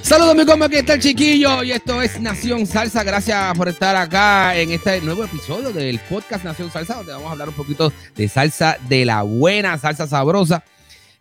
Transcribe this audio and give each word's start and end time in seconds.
Saludos 0.00 0.36
mi 0.36 0.46
compa, 0.46 0.66
aquí 0.66 0.76
está 0.76 0.94
el 0.94 1.00
chiquillo 1.00 1.62
y 1.62 1.72
esto 1.72 2.00
es 2.00 2.20
Nación 2.20 2.66
Salsa. 2.66 3.02
Gracias 3.02 3.56
por 3.56 3.68
estar 3.68 3.96
acá 3.96 4.56
en 4.56 4.70
este 4.70 5.00
nuevo 5.00 5.24
episodio 5.24 5.72
del 5.72 5.98
podcast 5.98 6.44
Nación 6.44 6.70
Salsa, 6.70 6.94
donde 6.94 7.12
vamos 7.12 7.28
a 7.28 7.32
hablar 7.32 7.48
un 7.48 7.54
poquito 7.54 7.92
de 8.14 8.28
salsa 8.28 8.78
de 8.88 9.04
la 9.04 9.22
buena, 9.22 9.76
salsa 9.76 10.06
sabrosa. 10.06 10.62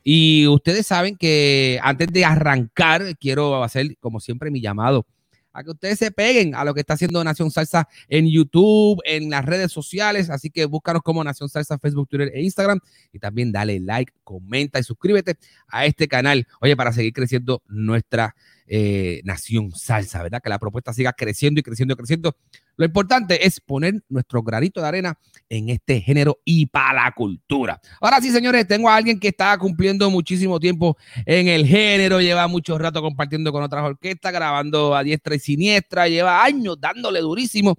Y 0.04 0.48
ustedes 0.48 0.86
saben 0.86 1.18
que 1.18 1.80
antes 1.82 2.08
de 2.10 2.24
arrancar, 2.24 3.18
quiero 3.18 3.64
hacer 3.64 3.98
como 4.00 4.20
siempre 4.20 4.52
mi 4.52 4.62
llamado 4.62 5.06
a 5.54 5.64
que 5.64 5.72
ustedes 5.72 6.00
se 6.00 6.12
peguen 6.12 6.56
a 6.56 6.66
lo 6.66 6.74
que 6.74 6.82
está 6.82 6.96
haciendo 6.96 7.24
Nación 7.24 7.52
Salsa 7.52 7.88
en 8.10 8.28
YouTube, 8.30 9.02
en 9.06 9.30
las 9.30 9.46
redes 9.46 9.72
sociales. 9.72 10.30
Así 10.30 10.50
que 10.50 10.66
búscanos 10.66 11.02
como 11.04 11.24
Nación 11.24 11.50
Salsa, 11.50 11.78
Facebook, 11.78 12.10
Twitter 12.10 12.32
e 12.34 12.42
Instagram. 12.42 12.80
Y 13.12 13.20
también 13.20 13.52
dale 13.52 13.80
like, 13.80 14.14
comenta 14.24 14.80
y 14.80 14.84
suscríbete 14.84 15.38
a 15.68 15.86
este 15.86 16.08
canal. 16.08 16.48
Oye, 16.60 16.76
para 16.76 16.92
seguir 16.92 17.14
creciendo 17.14 17.62
nuestra 17.68 18.36
eh, 18.68 19.22
Nación 19.24 19.72
Salsa, 19.72 20.24
¿verdad? 20.24 20.42
Que 20.42 20.50
la 20.50 20.60
propuesta 20.60 20.94
siga 20.94 21.14
creciendo 21.14 21.60
y 21.60 21.64
creciendo 21.64 21.94
y 21.94 21.98
creciendo. 21.98 22.36
Lo 22.76 22.86
importante 22.86 23.46
es 23.46 23.60
poner 23.60 24.04
nuestro 24.10 24.42
granito 24.42 24.82
de 24.82 24.88
arena 24.88 25.18
en 25.50 25.70
este 25.70 26.02
género 26.02 26.40
y 26.44 26.66
para 26.66 27.04
la 27.04 27.12
cultura. 27.12 27.80
Ahora 28.02 28.20
sí, 28.20 28.32
señores, 28.32 28.68
tengo 28.68 28.90
a 28.90 28.96
alguien 28.96 29.20
que 29.20 29.28
está 29.28 29.58
cumpliendo 29.58 30.10
muchísimo 30.10 30.60
tiempo 30.60 30.98
en 31.26 31.48
el 31.48 31.68
género, 31.68 32.20
lleva 32.20 32.48
mucho 32.48 32.78
rato 32.78 33.02
compartiendo 33.02 33.52
con 33.52 33.64
otras 33.64 33.84
orquestas, 33.84 34.34
grabando 34.34 34.96
a 34.96 35.04
diestra 35.04 35.36
y 35.36 35.40
siniestra, 35.40 36.08
lleva 36.08 36.44
años 36.44 36.78
dándole 36.80 37.20
durísimo. 37.20 37.76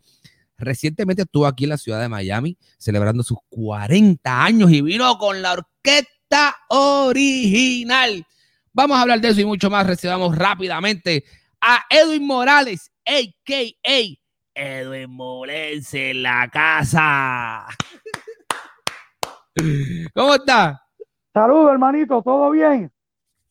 Recientemente 0.56 1.22
estuvo 1.22 1.46
aquí 1.46 1.64
en 1.64 1.70
la 1.70 1.78
ciudad 1.78 2.00
de 2.00 2.08
Miami 2.08 2.56
celebrando 2.78 3.22
sus 3.24 3.38
40 3.48 4.44
años 4.44 4.70
y 4.70 4.82
vino 4.82 5.18
con 5.18 5.42
la 5.42 5.52
orquesta 5.52 6.56
original. 6.68 8.24
Vamos 8.74 8.98
a 8.98 9.02
hablar 9.02 9.20
de 9.20 9.28
eso 9.28 9.40
y 9.40 9.44
mucho 9.44 9.70
más. 9.70 9.86
Recibamos 9.86 10.36
rápidamente 10.36 11.24
a 11.60 11.84
Edwin 11.88 12.26
Morales, 12.26 12.90
a.k.a. 13.06 14.00
Edwin 14.52 15.10
Molense 15.10 16.10
en 16.10 16.24
la 16.24 16.50
casa. 16.52 17.66
¿Cómo 20.12 20.34
está? 20.34 20.82
Saludos, 21.32 21.70
hermanito, 21.70 22.20
¿todo 22.22 22.50
bien? 22.50 22.90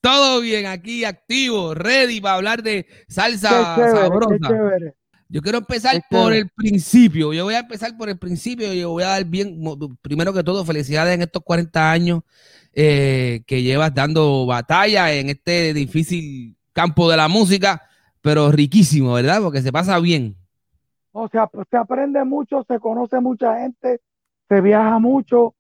Todo 0.02 0.42
bien, 0.42 0.66
aquí 0.66 1.06
activo, 1.06 1.74
ready 1.74 2.20
para 2.20 2.36
hablar 2.36 2.62
de 2.62 2.86
salsa 3.08 3.78
sabrosa. 3.78 4.50
Yo 5.30 5.42
quiero 5.42 5.60
empezar 5.60 6.04
por 6.10 6.34
el 6.34 6.50
principio. 6.50 7.32
Yo 7.34 7.46
voy 7.46 7.56
a 7.56 7.60
empezar 7.60 7.96
por 7.98 8.10
el 8.10 8.20
principio. 8.20 8.74
Yo 8.74 8.92
voy 8.92 9.04
a 9.04 9.08
dar 9.08 9.26
bien, 9.26 9.58
primero 10.02 10.34
que 10.34 10.44
todo, 10.44 10.66
felicidades 10.66 11.16
en 11.16 11.22
estos 11.22 11.42
40 11.44 11.92
años 11.92 12.22
eh, 12.74 13.44
que 13.46 13.62
llevas 13.62 13.94
dando 13.94 14.46
batalla 14.46 15.14
en 15.14 15.30
este 15.30 15.74
difícil 15.74 16.58
campo 16.74 17.10
de 17.10 17.18
la 17.18 17.28
música, 17.28 17.84
pero 18.22 18.52
riquísimo, 18.52 19.14
¿verdad? 19.14 19.42
Porque 19.42 19.62
se 19.62 19.72
pasa 19.72 20.00
bien. 20.00 20.36
O 21.12 21.28
sea, 21.28 21.50
se 21.70 21.78
aprende 21.78 22.24
mucho, 22.24 22.66
se 22.68 22.80
conoce 22.80 23.20
mucha 23.20 23.60
gente, 23.60 24.02
se 24.50 24.62
viaja 24.62 24.98
mucho, 24.98 25.54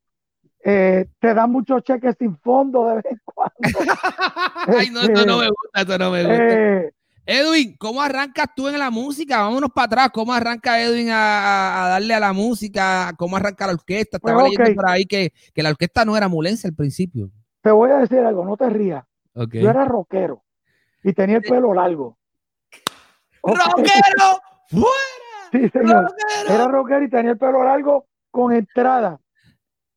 eh, 0.63 1.07
te 1.19 1.33
dan 1.33 1.51
muchos 1.51 1.83
cheques 1.83 2.15
sin 2.17 2.35
fondo 2.37 2.87
de 2.87 2.95
vez 2.95 3.05
en 3.05 3.21
cuando. 3.23 3.53
Ay, 4.77 4.89
no, 4.89 5.01
eso 5.01 5.25
no 5.25 5.37
me 5.37 5.49
gusta, 5.49 5.81
eso 5.81 5.97
no 5.97 6.11
me 6.11 6.23
gusta. 6.23 6.43
Eh, 6.43 6.91
Edwin, 7.25 7.75
¿cómo 7.77 8.01
arrancas 8.01 8.47
tú 8.55 8.67
en 8.67 8.77
la 8.77 8.89
música? 8.89 9.41
Vámonos 9.41 9.69
para 9.71 9.85
atrás. 9.85 10.09
¿Cómo 10.13 10.33
arranca 10.33 10.81
Edwin 10.81 11.07
a, 11.09 11.87
darle 11.89 12.13
a 12.13 12.19
la 12.19 12.33
música? 12.33 13.13
¿Cómo 13.17 13.37
arranca 13.37 13.67
la 13.67 13.73
orquesta? 13.73 14.17
Estaba 14.17 14.41
pues, 14.41 14.57
leyendo 14.57 14.81
por 14.81 14.89
ahí 14.89 15.05
que, 15.05 15.31
la 15.55 15.69
orquesta 15.69 16.03
no 16.03 16.17
era 16.17 16.27
mulense 16.27 16.67
al 16.67 16.73
principio. 16.73 17.29
Te 17.61 17.71
voy 17.71 17.91
a 17.91 17.99
decir 17.99 18.19
algo, 18.19 18.43
no 18.43 18.57
te 18.57 18.69
rías. 18.69 19.05
Yo 19.33 19.69
era 19.69 19.85
rockero 19.85 20.43
y 21.01 21.13
tenía 21.13 21.37
el 21.37 21.43
pelo 21.43 21.73
largo. 21.73 22.17
¡Rockero! 23.41 24.41
¡Fuera! 24.69 24.87
Sí, 25.53 25.69
señor. 25.69 26.11
Era 26.49 26.67
rockero 26.67 27.03
y 27.03 27.09
tenía 27.11 27.33
el 27.33 27.37
pelo 27.37 27.63
largo 27.63 28.07
con 28.31 28.53
entrada. 28.53 29.19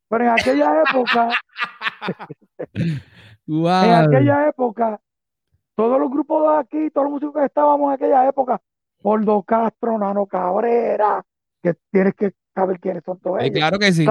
Pero 0.06 0.24
en 0.24 0.30
aquella 0.30 0.82
época, 0.82 1.30
en 3.46 3.94
aquella 3.94 4.48
época, 4.48 5.00
todos 5.76 6.00
los 6.00 6.10
grupos 6.10 6.42
de 6.42 6.58
aquí, 6.58 6.90
todos 6.90 7.04
los 7.04 7.12
músicos 7.12 7.34
que 7.40 7.46
estábamos 7.46 7.88
en 7.88 7.94
aquella 7.94 8.26
época, 8.26 8.60
Poldo 9.00 9.42
Castro, 9.42 9.98
Nano 9.98 10.26
Cabrera, 10.26 11.24
que 11.62 11.74
tienes 11.92 12.14
que 12.14 12.32
saber 12.54 12.80
quiénes 12.80 13.04
son 13.04 13.20
todos 13.20 13.42
ellos. 13.42 13.54
claro 13.54 13.78
que 13.78 13.92
sí. 13.92 14.06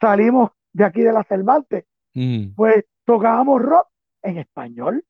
salimos 0.00 0.50
de 0.72 0.84
aquí 0.84 1.02
de 1.02 1.12
la 1.12 1.22
Cervantes, 1.22 1.84
mm. 2.14 2.54
pues 2.56 2.84
tocábamos 3.04 3.62
rock 3.62 3.86
en 4.22 4.38
español. 4.38 5.04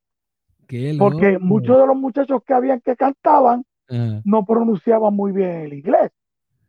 porque 0.98 1.38
muchos 1.38 1.78
de 1.78 1.86
los 1.86 1.96
muchachos 1.96 2.42
que 2.46 2.52
habían 2.52 2.80
que 2.80 2.94
cantaban 2.96 3.64
no 4.24 4.44
pronunciaban 4.44 5.14
muy 5.14 5.32
bien 5.32 5.50
el 5.62 5.72
inglés. 5.72 6.10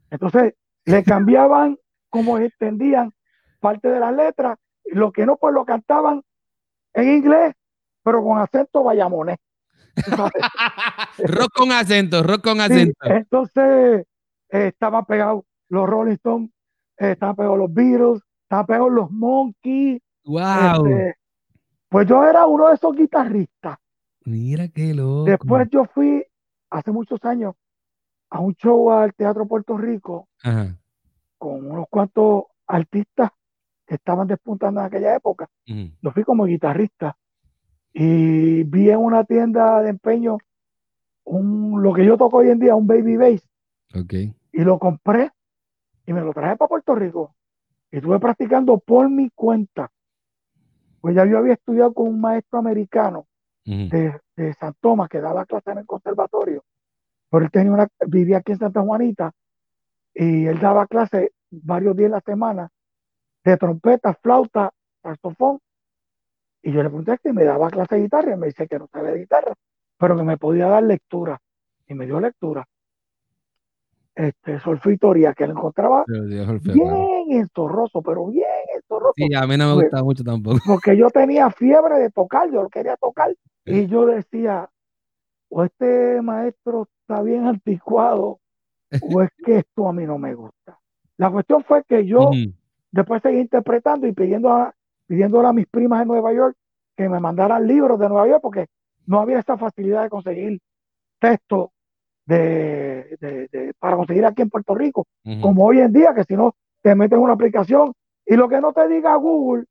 Entonces 0.09 0.53
le 0.85 1.03
cambiaban 1.03 1.77
como 2.09 2.37
entendían 2.37 3.11
parte 3.59 3.89
de 3.89 3.99
las 3.99 4.15
letras, 4.15 4.57
lo 4.85 5.11
que 5.11 5.25
no, 5.25 5.35
pues 5.35 5.53
lo 5.53 5.65
cantaban 5.65 6.21
en 6.93 7.17
inglés 7.17 7.53
pero 8.05 8.23
con 8.23 8.37
acento 8.37 8.83
vayamonés. 8.83 9.37
rock 11.17 11.51
con 11.53 11.71
acento, 11.71 12.21
rock 12.21 12.43
con 12.43 12.61
acento. 12.61 12.93
entonces 13.03 14.05
eh, 14.49 14.67
estaban 14.67 15.05
pegados 15.05 15.43
los 15.69 15.89
Rolling 15.89 16.13
Stones, 16.13 16.51
eh, 16.97 17.11
estaban 17.11 17.35
pegados 17.35 17.57
los 17.57 17.73
Beatles, 17.73 18.21
estaban 18.43 18.65
pegados 18.67 18.91
los 18.91 19.09
Monkeys. 19.09 20.01
Wow. 20.25 20.85
Este, 20.85 21.15
pues 21.89 22.07
yo 22.07 22.23
era 22.23 22.45
uno 22.45 22.67
de 22.67 22.75
esos 22.75 22.95
guitarristas. 22.95 23.77
Mira 24.25 24.67
qué 24.67 24.93
loco. 24.93 25.23
Después 25.23 25.67
yo 25.71 25.85
fui 25.85 26.23
hace 26.69 26.91
muchos 26.91 27.23
años 27.25 27.55
a 28.29 28.39
un 28.39 28.53
show 28.55 28.91
al 28.91 29.13
Teatro 29.15 29.47
Puerto 29.47 29.77
Rico 29.77 30.27
con 31.37 31.71
unos 31.71 31.85
cuantos 31.89 32.43
artistas 32.67 33.31
que 33.87 33.95
estaban 33.95 34.27
despuntando 34.27 34.81
en 34.81 34.87
aquella 34.87 35.15
época. 35.15 35.47
Yo 35.65 36.11
fui 36.11 36.23
como 36.23 36.45
guitarrista 36.45 37.15
y 37.97 38.63
vi 38.63 38.89
en 38.89 38.99
una 38.99 39.23
tienda 39.23 39.81
de 39.81 39.91
empeño 39.91 40.37
un, 41.23 41.81
lo 41.81 41.93
que 41.93 42.05
yo 42.05 42.17
toco 42.17 42.37
hoy 42.37 42.49
en 42.49 42.59
día, 42.59 42.75
un 42.75 42.85
baby 42.85 43.15
bass. 43.15 43.41
Okay. 43.95 44.33
Y 44.51 44.61
lo 44.65 44.77
compré 44.77 45.31
y 46.05 46.11
me 46.11 46.19
lo 46.19 46.33
traje 46.33 46.57
para 46.57 46.67
Puerto 46.67 46.93
Rico. 46.93 47.33
Y 47.89 47.97
estuve 47.97 48.19
practicando 48.19 48.77
por 48.79 49.09
mi 49.09 49.29
cuenta 49.29 49.89
Pues 50.99 51.15
ya 51.15 51.25
yo 51.25 51.37
había 51.37 51.53
estudiado 51.53 51.93
con 51.93 52.07
un 52.07 52.19
maestro 52.19 52.59
americano 52.59 53.27
de, 53.63 54.19
de, 54.35 54.53
San 54.55 54.75
Tomás 54.81 55.07
que 55.07 55.21
daba 55.21 55.45
clases 55.45 55.71
en 55.71 55.77
el 55.79 55.85
conservatorio. 55.85 56.65
Pero 57.29 57.45
él 57.45 57.51
tenía 57.51 57.71
una, 57.71 57.87
vivía 58.07 58.39
aquí 58.39 58.51
en 58.51 58.59
Santa 58.59 58.81
Juanita 58.81 59.31
y 60.13 60.47
él 60.47 60.59
daba 60.59 60.85
clases 60.85 61.29
varios 61.49 61.95
días 61.95 62.11
a 62.11 62.15
la 62.15 62.21
semana 62.21 62.69
de 63.45 63.55
trompeta, 63.55 64.13
flauta, 64.15 64.73
saxofón. 65.01 65.59
Y 66.65 66.71
yo 66.71 66.81
le 66.81 66.89
pregunté 66.89 67.15
si 67.21 67.31
me 67.31 67.43
daba 67.43 67.69
clase 67.69 67.93
de 67.93 68.01
guitarra 68.01 68.33
y 68.33 68.37
me 68.37 68.47
dice 68.47 68.67
que 68.67 68.79
no 68.79 68.87
sabía 68.91 69.11
de 69.11 69.19
guitarra, 69.19 69.53
pero 69.99 70.17
que 70.17 70.23
me 70.23 70.35
podía 70.35 70.65
dar 70.65 70.81
lectura. 70.81 71.39
Y 71.87 71.93
me 71.93 72.07
dio 72.07 72.19
lectura. 72.19 72.67
Este, 74.15 74.59
solfitoria, 74.59 75.35
que 75.35 75.45
lo 75.45 75.53
encontraba 75.53 76.05
bien 76.07 77.39
entorroso, 77.39 78.01
pero 78.01 78.25
bien 78.25 78.47
entorroso. 78.73 79.13
Sí, 79.15 79.31
a 79.35 79.45
mí 79.45 79.57
no 79.57 79.67
me 79.67 79.73
pues, 79.75 79.85
gusta 79.85 80.03
mucho 80.03 80.23
tampoco. 80.23 80.57
Porque 80.65 80.97
yo 80.97 81.11
tenía 81.11 81.51
fiebre 81.51 81.99
de 81.99 82.09
tocar, 82.09 82.49
yo 82.51 82.63
lo 82.63 82.69
quería 82.69 82.97
tocar. 82.97 83.31
Y 83.63 83.85
yo 83.85 84.07
decía, 84.07 84.67
o 85.49 85.65
este 85.65 86.19
maestro 86.23 86.87
está 87.01 87.21
bien 87.21 87.45
anticuado, 87.45 88.39
o 89.13 89.21
es 89.21 89.29
que 89.45 89.57
esto 89.59 89.87
a 89.87 89.93
mí 89.93 90.03
no 90.07 90.17
me 90.17 90.33
gusta. 90.33 90.79
La 91.17 91.29
cuestión 91.29 91.63
fue 91.63 91.83
que 91.83 92.07
yo 92.07 92.31
después 92.89 93.21
seguí 93.21 93.37
interpretando 93.37 94.07
y 94.07 94.13
pidiendo 94.13 94.51
a, 94.51 94.73
pidiéndole 95.07 95.47
a 95.47 95.53
mis 95.53 95.67
primas 95.67 96.01
en 96.01 96.07
Nueva 96.07 96.33
York 96.33 96.55
que 96.95 97.09
me 97.09 97.19
mandaran 97.19 97.67
libros 97.67 97.99
de 97.99 98.09
Nueva 98.09 98.27
York 98.27 98.41
porque 98.41 98.67
no 99.05 99.19
había 99.19 99.39
esta 99.39 99.57
facilidad 99.57 100.03
de 100.03 100.09
conseguir 100.09 100.59
texto 101.19 101.71
de, 102.25 103.73
para 103.79 103.95
conseguir 103.97 104.25
aquí 104.25 104.41
en 104.41 104.49
Puerto 104.49 104.73
Rico, 104.73 105.05
como 105.41 105.65
hoy 105.65 105.79
en 105.79 105.93
día, 105.93 106.13
que 106.15 106.23
si 106.23 106.35
no 106.35 106.55
te 106.81 106.95
meten 106.95 107.19
una 107.19 107.33
aplicación 107.33 107.93
y 108.25 108.35
lo 108.35 108.49
que 108.49 108.59
no 108.59 108.73
te 108.73 108.87
diga 108.87 109.15
Google, 109.15 109.65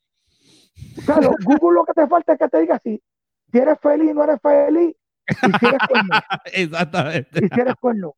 claro, 1.05 1.31
Google 1.45 1.75
lo 1.75 1.85
que 1.85 1.93
te 1.95 2.07
falta 2.07 2.35
es 2.35 2.39
que 2.39 2.49
te 2.49 2.61
diga 2.61 2.81
si, 2.83 3.03
si 3.51 3.59
eres 3.59 3.79
feliz, 3.81 4.15
no 4.15 4.23
eres 4.23 4.41
feliz, 4.41 4.95
y 5.29 5.59
si 5.59 5.67
eres 5.67 5.81
cuerno. 5.89 6.15
Exactamente. 6.53 7.45
Y 7.45 7.49
si 7.49 7.61
eres 7.61 7.75
cuerno. 7.77 8.15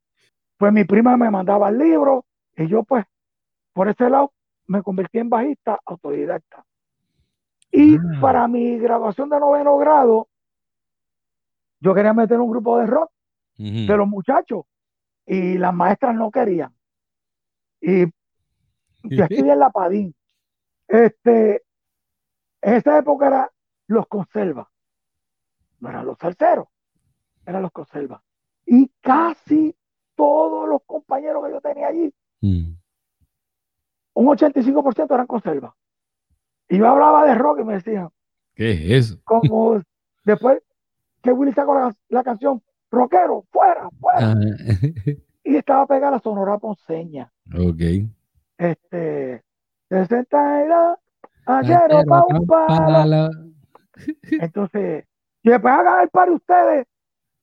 Pues 0.58 0.72
mi 0.72 0.84
prima 0.84 1.16
me 1.16 1.30
mandaba 1.30 1.68
el 1.68 1.78
libro 1.78 2.24
y 2.56 2.66
yo 2.66 2.82
pues 2.82 3.04
por 3.72 3.88
ese 3.88 4.08
lado 4.08 4.32
me 4.66 4.82
convertí 4.82 5.18
en 5.18 5.28
bajista 5.28 5.78
autodidacta. 5.84 6.64
Y 7.70 7.96
ah. 7.96 8.00
para 8.20 8.48
mi 8.48 8.78
graduación 8.78 9.28
de 9.28 9.40
noveno 9.40 9.76
grado, 9.78 10.28
yo 11.80 11.94
quería 11.94 12.12
meter 12.12 12.40
un 12.40 12.50
grupo 12.50 12.78
de 12.78 12.86
rock 12.86 13.10
de 13.58 13.96
los 13.96 14.06
muchachos 14.06 14.64
y 15.24 15.58
las 15.58 15.74
maestras 15.74 16.14
no 16.14 16.30
querían. 16.30 16.74
Y 17.80 18.04
yo 19.02 19.24
estudié 19.28 19.52
en 19.52 19.58
la 19.58 19.70
Padín. 19.70 20.14
Este, 20.88 21.64
en 22.62 22.74
esa 22.74 22.98
época 22.98 23.26
era 23.26 23.52
los 23.88 24.06
conserva, 24.06 24.70
no 25.80 25.88
eran 25.88 26.06
los 26.06 26.18
salseros, 26.18 26.68
eran 27.44 27.62
los 27.62 27.72
conserva. 27.72 28.22
Y 28.64 28.88
casi 29.00 29.76
todos 30.14 30.68
los 30.68 30.82
compañeros 30.86 31.44
que 31.44 31.52
yo 31.52 31.60
tenía 31.60 31.88
allí, 31.88 32.12
mm. 32.40 32.72
un 34.14 34.26
85% 34.26 35.14
eran 35.14 35.26
conserva. 35.26 35.75
Y 36.68 36.78
yo 36.78 36.88
hablaba 36.88 37.26
de 37.26 37.34
rock 37.34 37.60
y 37.60 37.64
me 37.64 37.74
decían, 37.74 38.08
¿qué 38.54 38.72
es 38.72 39.06
eso? 39.06 39.20
Como 39.24 39.80
después 40.24 40.62
que 41.22 41.32
Willy 41.32 41.52
sacó 41.52 41.92
la, 42.08 42.24
canción, 42.24 42.62
rockero, 42.90 43.44
fuera, 43.50 43.88
fuera. 44.00 44.32
Ah. 44.32 44.34
y 45.44 45.56
estaba 45.56 45.86
pegada 45.86 46.12
la 46.12 46.20
Sonora 46.20 46.58
Ponceña. 46.58 47.32
Ok. 47.52 48.08
Este, 48.58 49.42
62, 49.88 50.98
ayer 51.46 51.80
pa 52.06 52.24
un 52.28 52.46
palo. 52.46 53.30
Entonces, 54.30 55.04
y 55.42 55.50
después 55.50 55.74
hagan 55.74 56.02
el 56.02 56.08
party 56.08 56.32
ustedes, 56.32 56.86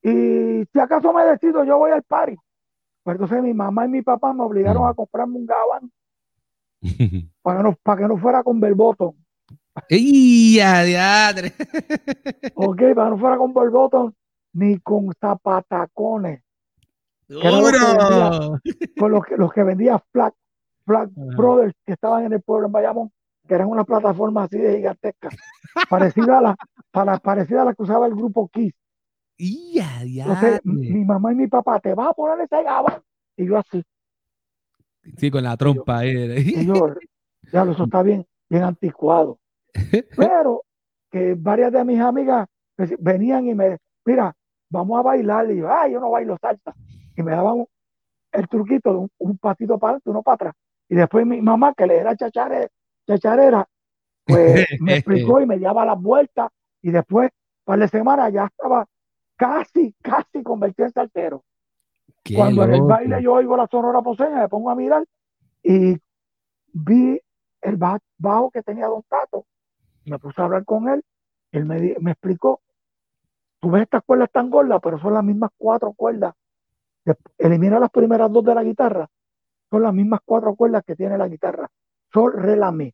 y 0.02 0.64
si 0.72 0.78
acaso 0.78 1.12
me 1.12 1.24
decido, 1.24 1.64
yo 1.64 1.78
voy 1.78 1.90
al 1.90 2.02
party. 2.02 2.36
Pues 3.02 3.14
entonces 3.14 3.42
mi 3.42 3.52
mamá 3.52 3.86
y 3.86 3.88
mi 3.88 4.02
papá 4.02 4.32
me 4.32 4.42
obligaron 4.42 4.82
mm. 4.82 4.86
a 4.86 4.94
comprarme 4.94 5.36
un 5.36 5.46
gabán 5.46 5.90
para, 7.42 7.58
que 7.58 7.62
no, 7.64 7.76
para 7.82 8.02
que 8.02 8.08
no 8.08 8.18
fuera 8.18 8.42
con 8.42 8.60
Belbotón. 8.60 9.14
¡Y 9.88 10.54
diadre! 10.54 11.52
ok, 12.54 12.78
para 12.94 13.06
que 13.06 13.10
no 13.10 13.18
fuera 13.18 13.36
con 13.36 13.54
Belbotón 13.54 14.14
ni 14.52 14.78
con 14.78 15.12
zapatacones. 15.20 16.42
con 18.98 19.10
los 19.10 19.24
que, 19.24 19.36
los 19.36 19.52
que 19.52 19.62
vendía 19.62 19.98
Flag, 20.12 20.32
Flag 20.84 21.10
Brothers 21.14 21.74
que 21.84 21.94
estaban 21.94 22.24
en 22.24 22.34
el 22.34 22.42
pueblo 22.42 22.66
en 22.66 22.72
Bayamón, 22.72 23.12
que 23.46 23.54
eran 23.54 23.68
una 23.68 23.84
plataforma 23.84 24.44
así 24.44 24.58
de 24.58 24.76
gigantesca, 24.76 25.30
parecida 25.88 26.38
a 26.38 26.42
la, 26.42 26.56
para, 26.90 27.18
parecida 27.18 27.62
a 27.62 27.64
la 27.66 27.74
que 27.74 27.82
usaba 27.82 28.06
el 28.06 28.14
grupo 28.14 28.48
Kiss. 28.48 28.72
Entonces, 29.38 30.60
mi 30.64 31.04
mamá 31.04 31.32
y 31.32 31.36
mi 31.36 31.46
papá, 31.48 31.80
te 31.80 31.94
vas 31.94 32.08
a 32.08 32.12
poner 32.12 32.44
ese 32.44 32.62
gabán. 32.62 33.00
Y 33.36 33.46
yo 33.46 33.58
así. 33.58 33.82
Sí, 35.16 35.30
con 35.30 35.44
la 35.44 35.56
trompa. 35.56 36.04
Yo, 36.04 36.94
ya, 37.52 37.62
eso 37.62 37.84
está 37.84 38.02
bien, 38.02 38.26
bien 38.48 38.62
anticuado. 38.62 39.38
Pero 40.16 40.62
que 41.10 41.34
varias 41.34 41.72
de 41.72 41.84
mis 41.84 42.00
amigas 42.00 42.48
pues, 42.76 42.94
venían 42.98 43.46
y 43.46 43.54
me, 43.54 43.78
mira, 44.04 44.34
vamos 44.70 44.98
a 44.98 45.02
bailar. 45.02 45.50
Y 45.50 45.58
yo, 45.58 45.72
ay, 45.72 45.92
yo 45.92 46.00
no 46.00 46.10
bailo 46.10 46.36
salsa. 46.40 46.74
Y 47.16 47.22
me 47.22 47.32
daban 47.32 47.64
el 48.32 48.48
truquito 48.48 48.92
de 48.92 49.08
un, 49.18 49.38
patito 49.38 49.78
para 49.78 49.92
adelante, 49.92 50.10
uno 50.10 50.22
para 50.22 50.34
atrás. 50.34 50.54
Y 50.88 50.94
después 50.96 51.26
mi 51.26 51.40
mamá, 51.40 51.72
que 51.74 51.86
le 51.86 51.96
era 51.96 52.16
chacharera, 52.16 52.68
chacharera 53.06 53.66
pues 54.26 54.66
me 54.80 54.96
explicó 54.96 55.40
y 55.40 55.46
me 55.46 55.58
llevaba 55.58 55.84
las 55.84 56.00
vueltas. 56.00 56.50
Y 56.82 56.90
después, 56.90 57.30
para 57.64 57.78
la 57.78 57.88
semana, 57.88 58.28
ya 58.30 58.46
estaba 58.46 58.86
casi, 59.36 59.94
casi 60.02 60.42
convertido 60.42 60.86
en 60.86 60.92
saltero. 60.92 61.44
Cuando 62.34 62.64
en 62.64 62.74
el 62.74 62.82
baile 62.82 63.22
yo 63.22 63.34
oigo 63.34 63.56
la 63.56 63.66
sonora 63.66 64.00
poseña, 64.00 64.40
me 64.40 64.48
pongo 64.48 64.70
a 64.70 64.74
mirar 64.74 65.04
y 65.62 65.96
vi 66.72 67.20
el 67.60 67.76
bajo 67.76 68.50
que 68.50 68.62
tenía 68.62 68.86
Don 68.86 69.02
Tato. 69.02 69.46
Me 70.04 70.18
puse 70.18 70.40
a 70.40 70.44
hablar 70.44 70.64
con 70.64 70.88
él. 70.88 71.02
Él 71.52 71.64
me, 71.64 71.96
me 72.00 72.12
explicó, 72.12 72.60
tú 73.60 73.70
ves 73.70 73.82
estas 73.82 74.02
cuerdas 74.04 74.30
tan 74.32 74.50
gordas, 74.50 74.80
pero 74.82 74.98
son 74.98 75.14
las 75.14 75.24
mismas 75.24 75.50
cuatro 75.56 75.92
cuerdas. 75.92 76.34
Elimina 77.38 77.78
las 77.78 77.90
primeras 77.90 78.32
dos 78.32 78.44
de 78.44 78.54
la 78.54 78.62
guitarra. 78.62 79.08
Son 79.70 79.82
las 79.82 79.92
mismas 79.92 80.20
cuatro 80.24 80.54
cuerdas 80.54 80.82
que 80.86 80.96
tiene 80.96 81.18
la 81.18 81.28
guitarra. 81.28 81.68
Sol, 82.12 82.32
re, 82.34 82.56
la, 82.56 82.72
mi. 82.72 82.92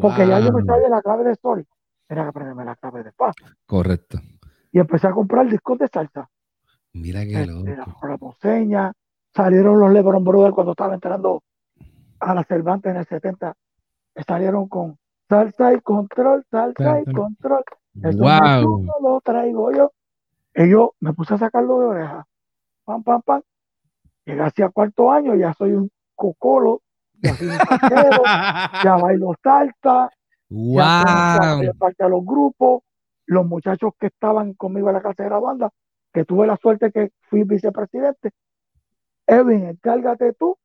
Porque 0.00 0.26
ya 0.26 0.40
yo 0.40 0.52
me 0.52 0.64
sabía 0.64 0.88
la 0.88 1.00
clave 1.00 1.24
de 1.24 1.36
sol. 1.36 1.66
Era 2.08 2.24
que 2.24 2.28
aprenderme 2.28 2.64
la 2.64 2.76
clave 2.76 3.04
de 3.04 3.12
fa. 3.12 3.32
Correcto. 3.66 4.18
Y 4.72 4.78
empecé 4.78 5.06
a 5.06 5.12
comprar 5.12 5.48
discos 5.48 5.78
de 5.78 5.88
salsa. 5.88 6.28
Mira 6.92 7.24
qué 7.24 7.42
este, 7.42 7.46
loco. 7.46 8.06
La 8.06 8.18
poseña, 8.18 8.92
salieron 9.34 9.78
los 9.78 9.92
Lebron 9.92 10.24
Brothers 10.24 10.54
cuando 10.54 10.72
estaba 10.72 10.94
entrando 10.94 11.42
a 12.18 12.34
la 12.34 12.44
Cervantes 12.44 12.90
en 12.90 12.98
el 12.98 13.06
70. 13.06 13.54
Salieron 14.26 14.68
con 14.68 14.98
salsa 15.28 15.72
y 15.72 15.80
control, 15.80 16.44
salsa 16.50 17.00
y 17.00 17.12
control. 17.12 17.64
wow. 17.94 18.86
lo 19.02 19.20
traigo 19.22 19.72
yo. 19.72 19.92
Y 20.54 20.68
yo 20.68 20.94
me 21.00 21.12
puse 21.12 21.34
a 21.34 21.38
sacarlo 21.38 21.80
de 21.80 21.86
oreja. 21.86 22.26
Pam, 22.84 23.02
pam, 23.04 23.22
pam. 23.22 23.42
Llegué 24.24 24.42
hacia 24.42 24.68
cuarto 24.68 25.10
año, 25.10 25.34
ya 25.36 25.54
soy 25.54 25.72
un 25.72 25.90
cocolo, 26.14 26.82
ya 27.22 27.34
soy 27.34 27.48
un 27.48 27.54
ya 28.84 28.96
bailo 28.96 29.34
salsa, 29.42 30.10
wow. 30.50 31.62
ya 31.62 31.72
parte 31.78 32.04
a 32.04 32.08
los 32.08 32.24
grupos, 32.24 32.82
los 33.26 33.46
muchachos 33.46 33.92
que 33.98 34.08
estaban 34.08 34.54
conmigo 34.54 34.88
en 34.88 34.94
la 34.94 35.02
casa 35.02 35.22
de 35.22 35.30
la 35.30 35.38
banda, 35.38 35.70
que 36.12 36.24
tuve 36.24 36.46
la 36.46 36.56
suerte 36.56 36.90
que 36.90 37.10
fui 37.22 37.44
vicepresidente. 37.44 38.30
Edwin, 39.26 39.66
encárgate 39.66 40.32
tú 40.34 40.56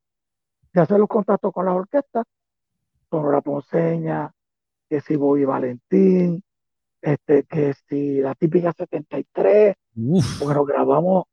de 0.74 0.82
hacer 0.82 1.00
los 1.00 1.08
contactos 1.08 1.54
con 1.54 1.66
las 1.66 1.76
orquestas, 1.76 2.26
la 3.24 3.42
Ponceña, 3.42 4.32
que 4.90 5.02
si 5.02 5.16
Bobby 5.16 5.46
Valentín, 5.46 6.44
este, 7.02 7.44
que 7.44 7.74
si 7.88 8.20
la 8.20 8.36
típica 8.36 8.74
73, 8.74 9.76
bueno, 9.94 10.66
grabamos, 10.66 11.26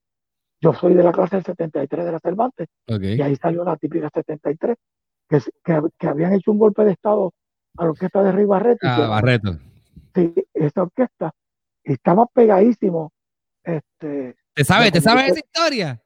yo 0.60 0.72
soy 0.74 0.94
de 0.94 1.02
la 1.02 1.12
clase 1.12 1.36
del 1.36 1.44
73 1.44 2.04
de 2.04 2.12
la 2.12 2.20
Cervantes, 2.20 2.68
y 2.86 3.20
ahí 3.20 3.36
salió 3.36 3.64
la 3.64 3.76
típica 3.76 4.10
73, 4.12 4.76
que, 5.28 5.40
que, 5.98 6.06
habían 6.06 6.34
hecho 6.34 6.52
un 6.52 6.58
golpe 6.58 6.84
de 6.84 6.92
estado 6.92 7.32
a 7.78 7.84
la 7.84 7.90
orquesta 7.90 8.22
de 8.22 8.32
Rey 8.32 8.44
Barreto. 8.44 8.86
Ah, 8.86 9.08
Barreto. 9.08 9.58
Sí, 10.14 10.34
esa 10.54 10.82
orquesta, 10.82 11.32
estaba 11.82 12.26
pegadísimo 12.26 13.12
este, 13.64 14.36
¿Te 14.54 14.64
sabes? 14.64 14.92
¿Te 14.92 15.00
sabes 15.00 15.30
esa 15.30 15.38
historia? 15.40 16.02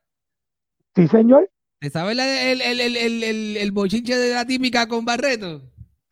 Sí, 0.94 1.08
señor. 1.08 1.50
¿Te 1.80 1.90
sabes 1.90 2.18
el, 2.18 2.60
el, 2.60 2.96
el, 2.96 3.56
el, 3.56 3.72
bochinche 3.72 4.16
de 4.16 4.34
la 4.34 4.46
típica 4.46 4.88
con 4.88 5.04
Barreto? 5.04 5.60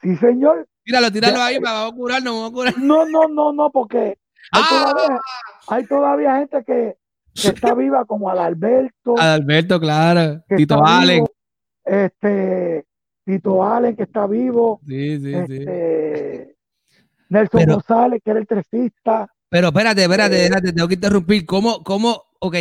Sí, 0.03 0.17
señor. 0.17 0.69
Tíralo, 0.85 1.11
tíralo 1.11 1.41
ahí 1.41 1.59
para 1.61 1.75
vamos 1.75 1.93
a 1.93 1.97
curarnos, 1.97 2.35
vamos 2.35 2.51
a 2.51 2.53
curar. 2.53 2.79
No, 2.79 3.07
no, 3.07 3.29
no, 3.29 3.53
no, 3.53 3.71
porque 3.71 4.19
hay, 4.53 4.63
¡Ah! 4.63 4.93
todavía, 4.93 5.21
hay 5.69 5.87
todavía 5.87 6.37
gente 6.39 6.65
que, 6.65 6.97
está 7.35 7.75
viva 7.75 8.05
como 8.05 8.29
Adalberto. 8.29 9.19
Adalberto, 9.19 9.81
claro. 9.81 10.45
Tito 10.57 10.85
Allen. 10.85 11.25
este, 11.85 12.85
Tito 13.25 13.65
Allen, 13.65 13.97
que 13.97 14.03
está 14.03 14.27
vivo. 14.27 14.81
Sí, 14.87 15.21
sí, 15.21 15.35
este, 15.35 16.57
Nelson 17.31 17.65
González, 17.65 18.21
que 18.23 18.31
era 18.31 18.41
el 18.41 18.47
tresista. 18.47 19.33
Pero 19.55 19.69
espérate, 19.69 20.03
espérate, 20.03 20.37
eh, 20.37 20.45
espérate, 20.47 20.73
tengo 20.73 20.89
que 20.89 20.95
interrumpir. 20.95 21.47
¿Cómo, 21.47 21.85
cómo, 21.85 22.25
ok, 22.41 22.57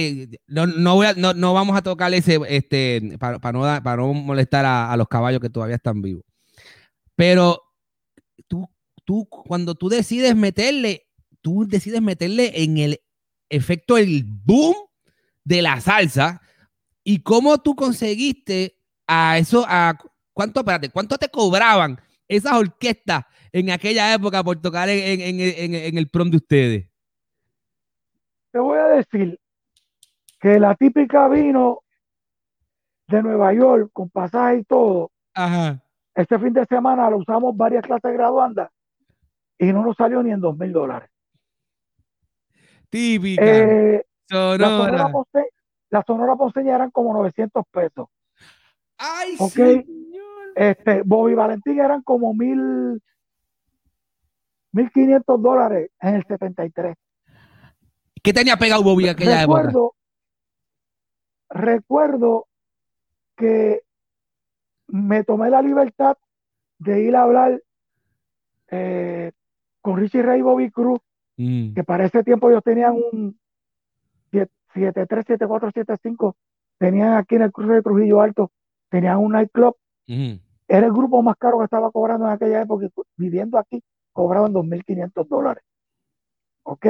no, 0.46 0.68
no, 0.68 0.94
voy 0.94 1.08
a, 1.08 1.14
no, 1.14 1.34
no 1.34 1.52
vamos 1.52 1.76
a 1.76 1.82
tocar 1.82 2.14
ese, 2.14 2.40
este, 2.48 3.18
para, 3.18 3.40
para, 3.40 3.58
no, 3.58 3.84
para 3.84 3.98
no 3.98 4.14
molestar 4.14 4.64
a, 4.64 4.96
los 4.96 5.08
caballos 5.08 5.42
que 5.42 5.50
todavía 5.50 5.78
están 5.78 6.04
vivos. 6.04 6.24
Pero 7.16 7.64
tú, 8.48 8.70
tú, 9.06 9.26
cuando 9.28 9.74
tú 9.74 9.90
decides 9.90 10.36
meterle, 10.36 11.08
tú 11.42 11.66
decides 11.68 12.00
meterle 12.00 12.62
en 12.62 12.78
el 12.78 13.02
efecto, 13.50 13.98
el 13.98 14.24
boom 14.24 14.76
de 15.44 15.64
la 15.64 15.82
salsa. 15.82 16.44
¿Y 17.04 17.24
cómo 17.24 17.58
tú 17.58 17.76
conseguiste 17.76 18.78
a 19.08 19.40
eso, 19.40 19.66
a 19.68 19.98
cuánto, 20.32 20.60
espérate, 20.60 20.90
cuánto 20.90 21.18
te 21.18 21.30
cobraban 21.30 22.00
esas 22.34 22.54
orquestas 22.54 23.26
en 23.52 23.70
aquella 23.72 24.14
época 24.14 24.44
por 24.44 24.62
tocar 24.62 24.90
en, 24.90 25.98
el 25.98 26.10
prom 26.10 26.30
de 26.30 26.38
ustedes? 26.38 26.90
Te 28.52 28.60
voy 28.60 28.78
a 28.78 28.88
decir 28.88 29.40
que 30.40 30.60
la 30.60 30.76
típica 30.76 31.28
vino 31.28 31.82
de 33.08 33.24
Nueva 33.24 33.54
York 33.54 33.90
con 33.94 34.10
pasaje 34.10 34.58
y 34.58 34.64
todo. 34.64 35.12
Ajá. 35.34 35.82
Este 36.16 36.38
fin 36.38 36.54
de 36.54 36.66
semana 36.66 37.10
lo 37.10 37.18
usamos 37.18 37.56
varias 37.56 37.84
clases 37.84 38.14
graduandas 38.14 38.70
y 39.58 39.66
no 39.74 39.84
nos 39.84 39.96
salió 39.96 40.22
ni 40.22 40.32
en 40.32 40.40
dos 40.40 40.58
mil 40.58 40.72
dólares. 40.72 41.10
Típica. 42.90 43.44
Eh, 43.44 44.06
sonora. 44.30 45.12
La 45.94 46.04
Sonora, 46.08 46.36
Ponceña 46.36 46.74
eran 46.74 46.90
como 46.90 47.14
900 47.14 47.66
pesos. 47.72 48.08
Ay, 48.98 49.38
sí. 49.38 49.86
Este, 50.56 51.02
Bobby 51.04 51.34
Valentín 51.34 51.80
eran 51.80 52.02
como 52.02 52.34
mil, 52.34 53.02
1500 54.72 55.42
dólares 55.42 55.92
en 56.00 56.16
el 56.16 56.26
73. 56.26 56.96
¿Qué 58.22 58.34
tenía 58.34 58.58
pegado 58.58 58.84
Bobby 58.84 59.08
aquella 59.08 59.42
recuerdo, 59.42 59.96
Recuerdo 61.50 62.48
que 63.36 63.82
me 64.88 65.24
tomé 65.24 65.50
la 65.50 65.62
libertad 65.62 66.18
de 66.80 67.04
ir 67.04 67.16
a 67.16 67.24
hablar 67.24 67.62
eh, 68.70 69.32
con 69.82 69.98
Richie 69.98 70.22
Ray 70.22 70.40
y 70.40 70.44
Bobby 70.44 70.72
Cruz, 70.72 71.00
mm. 71.38 71.74
que 71.74 71.84
para 71.84 72.06
ese 72.06 72.24
tiempo 72.24 72.50
ellos 72.50 72.64
tenían 72.64 72.94
un 72.94 73.38
73, 74.32 75.26
74, 75.26 75.70
75, 75.72 76.36
tenían 76.80 77.14
aquí 77.14 77.36
en 77.36 77.44
el 77.44 77.52
cruce 77.52 77.74
de 77.74 77.82
Trujillo 77.82 78.22
Alto, 78.22 78.52
tenían 78.90 79.18
un 79.18 79.34
nightclub 79.34 79.76
era 80.78 80.88
el 80.88 80.92
grupo 80.92 81.22
más 81.22 81.36
caro 81.38 81.60
que 81.60 81.66
estaba 81.66 81.92
cobrando 81.92 82.26
en 82.26 82.32
aquella 82.32 82.64
época, 82.64 82.88
viviendo 83.16 83.60
aquí, 83.60 83.80
cobraban 84.12 84.52
2.500 84.54 85.28
dólares. 85.28 85.64
¿Ok? 86.64 86.86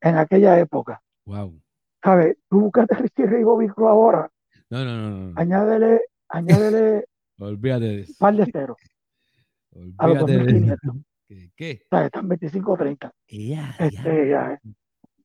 En 0.00 0.16
aquella 0.16 0.58
época. 0.58 1.02
Wow. 1.26 1.60
¿Sabes? 2.02 2.38
Tú 2.48 2.60
buscaste 2.60 2.94
Richie 2.94 3.26
Ray 3.26 3.42
Bobby 3.44 3.68
ahora. 3.76 4.30
No, 4.70 4.84
no, 4.86 4.96
no, 4.96 5.10
no. 5.10 5.32
Añádele, 5.38 6.00
añádele. 6.30 7.04
Olvídate 7.38 7.84
de 7.84 8.00
eso. 8.00 8.14
Par 8.18 8.36
de 8.36 8.46
cero. 8.50 8.74
a 9.98 10.08
los 10.08 10.18
2.500. 10.20 11.04
¿Qué? 11.28 11.50
¿Qué? 11.54 11.70
Están 11.90 12.28
25-30. 12.28 13.12
Este, 13.80 14.28
ya. 14.30 14.58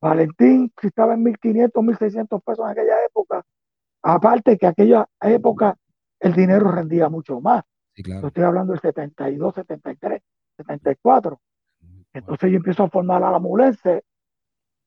Valentín, 0.02 0.70
si 0.82 0.88
estaba 0.88 1.14
en 1.14 1.24
1.500, 1.24 1.72
1.600 1.72 2.44
pesos 2.44 2.66
en 2.66 2.72
aquella 2.72 3.06
época, 3.06 3.46
aparte 4.02 4.58
que 4.58 4.68
aquella 4.68 5.08
época 5.22 5.78
el 6.20 6.34
dinero 6.34 6.72
rendía 6.72 7.08
mucho 7.08 7.40
más. 7.40 7.64
Estoy 8.28 8.44
hablando 8.44 8.74
del 8.74 8.82
72, 8.82 9.56
73, 9.56 10.22
74. 10.58 11.40
Entonces 12.14 12.52
yo 12.52 12.58
empiezo 12.58 12.84
a 12.84 12.90
formar 12.90 13.24
a 13.24 13.32
la 13.32 13.40
Mulense, 13.40 14.04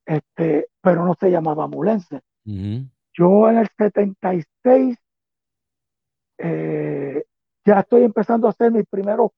este, 0.04 0.68
pero 0.80 1.04
no 1.04 1.14
se 1.18 1.30
llamaba 1.30 1.66
Mulense. 1.66 2.20
Yo 2.44 3.48
en 3.50 3.58
el 3.58 3.68
76 3.76 4.98
eh, 6.38 7.24
ya 7.64 7.80
estoy 7.80 8.02
empezando 8.02 8.46
a 8.46 8.50
hacer 8.50 8.72
mis 8.72 8.86
primeros 8.86 9.30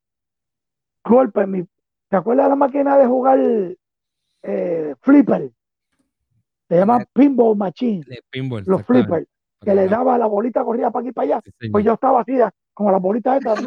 golpes. 1.05 1.47
Mi, 1.47 1.65
¿Te 2.09 2.17
acuerdas 2.17 2.47
de 2.47 2.51
la 2.51 2.57
máquina 2.57 2.97
de 2.97 3.07
jugar 3.07 3.39
eh, 4.43 4.95
flipper? 5.01 5.51
Se 6.69 6.77
llama 6.77 7.05
pinball 7.13 7.57
machine. 7.57 8.05
los 8.65 8.83
flippers 8.87 9.27
que 9.61 9.75
le 9.75 9.89
daba 9.89 10.19
la 10.19 10.27
bolita, 10.27 10.65
corría 10.65 10.91
para 10.91 11.03
aquí 11.03 11.09
y 11.09 11.13
para 11.13 11.37
allá. 11.37 11.43
pues 11.73 11.85
yo 11.85 11.95
estaba 11.95 12.21
así, 12.21 12.37
como 12.75 12.91
las 12.91 13.01
bolitas 13.01 13.39
estas, 13.39 13.65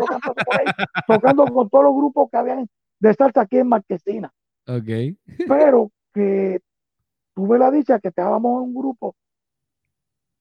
tocando 1.08 1.46
con 1.46 1.70
todos 1.70 1.86
los 1.86 1.96
grupos 1.96 2.30
que 2.30 2.38
habían 2.38 2.70
de 3.00 3.14
salsa 3.14 3.42
aquí 3.42 3.58
en 3.58 3.70
Marquesina. 3.70 4.32
Okay. 4.68 5.18
Pero 5.48 5.92
que 6.14 6.60
tuve 7.34 7.58
la 7.58 7.72
dicha 7.72 8.00
que 8.00 8.10
estábamos 8.10 8.62
en 8.62 8.70
un 8.70 8.76
grupo 8.76 9.16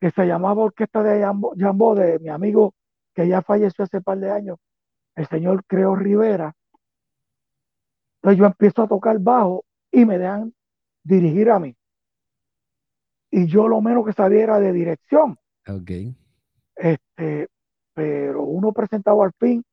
que 0.00 0.10
se 0.10 0.26
llamaba 0.26 0.64
Orquesta 0.64 1.02
de 1.02 1.22
Jambo, 1.22 1.94
de 1.94 2.18
mi 2.18 2.28
amigo 2.28 2.74
que 3.14 3.28
ya 3.28 3.40
falleció 3.40 3.84
hace 3.84 4.00
par 4.00 4.18
de 4.18 4.30
años, 4.30 4.58
el 5.14 5.26
señor 5.26 5.64
Creo 5.66 5.94
Rivera. 5.94 6.54
Entonces 8.16 8.38
yo 8.38 8.46
empiezo 8.46 8.82
a 8.82 8.88
tocar 8.88 9.18
bajo 9.20 9.64
y 9.90 10.04
me 10.04 10.18
dejan 10.18 10.52
dirigir 11.02 11.50
a 11.50 11.58
mí. 11.58 11.74
Y 13.30 13.46
yo 13.46 13.68
lo 13.68 13.80
menos 13.80 14.04
que 14.04 14.12
sabía 14.12 14.42
era 14.42 14.58
de 14.58 14.72
dirección. 14.72 15.38
Ok. 15.68 15.90
Este, 16.74 17.48
pero 17.96 18.42
uno 18.42 18.72
presentado 18.72 19.22
al 19.22 19.32
fin, 19.40 19.64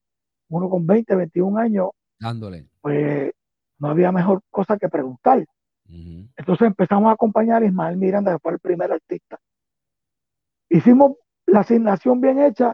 uno 0.48 0.70
con 0.70 0.88
20, 0.88 1.14
21 1.14 1.60
años, 1.60 1.90
dándole. 2.18 2.70
Pues 2.80 3.34
no 3.80 3.90
había 3.90 4.14
mejor 4.14 4.42
cosa 4.50 4.78
que 4.78 4.88
preguntar. 4.88 5.46
Entonces 5.90 6.68
empezamos 6.68 7.10
a 7.10 7.14
acompañar 7.14 7.62
a 7.62 7.66
Ismael 7.66 7.98
Miranda, 7.98 8.32
que 8.32 8.40
fue 8.40 8.54
el 8.54 8.60
primer 8.60 8.94
artista. 8.94 9.38
Hicimos 10.70 11.18
la 11.46 11.60
asignación 11.60 12.22
bien 12.22 12.40
hecha, 12.40 12.74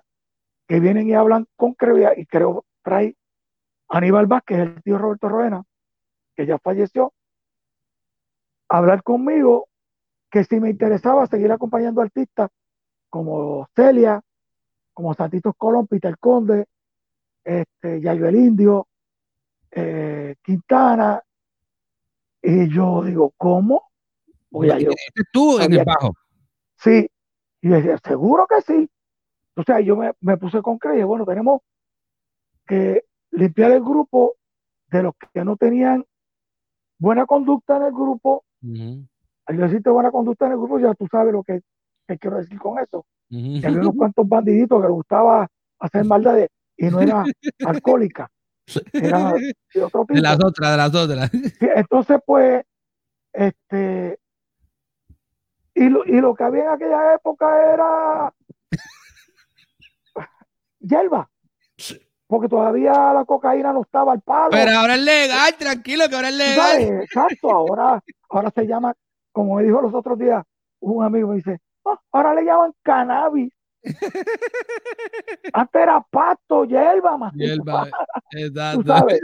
que 0.68 0.80
vienen 0.80 1.10
y 1.10 1.16
hablan 1.16 1.48
con 1.56 1.74
Creo, 1.74 2.14
y 2.16 2.28
creo 2.28 2.64
trae 2.84 3.16
Aníbal 3.90 4.28
Vázquez, 4.28 4.60
el 4.60 4.84
tío 4.84 5.00
Roberto 5.00 5.30
Roena, 5.30 5.64
que 6.36 6.46
ya 6.46 6.60
falleció, 6.60 7.12
hablar 8.70 9.02
conmigo 9.02 9.68
que 10.30 10.44
si 10.44 10.60
me 10.60 10.70
interesaba 10.70 11.26
seguir 11.26 11.52
acompañando 11.52 12.02
artistas, 12.02 12.52
como 13.10 13.68
Celia, 13.76 14.22
como 14.94 15.14
Santitos 15.14 15.54
Colón, 15.58 15.88
Peter 15.88 16.18
Conde, 16.18 16.66
este, 17.44 18.02
Yayo 18.02 18.28
el 18.28 18.36
Indio, 18.36 18.88
eh, 19.72 20.36
Quintana, 20.42 21.22
y 22.42 22.70
yo 22.74 23.04
digo, 23.04 23.34
¿cómo? 23.38 23.90
Voy 24.50 24.72
a 24.72 24.78
tú 25.32 25.60
en 25.60 25.74
el 25.74 25.84
bajo? 25.84 26.14
Sí, 26.78 27.10
y 27.62 27.68
decía, 27.68 27.98
seguro 28.04 28.48
que 28.48 28.62
sí. 28.62 28.90
O 29.56 29.64
sea, 29.64 29.80
yo 29.82 29.98
me, 29.98 30.38
puse 30.38 30.62
con 30.62 30.78
creer, 30.78 31.06
bueno, 31.06 31.26
tenemos 31.26 31.62
que 32.66 33.04
limpiar 33.32 33.72
el 33.72 33.82
grupo 33.82 34.36
de 34.88 35.04
los 35.04 35.14
que 35.34 35.44
no 35.44 35.58
tenían 35.58 36.06
buena 36.98 37.26
conducta 37.26 37.78
en 37.78 37.84
el 37.84 37.92
grupo. 37.92 38.44
Al 39.46 39.58
decirte 39.58 39.90
buena 39.90 40.12
conducta 40.12 40.46
en 40.46 40.54
el 40.54 40.58
grupo, 40.58 40.80
ya 40.80 40.94
tú 40.94 41.08
sabes 41.12 41.34
lo 41.34 41.44
que 41.44 41.62
¿Qué 42.10 42.18
quiero 42.18 42.38
decir 42.38 42.58
con 42.58 42.80
eso? 42.80 43.06
Que 43.30 43.62
había 43.64 43.82
unos 43.82 43.96
cuantos 43.96 44.28
bandiditos 44.28 44.82
que 44.82 44.88
les 44.88 44.92
gustaba 44.92 45.48
hacer 45.80 46.06
maldades 46.06 46.50
y 46.78 46.86
no 46.88 47.00
era 47.02 47.24
alcohólica. 47.66 48.30
Era 48.94 49.34
de 49.74 49.84
otro 49.84 50.02
tipo. 50.02 50.14
De 50.14 50.22
las 50.22 50.38
otras, 50.44 50.72
de 50.72 50.78
las 50.78 50.96
otras. 50.96 51.32
entonces, 51.76 52.20
pues, 52.26 52.64
este. 53.34 54.20
Y 55.76 55.90
lo, 55.90 56.04
y 56.06 56.20
lo 56.20 56.34
que 56.36 56.44
había 56.44 56.64
en 56.64 56.70
aquella 56.70 57.14
época 57.16 57.74
era 57.74 58.34
hierba. 60.80 61.30
Porque 62.28 62.48
todavía 62.48 63.14
la 63.14 63.26
cocaína 63.26 63.74
no 63.74 63.82
estaba 63.82 64.12
al 64.12 64.22
palo. 64.22 64.50
Pero 64.52 64.72
ahora 64.72 64.96
es 64.96 65.02
legal, 65.02 65.56
tranquilo, 65.58 66.10
que 66.10 66.16
ahora 66.16 66.30
es 66.30 66.36
legal. 66.36 66.82
Exacto, 67.02 67.50
ahora, 67.50 68.04
ahora 68.30 68.52
se 68.54 68.68
llama, 68.68 68.94
como 69.32 69.56
me 69.56 69.64
dijo 69.64 69.82
los 69.82 69.94
otros 69.94 70.20
días, 70.20 70.44
un 70.80 71.04
amigo 71.04 71.30
me 71.30 71.38
dice, 71.38 71.60
ahora 72.12 72.34
le 72.36 72.46
llaman 72.46 72.74
cannabis. 72.82 73.52
Antes 75.54 75.82
era 75.82 76.02
pasto, 76.02 76.66
hierba, 76.66 77.18
más. 77.18 77.34
Hierba, 77.34 77.88
exacto. 78.32 79.08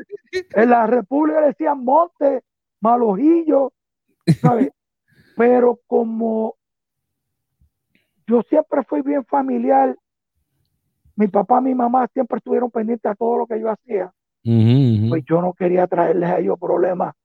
En 0.54 0.70
la 0.70 0.86
República 0.86 1.40
le 1.40 1.48
decían 1.48 1.84
monte, 1.84 2.44
malojillo, 2.82 3.72
¿sabes? 4.42 4.70
Pero 5.38 5.80
como 5.88 6.56
yo 8.28 8.42
siempre 8.44 8.84
fui 8.84 9.02
bien 9.02 9.24
familiar, 9.26 9.96
mi 11.16 11.28
papá, 11.28 11.62
mi 11.62 11.74
mamá 11.74 12.08
siempre 12.14 12.38
estuvieron 12.38 12.70
pendientes 12.70 13.10
a 13.10 13.16
todo 13.16 13.38
lo 13.38 13.48
que 13.48 13.60
yo 13.60 13.70
hacía. 13.70 14.12
Pues 14.44 15.24
yo 15.28 15.42
no 15.42 15.54
quería 15.54 15.88
traerles 15.88 16.30
a 16.30 16.40
ellos 16.40 16.60
problemas 16.60 17.16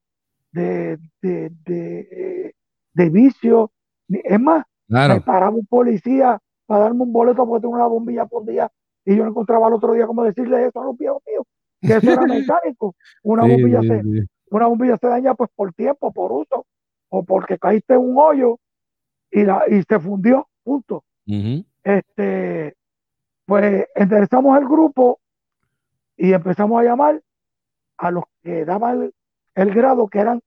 de, 0.53 0.99
de, 1.21 1.51
de, 1.65 2.55
de 2.95 3.11
vicio. 3.11 3.73
Es 4.09 4.41
más, 4.41 4.65
me 4.91 5.21
paraba 5.21 5.55
un 5.55 5.67
policía 5.67 6.39
para 6.67 6.85
darme 6.85 7.03
un 7.03 7.13
boleto 7.13 7.47
porque 7.47 7.63
tengo 7.63 7.75
una 7.75 7.87
bombilla 7.87 8.29
día 8.45 8.71
y 9.05 9.17
yo 9.17 9.25
no 9.25 9.31
encontraba 9.31 9.69
el 9.69 9.75
otro 9.75 9.93
día 9.93 10.07
cómo 10.07 10.25
decirle 10.25 10.67
eso 10.67 10.81
a 10.81 10.85
los 10.85 10.97
viejos 10.97 11.23
míos. 11.27 11.45
que 11.81 11.95
eso 11.95 12.13
era 12.13 12.23
mecánico. 12.27 12.95
Una 13.23 13.43
bombilla 13.43 13.81
se, 13.83 14.03
una 14.51 14.67
bombilla 14.67 14.97
se 14.97 15.07
daña 15.07 15.35
pues 15.35 15.51
por 15.55 15.73
tiempo, 15.73 16.13
por 16.13 16.33
uso, 16.33 16.67
o 17.09 17.25
porque 17.25 17.59
caíste 17.59 17.95
en 17.95 18.01
un 18.01 18.19
hoyo 18.19 18.59
y, 19.31 19.45
la, 19.45 19.65
y 19.69 19.83
se 19.83 19.99
fundió, 19.99 20.49
punto. 20.63 21.05
Este, 21.85 22.75
pues 23.47 23.87
enderezamos 23.95 24.59
el 24.59 24.67
grupo 24.67 25.21
y 26.17 26.33
empezamos 26.33 26.81
a 26.81 26.85
llamar 26.85 27.23
a 27.97 28.11
los 28.11 28.25
que 28.43 28.65
daban 28.65 29.13
el, 29.55 29.75
grado 29.75 30.09
que 30.09 30.19
eran 30.19 30.41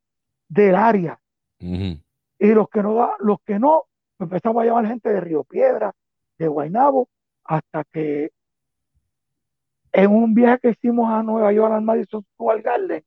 del 0.49 0.75
área. 0.75 1.19
Y 1.59 2.53
los 2.53 2.69
que 2.69 2.83
no, 2.83 3.11
los 3.19 3.39
que 3.45 3.57
no, 3.57 3.85
empezamos 4.19 4.61
a 4.61 4.65
llamar 4.65 4.87
gente 4.87 5.09
de 5.09 5.19
Río 5.19 5.43
Piedra, 5.43 5.93
de 6.37 6.47
Guaynabo, 6.47 7.07
hasta 7.43 7.83
que 7.85 8.31
en 9.91 10.11
un 10.11 10.33
viaje 10.33 10.59
que 10.59 10.69
hicimos 10.71 11.09
a 11.09 11.21
Nueva 11.21 11.53
York 11.53 11.71
al 11.73 11.83
Madison 11.83 12.23
Square 12.33 12.61
Garden, 12.61 13.03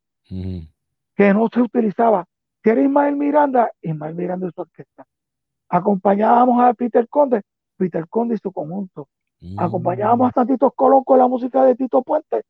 que 1.16 1.34
no 1.34 1.48
se 1.52 1.60
utilizaba, 1.60 2.24
si 2.62 2.70
era 2.70 2.80
Ismael 2.80 3.16
Miranda, 3.16 3.70
Ismael 3.82 4.14
Miranda 4.14 4.46
y 4.46 4.50
su 4.52 4.60
orquesta. 4.60 5.04
Acompañábamos 5.68 6.62
a 6.62 6.74
Peter 6.74 7.08
Conde, 7.08 7.42
Peter 7.76 8.06
Conde 8.08 8.36
y 8.36 8.38
su 8.38 8.52
conjunto. 8.52 9.08
Mm. 9.40 9.58
Acompañábamos 9.58 10.32
a 10.34 10.46
Tito 10.46 10.70
Colón 10.70 11.04
con 11.04 11.18
la 11.18 11.26
música 11.26 11.64
de 11.64 11.74
Tito 11.74 12.02
Puente, 12.02 12.42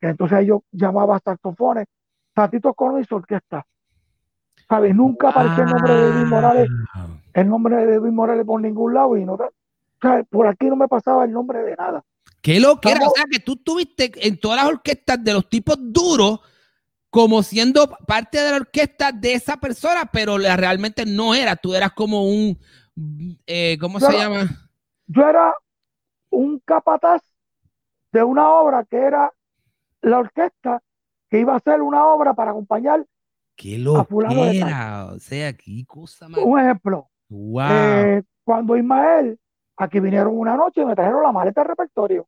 que 0.00 0.08
entonces 0.08 0.46
yo 0.46 0.62
llamaba 0.70 1.18
saxofones, 1.18 1.86
Tito 2.50 2.74
Colón 2.74 3.00
y 3.00 3.04
su 3.04 3.16
orquesta. 3.16 3.66
¿Sabes? 4.68 4.94
Nunca 4.94 5.30
apareció 5.30 5.64
el 5.64 5.70
nombre 5.70 5.92
de 5.92 6.08
Edwin 6.08 6.28
Morales, 6.28 6.68
el 7.34 7.48
nombre 7.48 7.86
de 7.86 7.94
Edwin 7.94 8.14
Morales 8.14 8.44
por 8.44 8.60
ningún 8.60 8.94
lado 8.94 9.16
y 9.16 9.24
no, 9.24 9.38
por 10.30 10.46
aquí 10.46 10.66
no 10.66 10.76
me 10.76 10.88
pasaba 10.88 11.24
el 11.24 11.32
nombre 11.32 11.62
de 11.62 11.76
nada. 11.76 12.04
Qué 12.40 12.58
lo 12.58 12.80
que 12.80 12.90
era, 12.90 13.06
o 13.06 13.10
sea, 13.14 13.24
que 13.30 13.38
tú 13.38 13.56
tuviste 13.56 14.10
en 14.26 14.38
todas 14.38 14.58
las 14.58 14.66
orquestas 14.66 15.22
de 15.22 15.32
los 15.32 15.48
tipos 15.48 15.76
duros 15.78 16.40
como 17.08 17.42
siendo 17.42 17.86
parte 18.06 18.38
de 18.38 18.50
la 18.50 18.56
orquesta 18.56 19.12
de 19.12 19.34
esa 19.34 19.58
persona, 19.58 20.08
pero 20.10 20.38
realmente 20.38 21.04
no 21.04 21.34
era, 21.34 21.56
tú 21.56 21.74
eras 21.74 21.92
como 21.92 22.24
un, 22.24 22.58
eh, 23.46 23.76
¿cómo 23.78 24.00
se 24.00 24.12
llama? 24.12 24.48
Yo 25.06 25.28
era 25.28 25.52
un 26.30 26.58
capataz 26.64 27.22
de 28.12 28.22
una 28.22 28.50
obra 28.50 28.84
que 28.84 28.96
era 28.96 29.30
la 30.00 30.18
orquesta 30.18 30.82
que 31.28 31.38
iba 31.40 31.52
a 31.52 31.56
hacer 31.56 31.82
una 31.82 32.06
obra 32.06 32.34
para 32.34 32.50
acompañar 32.50 33.06
qué 33.56 33.78
lo 33.78 33.98
a 33.98 34.04
fulano 34.04 34.44
era, 34.44 35.06
o 35.12 35.18
sea, 35.18 35.52
qué 35.52 35.84
cosa 35.86 36.28
más. 36.28 36.40
Un 36.42 36.58
ejemplo. 36.60 37.10
Wow. 37.32 37.66
Eh, 37.70 38.22
cuando 38.44 38.76
Ismael, 38.76 39.38
aquí 39.76 40.00
vinieron 40.00 40.36
una 40.38 40.56
noche 40.56 40.82
y 40.82 40.84
me 40.84 40.94
trajeron 40.94 41.22
la 41.22 41.32
maleta 41.32 41.62
de 41.62 41.68
repertorio. 41.68 42.26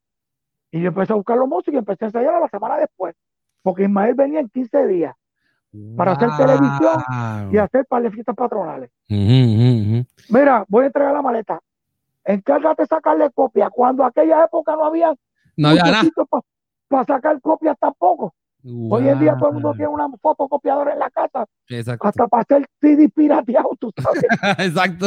Y 0.70 0.80
yo 0.80 0.88
empecé 0.88 1.12
a 1.12 1.16
buscar 1.16 1.36
los 1.36 1.48
músicos 1.48 1.74
y 1.74 1.78
empecé 1.78 2.04
a 2.04 2.08
ensayar 2.08 2.34
a 2.34 2.40
la 2.40 2.48
semana 2.48 2.78
después. 2.78 3.14
Porque 3.62 3.82
Ismael 3.82 4.14
venía 4.14 4.40
en 4.40 4.48
15 4.48 4.86
días 4.86 5.14
para 5.96 6.12
hacer 6.12 6.30
televisión 6.36 7.02
y 7.52 7.58
hacer 7.58 7.84
para 7.86 8.04
las 8.04 8.12
fiestas 8.12 8.34
patronales. 8.34 8.90
Mira, 9.08 10.64
voy 10.68 10.84
a 10.84 10.86
entregar 10.86 11.12
la 11.12 11.22
maleta. 11.22 11.60
Encárgate 12.24 12.82
de 12.82 12.86
sacarle 12.86 13.30
copia. 13.30 13.68
Cuando 13.70 14.04
aquella 14.04 14.44
época 14.44 14.74
no 14.74 14.84
había 14.84 15.14
no 15.56 15.68
había 15.68 15.84
nada 15.84 16.08
para 16.88 17.04
sacar 17.04 17.40
copias 17.40 17.76
tampoco. 17.78 18.34
Hoy 18.64 19.08
en 19.08 19.20
día 19.20 19.36
todo 19.36 19.48
el 19.48 19.54
mundo 19.54 19.72
tiene 19.72 19.88
una 19.88 20.08
fotocopiadora 20.20 20.94
en 20.94 20.98
la 20.98 21.10
casa. 21.10 21.44
Hasta 22.00 22.28
para 22.28 22.42
hacer 22.42 22.66
CD 22.80 23.10
pirateado, 23.10 23.70
tú 23.78 23.90
sabes. 24.00 24.24
Exacto. 24.58 25.06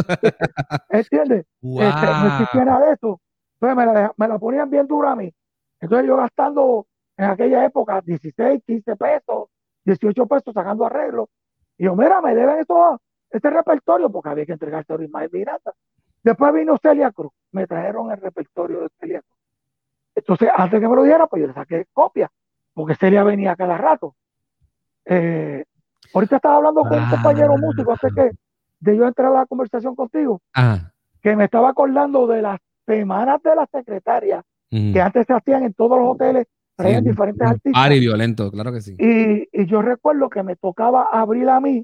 ¿Entiendes? 0.90 1.46
Este, 1.62 2.06
no 2.06 2.28
existiera 2.28 2.80
de 2.80 2.94
eso. 2.94 3.20
Entonces 3.60 3.78
me 3.78 3.86
la, 3.86 4.14
me 4.16 4.28
la 4.28 4.38
ponían 4.38 4.70
bien 4.70 4.86
dura 4.86 5.14
a 5.14 5.16
mí. 5.16 5.34
Entonces 5.80 6.08
yo 6.08 6.18
gastando 6.18 6.86
en 7.18 7.26
aquella 7.26 7.66
época 7.66 8.02
16, 8.02 8.62
15 8.66 8.96
pesos, 8.96 9.50
18 9.86 10.28
pesos 10.28 10.54
sacando 10.54 10.86
arreglos. 10.86 11.28
Y 11.80 11.86
yo, 11.86 11.96
mira, 11.96 12.22
me 12.22 12.36
deben 12.36 12.60
esto, 12.60 13.02
este 13.32 13.50
repertorio 13.50 14.12
porque 14.12 14.29
había 14.29 14.46
que 14.46 14.53
entregarse 14.53 14.94
a 14.94 15.03
Ismael 15.03 15.29
Miranda. 15.34 15.74
Después 16.24 16.53
vino 16.53 16.77
Celia 16.81 17.12
Cruz, 17.12 17.31
me 17.51 17.66
trajeron 17.66 18.12
el 18.12 18.18
repertorio 18.18 18.81
de 18.81 18.90
Celia 19.00 19.22
Cruz. 19.22 19.40
Entonces, 20.16 20.50
antes 20.55 20.79
que 20.79 20.88
me 20.88 20.96
lo 20.96 21.03
diera, 21.03 21.27
pues 21.27 21.42
yo 21.42 21.48
le 21.48 21.53
saqué 21.53 21.86
copia, 21.94 22.29
porque 22.77 22.94
Celia 22.94 23.24
venía 23.24 23.55
cada 23.55 23.75
rato. 23.75 24.13
Eh, 25.03 25.66
ahorita 26.13 26.35
estaba 26.35 26.57
hablando 26.57 26.81
con 26.81 27.01
un 27.01 27.09
compañero 27.09 27.53
ah. 27.53 27.59
músico, 27.59 27.92
hace 27.92 28.09
que 28.16 28.29
de 28.79 28.96
yo 28.96 29.07
entrar 29.07 29.31
a 29.31 29.40
la 29.40 29.46
conversación 29.48 29.96
contigo, 29.96 30.44
que 31.24 31.35
me 31.35 31.46
estaba 31.46 31.70
acordando 31.70 32.27
de 32.27 32.44
las 32.44 32.59
semanas 32.85 33.42
de 33.42 33.55
la 33.55 33.66
secretaria 33.66 34.44
que 34.70 35.01
antes 35.01 35.25
se 35.25 35.33
hacían 35.33 35.63
en 35.63 35.74
todos 35.74 35.98
los 35.98 36.09
hoteles, 36.09 36.46
traían 36.75 37.03
diferentes 37.03 37.48
artistas. 37.48 37.92
y 37.92 38.00
violento, 38.00 38.51
claro 38.51 38.72
que 38.72 38.81
sí. 38.81 38.96
Y, 39.00 39.50
y 39.51 39.66
yo 39.66 39.81
recuerdo 39.81 40.29
que 40.29 40.44
me 40.44 40.55
tocaba 40.55 41.07
abrir 41.11 41.50
a 41.50 41.59
mí 41.59 41.83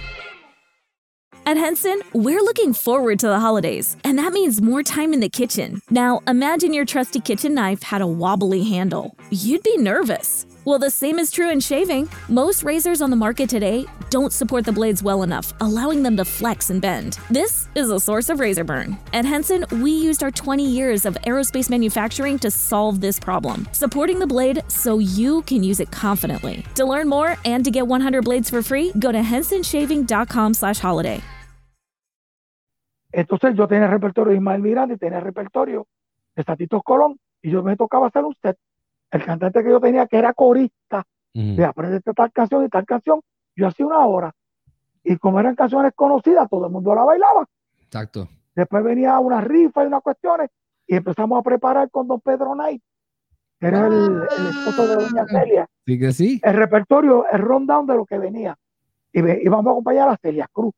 At 1.43 1.57
Henson, 1.57 2.01
we're 2.13 2.41
looking 2.41 2.71
forward 2.71 3.17
to 3.19 3.27
the 3.27 3.39
holidays, 3.39 3.97
and 4.03 4.17
that 4.19 4.31
means 4.31 4.61
more 4.61 4.83
time 4.83 5.11
in 5.11 5.21
the 5.21 5.29
kitchen. 5.29 5.81
Now, 5.89 6.21
imagine 6.27 6.71
your 6.71 6.85
trusty 6.85 7.19
kitchen 7.19 7.55
knife 7.55 7.81
had 7.81 8.01
a 8.01 8.07
wobbly 8.07 8.63
handle. 8.63 9.15
You'd 9.31 9.63
be 9.63 9.77
nervous. 9.77 10.45
Well, 10.63 10.77
the 10.77 10.91
same 10.91 11.17
is 11.17 11.31
true 11.31 11.49
in 11.49 11.59
shaving. 11.59 12.07
Most 12.29 12.61
razors 12.61 13.01
on 13.01 13.09
the 13.09 13.15
market 13.15 13.49
today 13.49 13.87
don't 14.11 14.31
support 14.31 14.63
the 14.63 14.71
blades 14.71 15.01
well 15.01 15.23
enough, 15.23 15.53
allowing 15.59 16.03
them 16.03 16.15
to 16.17 16.23
flex 16.23 16.69
and 16.69 16.79
bend. 16.79 17.17
This 17.31 17.67
is 17.73 17.89
a 17.89 17.99
source 17.99 18.29
of 18.29 18.39
razor 18.39 18.63
burn. 18.63 18.95
At 19.11 19.25
Henson, 19.25 19.65
we 19.81 19.89
used 19.89 20.21
our 20.21 20.29
20 20.29 20.63
years 20.63 21.07
of 21.07 21.15
aerospace 21.25 21.67
manufacturing 21.67 22.37
to 22.39 22.51
solve 22.51 23.01
this 23.01 23.19
problem, 23.19 23.67
supporting 23.71 24.19
the 24.19 24.27
blade 24.27 24.61
so 24.67 24.99
you 24.99 25.41
can 25.43 25.63
use 25.63 25.79
it 25.79 25.89
confidently. 25.89 26.63
To 26.75 26.85
learn 26.85 27.09
more 27.09 27.37
and 27.43 27.65
to 27.65 27.71
get 27.71 27.87
100 27.87 28.23
blades 28.23 28.47
for 28.47 28.61
free, 28.61 28.91
go 28.99 29.11
to 29.11 29.17
hensonshaving.com/holiday. 29.17 31.21
Entonces 33.13 33.55
yo 33.57 33.67
tenía 33.67 33.85
el 33.85 33.91
repertorio 33.91 34.31
de 34.31 34.37
Ismael 34.37 34.61
Miranda 34.61 34.95
tenía 34.95 35.17
el 35.17 35.23
repertorio 35.23 35.87
de 36.35 36.43
Statitos 36.43 36.83
Colón 36.83 37.17
y 37.41 37.49
yo 37.49 37.63
me 37.63 37.75
tocaba 37.75 38.07
hacer 38.07 38.23
un 38.23 38.35
set 38.43 38.57
el 39.11 39.25
cantante 39.25 39.63
que 39.63 39.69
yo 39.69 39.79
tenía, 39.79 40.07
que 40.07 40.17
era 40.17 40.33
corista, 40.33 41.05
de 41.33 41.63
aprender 41.63 42.01
tal 42.01 42.31
canción 42.31 42.65
y 42.65 42.69
tal 42.69 42.85
canción, 42.85 43.21
yo 43.55 43.67
hacía 43.67 43.85
una 43.85 44.05
hora. 44.05 44.33
Y 45.03 45.17
como 45.17 45.39
eran 45.39 45.55
canciones 45.55 45.93
conocidas, 45.95 46.49
todo 46.49 46.65
el 46.65 46.71
mundo 46.71 46.93
la 46.93 47.03
bailaba. 47.03 47.45
Exacto. 47.81 48.27
Después 48.55 48.83
venía 48.83 49.17
una 49.19 49.41
rifa 49.41 49.83
y 49.83 49.87
unas 49.87 50.01
cuestiones, 50.01 50.49
y 50.87 50.95
empezamos 50.95 51.39
a 51.39 51.41
preparar 51.41 51.89
con 51.89 52.07
don 52.07 52.19
Pedro 52.19 52.53
Knight, 52.53 52.81
que 53.59 53.67
era 53.67 53.87
el, 53.87 54.23
esposo 54.23 54.87
de 54.87 54.95
doña 54.95 55.25
Celia. 55.25 55.67
Sí 55.85 55.99
que 55.99 56.11
sí. 56.11 56.41
El 56.43 56.55
repertorio, 56.55 57.25
el 57.31 57.39
rundown 57.39 57.87
de 57.87 57.95
lo 57.95 58.05
que 58.05 58.17
venía. 58.17 58.57
Y 59.13 59.19
íbamos 59.19 59.67
a 59.67 59.71
acompañar 59.71 60.09
a 60.09 60.17
Celia 60.17 60.47
Cruz. 60.51 60.73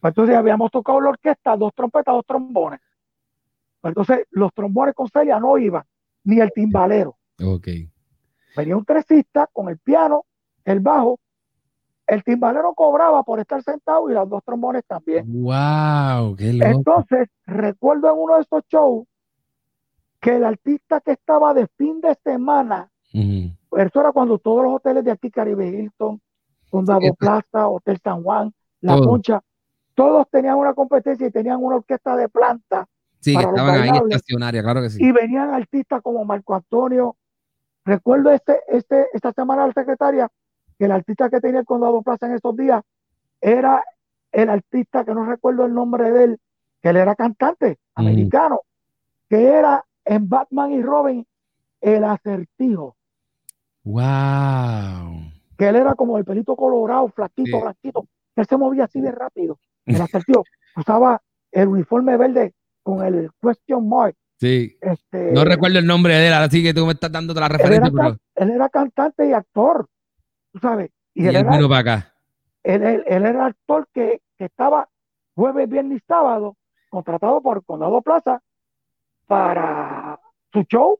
Pues 0.00 0.10
entonces 0.10 0.36
habíamos 0.36 0.70
tocado 0.70 1.00
la 1.00 1.10
orquesta, 1.10 1.56
dos 1.56 1.72
trompetas, 1.74 2.14
dos 2.14 2.26
trombones. 2.26 2.80
Pues 3.80 3.90
entonces 3.90 4.26
los 4.30 4.52
trombones 4.52 4.94
con 4.94 5.08
Celia 5.08 5.38
no 5.38 5.56
iban, 5.58 5.84
ni 6.24 6.40
el 6.40 6.52
timbalero. 6.52 7.16
Ok. 7.42 7.68
Venía 8.56 8.76
un 8.76 8.84
tresista 8.84 9.48
con 9.52 9.68
el 9.68 9.78
piano, 9.78 10.24
el 10.64 10.80
bajo. 10.80 11.18
El 12.06 12.22
timbalero 12.24 12.74
cobraba 12.74 13.22
por 13.22 13.40
estar 13.40 13.62
sentado 13.62 14.10
y 14.10 14.14
los 14.14 14.28
dos 14.28 14.42
trombones 14.44 14.84
también. 14.86 15.24
¡Wow! 15.26 16.36
¡Qué 16.36 16.52
loco! 16.52 16.70
Entonces, 16.70 17.28
recuerdo 17.46 18.12
en 18.12 18.18
uno 18.18 18.34
de 18.34 18.42
estos 18.42 18.64
shows 18.68 19.06
que 20.20 20.36
el 20.36 20.44
artista 20.44 21.00
que 21.00 21.12
estaba 21.12 21.54
de 21.54 21.66
fin 21.78 22.00
de 22.00 22.16
semana, 22.22 22.90
eso 23.12 24.00
era 24.00 24.12
cuando 24.12 24.38
todos 24.38 24.64
los 24.64 24.74
hoteles 24.74 25.04
de 25.04 25.10
aquí, 25.10 25.30
Caribe 25.30 25.66
Hilton, 25.66 26.20
Condado 26.70 27.14
Plaza, 27.18 27.68
Hotel 27.68 27.98
San 28.02 28.22
Juan, 28.22 28.52
La 28.80 28.98
Concha, 28.98 29.42
todos 29.94 30.28
tenían 30.30 30.56
una 30.56 30.74
competencia 30.74 31.26
y 31.26 31.30
tenían 31.30 31.62
una 31.62 31.76
orquesta 31.76 32.16
de 32.16 32.28
planta. 32.28 32.86
Sí, 33.20 33.36
que 33.36 33.42
estaban 33.42 33.80
ahí 33.80 33.90
estacionaria, 34.10 34.62
claro 34.62 34.82
que 34.82 34.90
sí. 34.90 35.04
Y 35.04 35.12
venían 35.12 35.54
artistas 35.54 36.02
como 36.02 36.24
Marco 36.24 36.54
Antonio 36.54 37.16
Recuerdo 37.84 38.30
este, 38.30 38.60
este, 38.68 39.06
esta 39.12 39.32
semana 39.32 39.66
la 39.66 39.72
secretaria 39.72 40.28
que 40.78 40.84
el 40.84 40.92
artista 40.92 41.28
que 41.28 41.40
tenía 41.40 41.60
el 41.60 41.66
Condado 41.66 42.02
Plaza 42.02 42.26
en 42.26 42.34
estos 42.34 42.56
días 42.56 42.82
era 43.40 43.84
el 44.30 44.48
artista 44.48 45.04
que 45.04 45.14
no 45.14 45.24
recuerdo 45.24 45.66
el 45.66 45.74
nombre 45.74 46.10
de 46.10 46.24
él, 46.24 46.40
que 46.80 46.88
él 46.90 46.96
era 46.96 47.14
cantante 47.14 47.78
americano, 47.94 48.60
que 49.28 49.46
era 49.46 49.84
en 50.04 50.28
Batman 50.28 50.72
y 50.72 50.82
Robin 50.82 51.26
el 51.80 52.04
acertijo. 52.04 52.96
Wow. 53.84 55.32
Que 55.58 55.68
él 55.68 55.76
era 55.76 55.94
como 55.94 56.16
el 56.18 56.24
pelito 56.24 56.56
colorado, 56.56 57.08
flaquito, 57.08 57.60
blanquito. 57.60 58.06
Él 58.36 58.46
se 58.46 58.56
movía 58.56 58.84
así 58.84 59.00
de 59.00 59.10
rápido. 59.10 59.58
El 59.84 60.00
asertivo 60.00 60.44
usaba 60.76 61.20
el 61.50 61.68
uniforme 61.68 62.16
verde 62.16 62.54
con 62.82 63.04
el 63.04 63.30
question 63.40 63.88
mark. 63.88 64.16
Sí. 64.42 64.76
Este, 64.80 65.30
no 65.30 65.44
recuerdo 65.44 65.78
el 65.78 65.86
nombre 65.86 66.16
de 66.16 66.26
él, 66.26 66.32
así 66.32 66.64
que 66.64 66.74
tú 66.74 66.84
me 66.84 66.94
estás 66.94 67.12
dando 67.12 67.32
la 67.32 67.46
referencia. 67.46 67.86
Él 67.86 67.94
era, 67.96 68.16
él 68.34 68.50
era 68.50 68.68
cantante 68.70 69.28
y 69.28 69.32
actor, 69.32 69.86
tú 70.50 70.58
sabes. 70.58 70.90
Y, 71.14 71.28
él, 71.28 71.46
vino 71.48 71.68
para 71.68 71.78
acá. 71.78 72.14
Él, 72.64 73.04
él, 73.06 73.24
era 73.24 73.46
actor 73.46 73.86
que, 73.94 74.20
que, 74.36 74.46
estaba 74.46 74.88
jueves, 75.36 75.68
viernes 75.68 75.98
y 76.02 76.04
sábado 76.08 76.56
contratado 76.90 77.40
por 77.40 77.64
Condado 77.64 78.02
Plaza 78.02 78.42
para 79.28 80.18
su 80.52 80.64
show, 80.64 80.98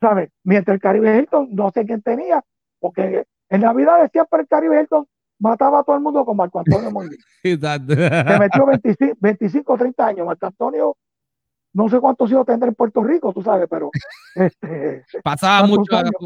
¿sabes? 0.00 0.30
Mientras 0.44 0.76
el 0.76 0.80
Caribe 0.80 1.18
Hilton, 1.18 1.48
no 1.50 1.72
sé 1.72 1.84
quién 1.86 2.02
tenía, 2.02 2.44
porque 2.78 3.24
en 3.48 3.60
Navidad 3.62 4.08
siempre 4.12 4.42
el 4.42 4.46
Caribe 4.46 4.80
Hilton 4.80 5.08
mataba 5.40 5.80
a 5.80 5.82
todo 5.82 5.96
el 5.96 6.02
mundo 6.02 6.24
con 6.24 6.36
Marco 6.36 6.60
Antonio 6.60 6.92
Molina. 6.92 7.16
Se 7.42 8.38
metió 8.38 8.64
25, 8.64 9.16
25 9.18 9.76
30 9.76 10.06
años. 10.06 10.24
Marco 10.24 10.46
Antonio, 10.46 10.96
no 11.72 11.88
sé 11.88 12.00
cuántos 12.00 12.30
hijos 12.30 12.46
tendrá 12.46 12.68
en 12.68 12.74
Puerto 12.74 13.02
Rico, 13.02 13.32
tú 13.32 13.42
sabes, 13.42 13.66
pero. 13.70 13.90
Este, 14.34 15.04
Pasaba 15.24 15.66
mucho 15.66 15.82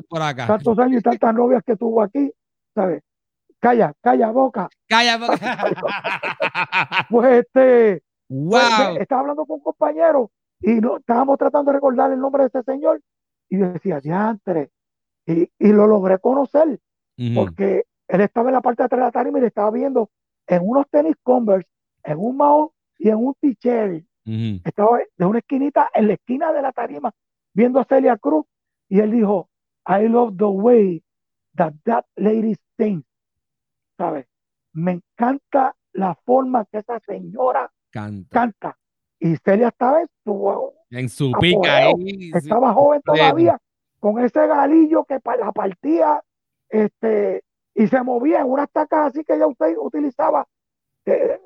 por 0.07 0.21
acá. 0.21 0.47
Tantos 0.47 0.79
años 0.79 1.01
y 1.01 1.03
tantas 1.03 1.35
novias 1.35 1.63
que 1.65 1.77
tuvo 1.77 2.03
aquí, 2.03 2.31
¿sabes? 2.75 3.03
Calla, 3.59 3.95
calla 4.03 4.31
boca. 4.31 4.69
Calla 4.87 5.17
boca. 5.17 5.39
pues 7.11 7.33
este. 7.39 8.03
Pues, 8.29 8.79
wow. 8.79 8.97
estaba 8.99 9.23
hablando 9.23 9.47
con 9.47 9.57
un 9.57 9.63
compañero 9.63 10.31
y 10.61 10.73
no, 10.73 10.99
estábamos 10.99 11.39
tratando 11.39 11.71
de 11.71 11.77
recordar 11.77 12.13
el 12.13 12.21
nombre 12.21 12.43
de 12.43 12.49
ese 12.49 12.63
señor. 12.65 13.01
Y 13.49 13.57
decía, 13.57 14.01
diantre. 14.01 14.71
Y, 15.27 15.49
y 15.59 15.69
lo 15.73 15.87
logré 15.87 16.19
conocer. 16.19 16.79
Porque 17.35 17.85
él 18.09 18.21
estaba 18.21 18.49
en 18.49 18.55
la 18.55 18.61
parte 18.61 18.83
de 18.83 18.87
atrás 18.87 18.99
de 19.01 19.05
la 19.07 19.13
tarima 19.13 19.39
y 19.39 19.43
le 19.43 19.47
estaba 19.47 19.71
viendo 19.71 20.11
en 20.47 20.63
unos 20.69 20.87
tenis 20.91 21.15
Converse, 21.23 21.69
en 22.03 22.19
un 22.19 22.37
mount 22.37 22.73
y 22.99 23.09
en 23.09 23.17
un 23.17 23.35
t-shirt. 23.41 24.05
Estaba 24.25 25.01
de 25.17 25.27
una 25.27 25.41
esquinita 25.41 25.91
en 25.95 26.07
la 26.07 26.15
esquina 26.15 26.53
de 26.53 26.63
la 26.63 26.73
tarima 26.73 27.13
viendo 27.53 27.81
a 27.81 27.85
Celia 27.85 28.17
Cruz 28.17 28.47
y 28.89 29.01
él 29.01 29.11
dijo, 29.11 29.49
I 29.87 30.07
love 30.09 30.37
the 30.37 30.45
way 30.45 31.03
that 31.57 31.73
that 31.85 32.05
lady 32.17 32.55
sings. 32.79 33.05
¿Sabes? 33.97 34.27
Me 34.73 34.93
encanta 34.93 35.75
la 35.93 36.15
forma 36.15 36.65
que 36.67 36.79
esa 36.79 37.01
señora 37.01 37.71
canta. 37.91 38.79
Y 39.19 39.37
Celia 39.37 39.69
estaba 39.69 40.01
en 40.01 40.09
su, 40.25 40.73
en 40.91 41.09
su 41.09 41.33
pica 41.41 41.91
Estaba 42.35 42.73
joven 42.73 43.01
todavía, 43.03 43.59
con 44.01 44.19
ese 44.19 44.47
galillo 44.47 45.05
que 45.05 45.21
la 45.39 45.53
partía 45.53 46.23
este, 46.69 47.45
y 47.75 47.87
se 47.87 48.03
movía 48.03 48.41
en 48.41 48.51
unas 48.51 48.71
tacas 48.71 49.09
así 49.09 49.25
que 49.25 49.35
ella 49.35 49.47
usted 49.47 49.77
utilizaba 49.79 50.47
eh, 51.05 51.39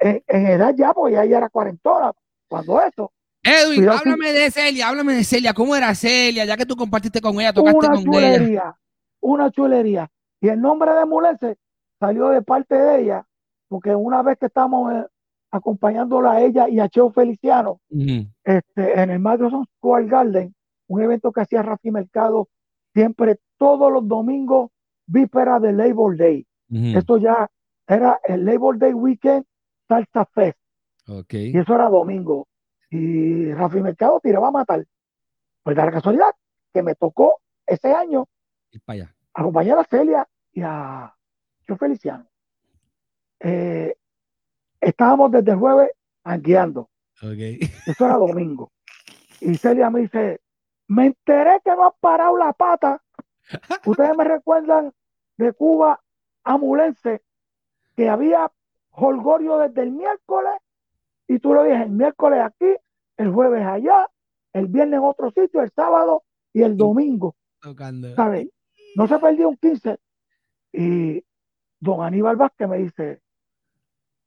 en, 0.00 0.46
edad 0.46 0.74
ya, 0.76 0.92
porque 0.92 1.14
ella 1.14 1.38
era 1.38 1.48
cuarentona 1.48 2.12
cuando 2.48 2.80
eso. 2.80 3.12
Edwin, 3.42 3.88
háblame 3.88 4.32
de 4.32 4.50
Celia, 4.50 4.88
háblame 4.88 5.14
de 5.14 5.24
Celia, 5.24 5.54
¿cómo 5.54 5.74
era 5.76 5.94
Celia? 5.94 6.44
Ya 6.44 6.56
que 6.56 6.66
tú 6.66 6.76
compartiste 6.76 7.20
con 7.20 7.40
ella, 7.40 7.52
tocaste 7.52 7.78
una 7.78 7.88
con 7.88 8.04
chulería, 8.04 8.76
Una 9.20 9.50
chulería. 9.50 10.10
Y 10.40 10.48
el 10.48 10.60
nombre 10.60 10.92
de 10.92 11.04
Mulense 11.04 11.56
salió 11.98 12.28
de 12.28 12.42
parte 12.42 12.74
de 12.74 13.02
ella, 13.02 13.26
porque 13.68 13.94
una 13.94 14.22
vez 14.22 14.38
que 14.38 14.46
estamos 14.46 14.92
eh, 14.92 15.06
acompañándola 15.50 16.32
a 16.32 16.40
ella 16.42 16.68
y 16.68 16.80
a 16.80 16.88
Cheo 16.88 17.10
Feliciano 17.10 17.80
este, 18.44 19.00
en 19.00 19.10
el 19.10 19.18
Madison 19.18 19.64
Square 19.76 20.06
Garden, 20.06 20.54
un 20.88 21.02
evento 21.02 21.32
que 21.32 21.40
hacía 21.40 21.62
Rafi 21.62 21.90
Mercado 21.90 22.48
siempre 22.94 23.38
todos 23.58 23.92
los 23.92 24.06
domingos 24.06 24.70
víspera 25.06 25.58
de 25.58 25.72
Labor 25.72 26.16
Day. 26.16 26.46
Esto 26.70 27.16
ya 27.16 27.48
era 27.86 28.20
el 28.24 28.44
Labor 28.44 28.78
Day 28.78 28.92
Weekend 28.92 29.44
Salsa 29.88 30.24
Fest. 30.26 30.58
Y 31.30 31.58
eso 31.58 31.74
era 31.74 31.88
domingo. 31.88 32.46
Y 32.90 33.52
Rafi 33.52 33.80
Mercado 33.80 34.20
tiraba 34.22 34.48
a 34.48 34.52
matar. 34.52 34.86
Pues 35.62 35.76
da 35.76 35.86
la 35.86 35.92
casualidad 35.92 36.34
que 36.72 36.82
me 36.82 36.94
tocó 36.94 37.40
ese 37.66 37.92
año 37.92 38.28
acompañar 39.34 39.78
a 39.78 39.84
Celia 39.84 40.28
y 40.52 40.62
a 40.62 41.14
Yo 41.66 41.76
Feliciano. 41.76 42.26
Eh, 43.40 43.96
estábamos 44.80 45.30
desde 45.30 45.52
el 45.52 45.58
jueves 45.58 45.90
anguiando. 46.24 46.90
Eso 47.86 48.04
era 48.04 48.14
domingo. 48.14 48.72
Y 49.40 49.56
Celia 49.56 49.90
me 49.90 50.00
dice, 50.00 50.40
me 50.88 51.06
enteré 51.06 51.60
que 51.64 51.70
no 51.70 51.86
has 51.86 51.94
parado 52.00 52.36
la 52.36 52.52
pata. 52.52 53.02
Ustedes 53.86 54.16
me 54.16 54.24
recuerdan 54.24 54.92
de 55.36 55.52
Cuba 55.52 56.00
a 56.44 56.56
Mulense, 56.58 57.22
que 57.96 58.08
había 58.08 58.50
holgorio 59.00 59.58
desde 59.58 59.82
el 59.82 59.92
miércoles, 59.92 60.54
y 61.26 61.38
tú 61.38 61.54
lo 61.54 61.64
dices, 61.64 61.82
el 61.82 61.90
miércoles 61.90 62.40
aquí, 62.42 62.74
el 63.16 63.32
jueves 63.32 63.64
allá, 63.64 64.08
el 64.52 64.66
viernes 64.66 64.98
en 64.98 65.04
otro 65.04 65.30
sitio, 65.30 65.60
el 65.60 65.70
sábado 65.70 66.22
y 66.52 66.62
el 66.62 66.76
domingo. 66.76 67.36
¿Sabes? 68.16 68.48
No 68.96 69.06
se 69.06 69.18
perdió 69.18 69.48
un 69.48 69.56
15. 69.56 69.98
Y 70.72 71.24
don 71.80 72.02
Aníbal 72.02 72.36
Vázquez 72.36 72.68
me 72.68 72.78
dice, 72.78 73.20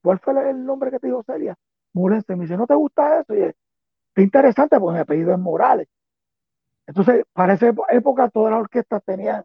¿cuál 0.01 0.19
fue 0.19 0.49
el 0.49 0.65
nombre 0.65 0.91
que 0.91 0.99
te 0.99 1.07
dijo 1.07 1.23
Celia? 1.23 1.55
Mulense. 1.93 2.36
Me 2.36 2.43
dice, 2.43 2.57
¿no 2.57 2.67
te 2.67 2.75
gusta 2.75 3.19
eso? 3.19 3.36
Y 3.36 3.41
es, 3.41 3.55
qué 4.13 4.21
interesante, 4.21 4.79
porque 4.79 4.95
mi 4.95 4.99
apellido 4.99 5.34
es 5.34 5.39
Morales. 5.39 5.88
Entonces, 6.86 7.25
para 7.34 7.53
esa 7.53 7.73
época, 7.89 8.29
todas 8.29 8.51
las 8.51 8.62
orquestas 8.62 9.01
tenían 9.05 9.43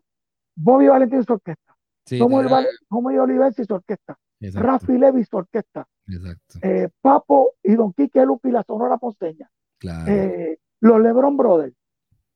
Bobby 0.54 0.88
Valentín 0.88 1.24
su 1.24 1.32
orquesta. 1.32 1.76
Sí, 2.04 2.18
Tomo, 2.18 2.40
el, 2.40 3.18
Olivense 3.20 3.64
su 3.64 3.74
orquesta. 3.74 4.18
Rafi 4.40 4.98
Levi 4.98 5.24
su 5.24 5.36
orquesta. 5.36 5.86
Exacto. 6.06 6.58
Eh, 6.62 6.88
Papo 7.00 7.54
y 7.62 7.74
Don 7.74 7.92
Quique 7.92 8.24
Lupi 8.24 8.50
la 8.50 8.62
Sonora 8.62 8.96
Ponceña. 8.98 9.50
Claro. 9.78 10.10
Eh, 10.10 10.58
los 10.80 11.00
Lebron 11.00 11.36
Brothers. 11.36 11.74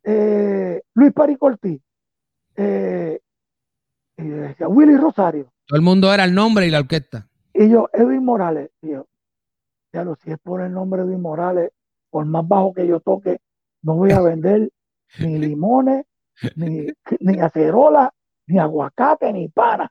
Eh, 0.03 0.83
Luis 0.95 1.13
Paricortí. 1.13 1.81
Willy 4.17 4.97
Rosario. 4.97 5.53
Todo 5.67 5.77
el 5.77 5.83
mundo 5.83 6.13
era 6.13 6.25
el 6.25 6.35
nombre 6.35 6.67
y 6.67 6.71
la 6.71 6.81
orquesta. 6.81 7.29
Y 7.55 7.69
yo, 7.69 7.89
Edwin 7.93 8.25
Morales. 8.25 8.71
Y 8.83 8.91
yo, 8.91 9.07
ya 9.93 10.05
lo 10.05 10.17
si 10.17 10.31
es 10.31 10.39
por 10.39 10.61
el 10.61 10.73
nombre 10.73 11.03
de 11.03 11.09
Edwin 11.09 11.23
Morales, 11.23 11.71
por 12.11 12.25
más 12.27 12.47
bajo 12.47 12.73
que 12.73 12.87
yo 12.87 13.01
toque, 13.01 13.41
no 13.83 13.95
voy 13.95 14.13
a 14.13 14.21
vender 14.21 14.71
ni 15.19 15.39
limones, 15.39 16.07
ni, 16.57 16.87
ni 17.21 17.41
acerola, 17.41 18.13
ni 18.47 18.59
aguacate, 18.59 19.33
ni 19.33 19.49
pana. 19.49 19.91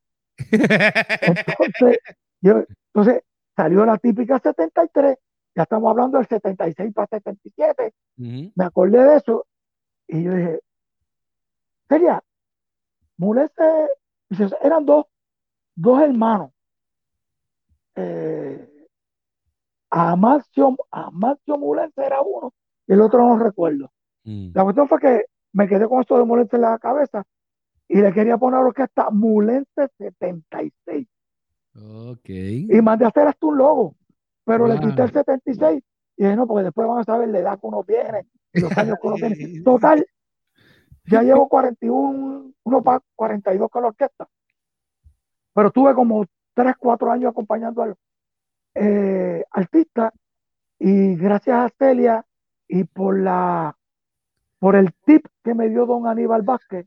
Entonces, 0.52 2.00
yo, 2.42 2.64
entonces 2.94 3.24
salió 3.56 3.86
la 3.86 3.98
típica 3.98 4.40
73, 4.40 5.18
ya 5.56 5.64
estamos 5.64 5.90
hablando 5.90 6.18
del 6.18 6.28
76 6.28 6.94
para 6.94 7.08
77, 7.08 7.94
me 8.18 8.66
acordé 8.66 9.04
de 9.04 9.18
eso 9.18 9.46
y 10.08 10.24
yo 10.24 10.34
dije, 10.34 10.60
sería, 11.88 12.24
Mulese, 13.18 13.90
eran 14.62 14.86
dos, 14.86 15.06
dos 15.76 16.02
hermanos, 16.02 16.52
eh, 17.96 18.88
Amarcio, 19.90 20.78
Amarcio 20.92 21.58
Mulese 21.58 22.06
era 22.06 22.22
uno 22.22 22.54
y 22.88 22.94
el 22.94 23.02
otro 23.02 23.20
no 23.28 23.38
recuerdo. 23.38 23.92
Mm. 24.24 24.52
La 24.54 24.64
cuestión 24.64 24.88
fue 24.88 25.00
que 25.00 25.26
me 25.54 25.68
quedé 25.68 25.88
con 25.88 26.02
esto 26.02 26.18
de 26.18 26.26
Mulense 26.26 26.56
en 26.56 26.62
la 26.62 26.78
cabeza 26.80 27.24
y 27.90 27.98
le 27.98 28.14
quería 28.14 28.38
poner 28.38 28.60
orquesta 28.60 29.10
Mulense 29.10 29.90
76. 29.98 31.08
Ok. 31.76 32.30
Y 32.30 32.82
mandé 32.82 33.06
a 33.06 33.10
hacer 33.10 33.28
hasta 33.28 33.48
un 33.48 33.58
logo, 33.58 33.96
pero 34.46 34.68
le 34.68 34.80
quité 34.80 35.02
el 35.02 35.12
76 35.12 35.84
y 36.16 36.24
dije, 36.24 36.36
no, 36.36 36.48
porque 36.48 36.66
después 36.66 36.88
van 36.88 37.00
a 37.00 37.04
saber 37.04 37.30
la 37.30 37.40
edad 37.40 37.60
que 37.60 37.68
uno 37.68 37.84
tiene 37.84 38.28
los 38.54 38.78
años 38.78 38.98
que 39.02 39.08
uno 39.08 39.16
tiene. 39.16 39.36
Total, 39.64 40.06
ya 41.06 41.24
llevo 41.24 41.50
41, 41.50 42.52
uno 42.64 42.84
para 42.84 43.02
42 43.16 43.70
con 43.70 43.82
la 43.82 43.88
orquesta. 43.90 44.28
Pero 45.54 45.72
tuve 45.72 45.94
como 45.96 46.26
3, 46.54 46.76
4 46.78 47.12
años 47.12 47.32
acompañando 47.32 47.82
al 47.82 47.96
eh, 48.76 49.44
artista 49.52 50.14
y 50.78 51.16
gracias 51.16 51.58
a 51.58 51.70
Celia 51.78 52.26
y 52.68 52.84
por 52.84 53.20
la 53.20 53.76
por 54.60 54.76
el 54.76 54.94
tip 55.06 55.26
que 55.44 55.54
me 55.54 55.70
dio 55.70 55.86
don 55.86 56.06
Aníbal 56.06 56.42
Vázquez, 56.42 56.86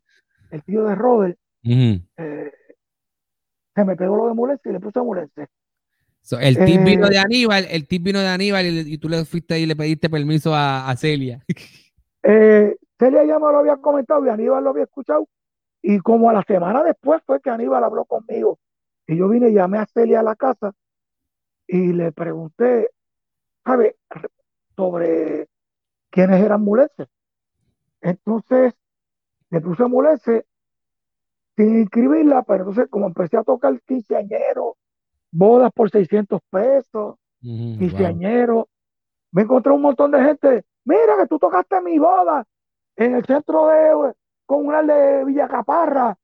el 0.52 0.62
tío 0.62 0.84
de 0.84 0.94
Robert, 0.94 1.38
eh, 1.64 2.52
se 3.74 3.84
me 3.84 3.96
pegó 3.96 4.16
lo 4.16 4.28
de 4.28 4.34
Mulense 4.34 4.68
y 4.68 4.72
le 4.72 4.80
puse 4.80 5.00
Mulense. 5.00 5.48
el 6.40 6.64
tip 6.64 6.80
eh, 6.80 6.84
vino 6.84 7.08
de 7.08 7.18
Aníbal, 7.18 7.66
el 7.70 7.88
tip 7.88 8.02
vino 8.02 8.20
de 8.20 8.28
Aníbal 8.28 8.66
y, 8.66 8.98
tú 8.98 9.08
le 9.08 9.24
fuiste 9.24 9.58
y 9.58 9.66
le 9.66 9.74
pediste 9.74 10.10
permiso 10.10 10.52
a, 10.54 10.94
Celia. 10.96 11.42
Eh, 12.24 12.76
Celia 13.00 13.24
ya 13.24 13.34
me 13.40 13.50
lo 13.50 13.58
había 13.58 13.78
comentado 13.78 14.24
y 14.24 14.28
Aníbal 14.28 14.62
lo 14.62 14.70
había 14.70 14.84
escuchado. 14.84 15.26
Y 15.82 15.98
como 15.98 16.30
a 16.30 16.32
la 16.32 16.44
semana 16.44 16.84
después 16.84 17.20
fue 17.26 17.40
que 17.40 17.50
Aníbal 17.50 17.82
habló 17.82 18.04
conmigo. 18.04 18.60
Y 19.08 19.16
yo 19.16 19.28
vine 19.28 19.48
y 19.48 19.54
llamé 19.54 19.78
a 19.78 19.86
Celia 19.86 20.20
a 20.20 20.22
la 20.22 20.36
casa 20.36 20.72
y 21.66 21.92
le 21.92 22.12
pregunté, 22.12 22.90
¿sabe? 23.64 23.96
Sobre 24.76 25.48
quiénes 26.10 26.44
eran 26.44 26.62
mulenses. 26.62 27.08
Entonces, 28.00 28.74
le 29.52 29.60
puse 29.60 29.84
Mulense 29.84 30.46
sin 31.56 31.80
inscribirla, 31.80 32.42
pero 32.42 32.60
entonces 32.60 32.88
como 32.88 33.06
empecé 33.06 33.36
a 33.36 33.42
tocar 33.42 33.78
quinceañero, 33.82 34.78
bodas 35.30 35.70
por 35.74 35.90
600 35.90 36.40
pesos, 36.48 37.16
quinceañero, 37.38 38.68
me 39.30 39.42
encontré 39.42 39.72
un 39.72 39.82
montón 39.82 40.10
de 40.10 40.24
gente, 40.24 40.64
mira 40.84 41.18
que 41.20 41.26
tú 41.26 41.38
tocaste 41.38 41.82
mi 41.82 41.98
boda 41.98 42.46
en 42.96 43.14
el 43.14 43.26
centro 43.26 43.66
de 43.66 44.14
comunal 44.46 44.86
de 44.86 45.22
Villa 45.26 45.46
Caparra, 45.48 46.16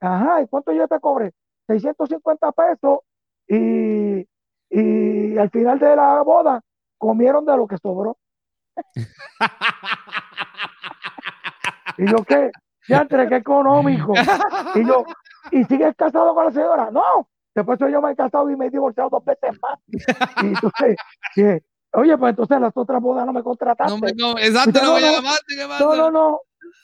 ajá, 0.00 0.42
¿y 0.42 0.48
cuánto 0.48 0.72
yo 0.72 0.86
te 0.86 1.00
cobré? 1.00 1.32
650 1.66 2.52
pesos 2.52 2.98
y, 3.48 4.28
y 4.68 5.38
al 5.38 5.48
final 5.48 5.78
de 5.78 5.96
la 5.96 6.20
boda 6.20 6.60
comieron 6.98 7.46
de 7.46 7.56
lo 7.56 7.66
que 7.66 7.78
sobró. 7.78 8.18
y 11.96 12.10
yo, 12.10 12.22
¿qué? 12.24 12.50
Ya 12.88 13.02
entre 13.02 13.28
qué 13.28 13.36
económico. 13.36 14.12
Y 14.74 14.86
yo, 14.86 15.04
¿y 15.50 15.64
sigues 15.64 15.94
casado 15.96 16.34
con 16.34 16.46
la 16.46 16.52
señora? 16.52 16.90
No. 16.90 17.28
Después 17.54 17.78
yo 17.78 18.02
me 18.02 18.12
he 18.12 18.16
casado 18.16 18.50
y 18.50 18.56
me 18.56 18.66
he 18.66 18.70
divorciado 18.70 19.10
dos 19.10 19.24
veces 19.24 19.52
más. 19.62 19.78
Y 20.42 20.46
entonces, 20.46 20.96
oye, 21.92 22.18
pues 22.18 22.30
entonces 22.30 22.60
las 22.60 22.76
otras 22.76 23.00
bodas 23.00 23.24
no 23.24 23.32
me 23.32 23.42
contrataste. 23.42 24.12
No, 24.16 24.32
no 24.32 24.38
exacto, 24.38 24.80
no, 24.82 24.98
no, 24.98 25.20
no, 25.78 25.96
no, 25.96 26.10
no, 26.10 26.40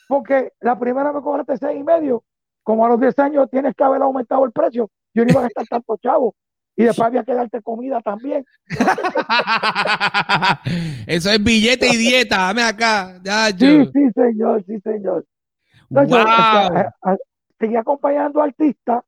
porque 0.07 0.53
la 0.61 0.79
primera 0.79 1.11
me 1.11 1.21
cobraste 1.21 1.57
seis 1.57 1.79
y 1.79 1.83
medio. 1.83 2.23
Como 2.63 2.85
a 2.85 2.89
los 2.89 2.99
10 2.99 3.17
años 3.19 3.49
tienes 3.49 3.75
que 3.75 3.83
haber 3.83 4.01
aumentado 4.01 4.45
el 4.45 4.51
precio. 4.51 4.89
Yo 5.13 5.25
no 5.25 5.31
iba 5.31 5.39
a 5.41 5.43
gastar 5.43 5.65
tanto 5.67 5.97
chavo. 5.97 6.35
Y 6.75 6.83
después 6.83 7.07
había 7.07 7.23
que 7.23 7.33
darte 7.33 7.61
comida 7.61 7.99
también. 8.01 8.45
Eso 11.07 11.31
es 11.31 11.43
billete 11.43 11.87
y 11.89 11.97
dieta, 11.97 12.37
dame 12.37 12.63
acá. 12.63 13.19
Sí, 13.57 13.89
sí, 13.91 14.09
señor, 14.15 14.63
sí, 14.65 14.79
señor. 14.81 15.25
Eh, 15.93 16.89
eh, 17.07 17.17
seguía 17.59 17.81
acompañando 17.81 18.41
a 18.41 18.45
artistas, 18.45 19.03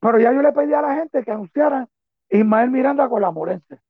pero 0.00 0.18
ya 0.20 0.32
yo 0.32 0.40
le 0.40 0.52
pedí 0.52 0.72
a 0.72 0.82
la 0.82 0.94
gente 0.94 1.22
que 1.24 1.30
anunciaran 1.30 1.88
Ismael 2.30 2.70
Miranda 2.70 3.08
con 3.08 3.20
la 3.20 3.30
Morense. 3.30 3.80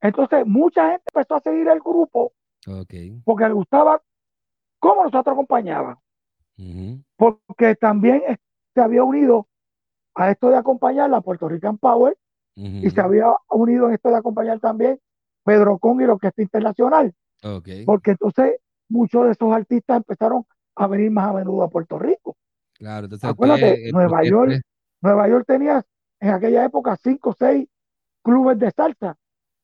Entonces, 0.00 0.46
mucha 0.46 0.90
gente 0.90 1.04
empezó 1.12 1.34
a 1.34 1.40
seguir 1.40 1.68
el 1.68 1.80
grupo 1.80 2.32
porque 3.24 3.48
le 3.48 3.54
gustaba 3.54 4.00
cómo 4.78 5.04
nosotros 5.04 5.32
acompañaban. 5.32 5.96
Porque 7.16 7.74
también 7.76 8.22
se 8.74 8.80
había 8.80 9.04
unido 9.04 9.48
a 10.14 10.30
esto 10.30 10.50
de 10.50 10.56
acompañar 10.56 11.10
la 11.10 11.20
Puerto 11.20 11.48
Rican 11.48 11.78
Power 11.78 12.16
y 12.54 12.90
se 12.90 13.00
había 13.00 13.26
unido 13.50 13.88
en 13.88 13.94
esto 13.94 14.08
de 14.10 14.16
acompañar 14.16 14.58
también 14.58 15.00
Pedro 15.44 15.78
Con 15.78 16.00
y 16.00 16.06
la 16.06 16.14
Orquesta 16.14 16.42
Internacional. 16.42 17.14
Porque 17.86 18.12
entonces 18.12 18.60
muchos 18.88 19.26
de 19.26 19.32
esos 19.32 19.52
artistas 19.52 19.98
empezaron 19.98 20.44
a 20.78 20.86
venir 20.86 21.10
más 21.10 21.30
a 21.30 21.32
menudo 21.32 21.62
a 21.62 21.70
Puerto 21.70 21.98
Rico. 21.98 22.36
Claro, 22.74 23.06
entonces 23.06 23.28
Acuérdate, 23.28 23.90
Nueva 23.92 24.22
York, 24.22 24.60
Nueva 25.02 25.28
York 25.28 25.44
tenía 25.46 25.84
en 26.20 26.30
aquella 26.30 26.64
época 26.64 26.96
cinco 27.02 27.30
o 27.30 27.36
seis 27.36 27.66
clubes 28.22 28.58
de 28.58 28.70
salsa 28.70 29.16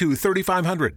to 0.00 0.16
3500. 0.16 0.96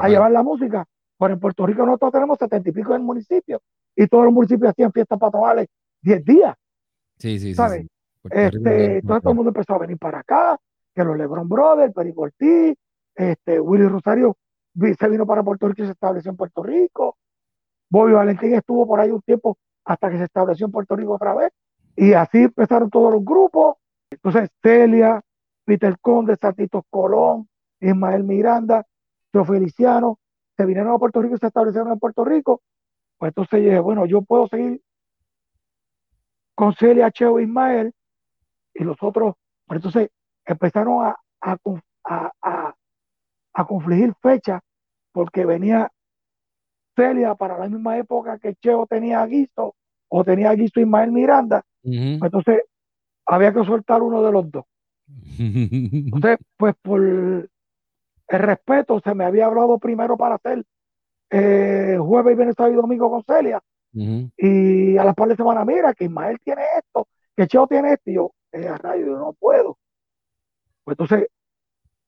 a 0.00 0.08
llevar 0.08 0.30
la 0.30 0.42
música. 0.42 0.84
Pero 1.18 1.34
en 1.34 1.40
Puerto 1.40 1.66
Rico 1.66 1.84
nosotros 1.84 2.12
tenemos 2.12 2.38
setenta 2.38 2.68
y 2.68 2.72
pico 2.72 2.94
en 2.94 3.02
municipio 3.02 3.60
y 3.96 4.06
todos 4.06 4.24
los 4.24 4.32
municipios 4.32 4.70
hacían 4.70 4.92
fiestas 4.92 5.18
patronales 5.18 5.66
diez 6.00 6.24
días. 6.24 6.54
Sí, 7.18 7.38
sí, 7.40 7.54
¿sabes? 7.54 7.82
sí. 7.82 7.88
Este, 8.30 9.02
todo 9.02 9.30
el 9.30 9.34
mundo 9.34 9.50
empezó 9.50 9.74
a 9.74 9.78
venir 9.78 9.98
para 9.98 10.20
acá, 10.20 10.58
que 10.94 11.02
los 11.02 11.16
Lebron 11.16 11.48
Brothers, 11.48 11.92
Perico 11.92 12.22
Ortiz, 12.22 12.76
este, 13.14 13.60
Willy 13.60 13.88
Rosario 13.88 14.36
se 14.96 15.08
vino 15.08 15.26
para 15.26 15.42
Puerto 15.42 15.66
Rico 15.66 15.82
y 15.82 15.86
se 15.86 15.92
estableció 15.92 16.30
en 16.30 16.36
Puerto 16.36 16.62
Rico. 16.62 17.16
Bobby 17.90 18.12
Valentín 18.12 18.54
estuvo 18.54 18.86
por 18.86 19.00
ahí 19.00 19.10
un 19.10 19.22
tiempo 19.22 19.58
hasta 19.84 20.10
que 20.10 20.18
se 20.18 20.24
estableció 20.24 20.66
en 20.66 20.72
Puerto 20.72 20.94
Rico 20.94 21.14
otra 21.14 21.34
vez. 21.34 21.50
Y 21.96 22.12
así 22.12 22.44
empezaron 22.44 22.90
todos 22.90 23.12
los 23.12 23.24
grupos. 23.24 23.76
Entonces, 24.10 24.50
Celia, 24.62 25.20
Peter 25.64 25.96
Conde, 26.00 26.36
Santitos 26.36 26.84
Colón, 26.90 27.48
Ismael 27.80 28.22
Miranda, 28.22 28.86
los 29.32 29.46
felicianos 29.46 30.16
se 30.56 30.66
vinieron 30.66 30.92
a 30.92 30.98
Puerto 30.98 31.22
Rico 31.22 31.36
y 31.36 31.38
se 31.38 31.46
establecieron 31.46 31.92
en 31.92 31.98
Puerto 31.98 32.24
Rico. 32.24 32.62
Pues 33.18 33.30
entonces 33.30 33.62
dije, 33.62 33.78
bueno, 33.78 34.06
yo 34.06 34.22
puedo 34.22 34.48
seguir 34.48 34.80
con 36.54 36.74
Celia, 36.74 37.10
Cheo, 37.10 37.38
Ismael 37.38 37.92
y 38.74 38.84
los 38.84 38.96
otros. 39.00 39.34
Pues 39.66 39.78
entonces 39.78 40.10
empezaron 40.44 41.04
a, 41.04 41.16
a, 41.40 42.72
a, 43.54 43.66
confligir 43.66 44.14
fechas 44.20 44.60
porque 45.12 45.44
venía 45.44 45.90
Celia 46.96 47.34
para 47.34 47.58
la 47.58 47.68
misma 47.68 47.98
época 47.98 48.38
que 48.38 48.54
Cheo 48.56 48.86
tenía 48.86 49.22
a 49.22 49.26
Guiso 49.26 49.74
o 50.08 50.24
tenía 50.24 50.50
a 50.50 50.54
Guiso 50.54 50.80
Ismael 50.80 51.12
Miranda. 51.12 51.62
Pues 51.82 52.22
entonces 52.22 52.62
había 53.26 53.52
que 53.52 53.64
soltar 53.64 54.02
uno 54.02 54.22
de 54.22 54.32
los 54.32 54.50
dos. 54.50 54.64
Entonces, 55.38 56.38
pues 56.56 56.74
por 56.82 57.48
el 58.28 58.38
respeto, 58.40 59.00
se 59.00 59.14
me 59.14 59.24
había 59.24 59.46
hablado 59.46 59.78
primero 59.78 60.16
para 60.16 60.36
hacer 60.36 60.64
eh, 61.30 61.96
jueves 61.98 62.32
y 62.32 62.36
viernes, 62.36 62.54
sábado 62.56 62.74
y 62.74 62.76
domingo 62.76 63.10
con 63.10 63.24
Celia. 63.24 63.60
Y 63.90 64.96
a 64.96 65.04
las 65.04 65.14
par 65.14 65.28
de 65.28 65.36
semana, 65.36 65.64
mira, 65.64 65.92
que 65.94 66.04
Ismael 66.04 66.38
tiene 66.44 66.62
esto, 66.76 67.08
que 67.34 67.46
Cheo 67.46 67.66
tiene 67.66 67.94
esto, 67.94 68.10
y 68.10 68.14
yo, 68.14 68.32
eh, 68.52 68.68
a 68.68 68.76
rayo, 68.76 69.06
yo 69.06 69.18
no 69.18 69.32
puedo. 69.32 69.76
Pues 70.84 70.96
entonces, 70.98 71.28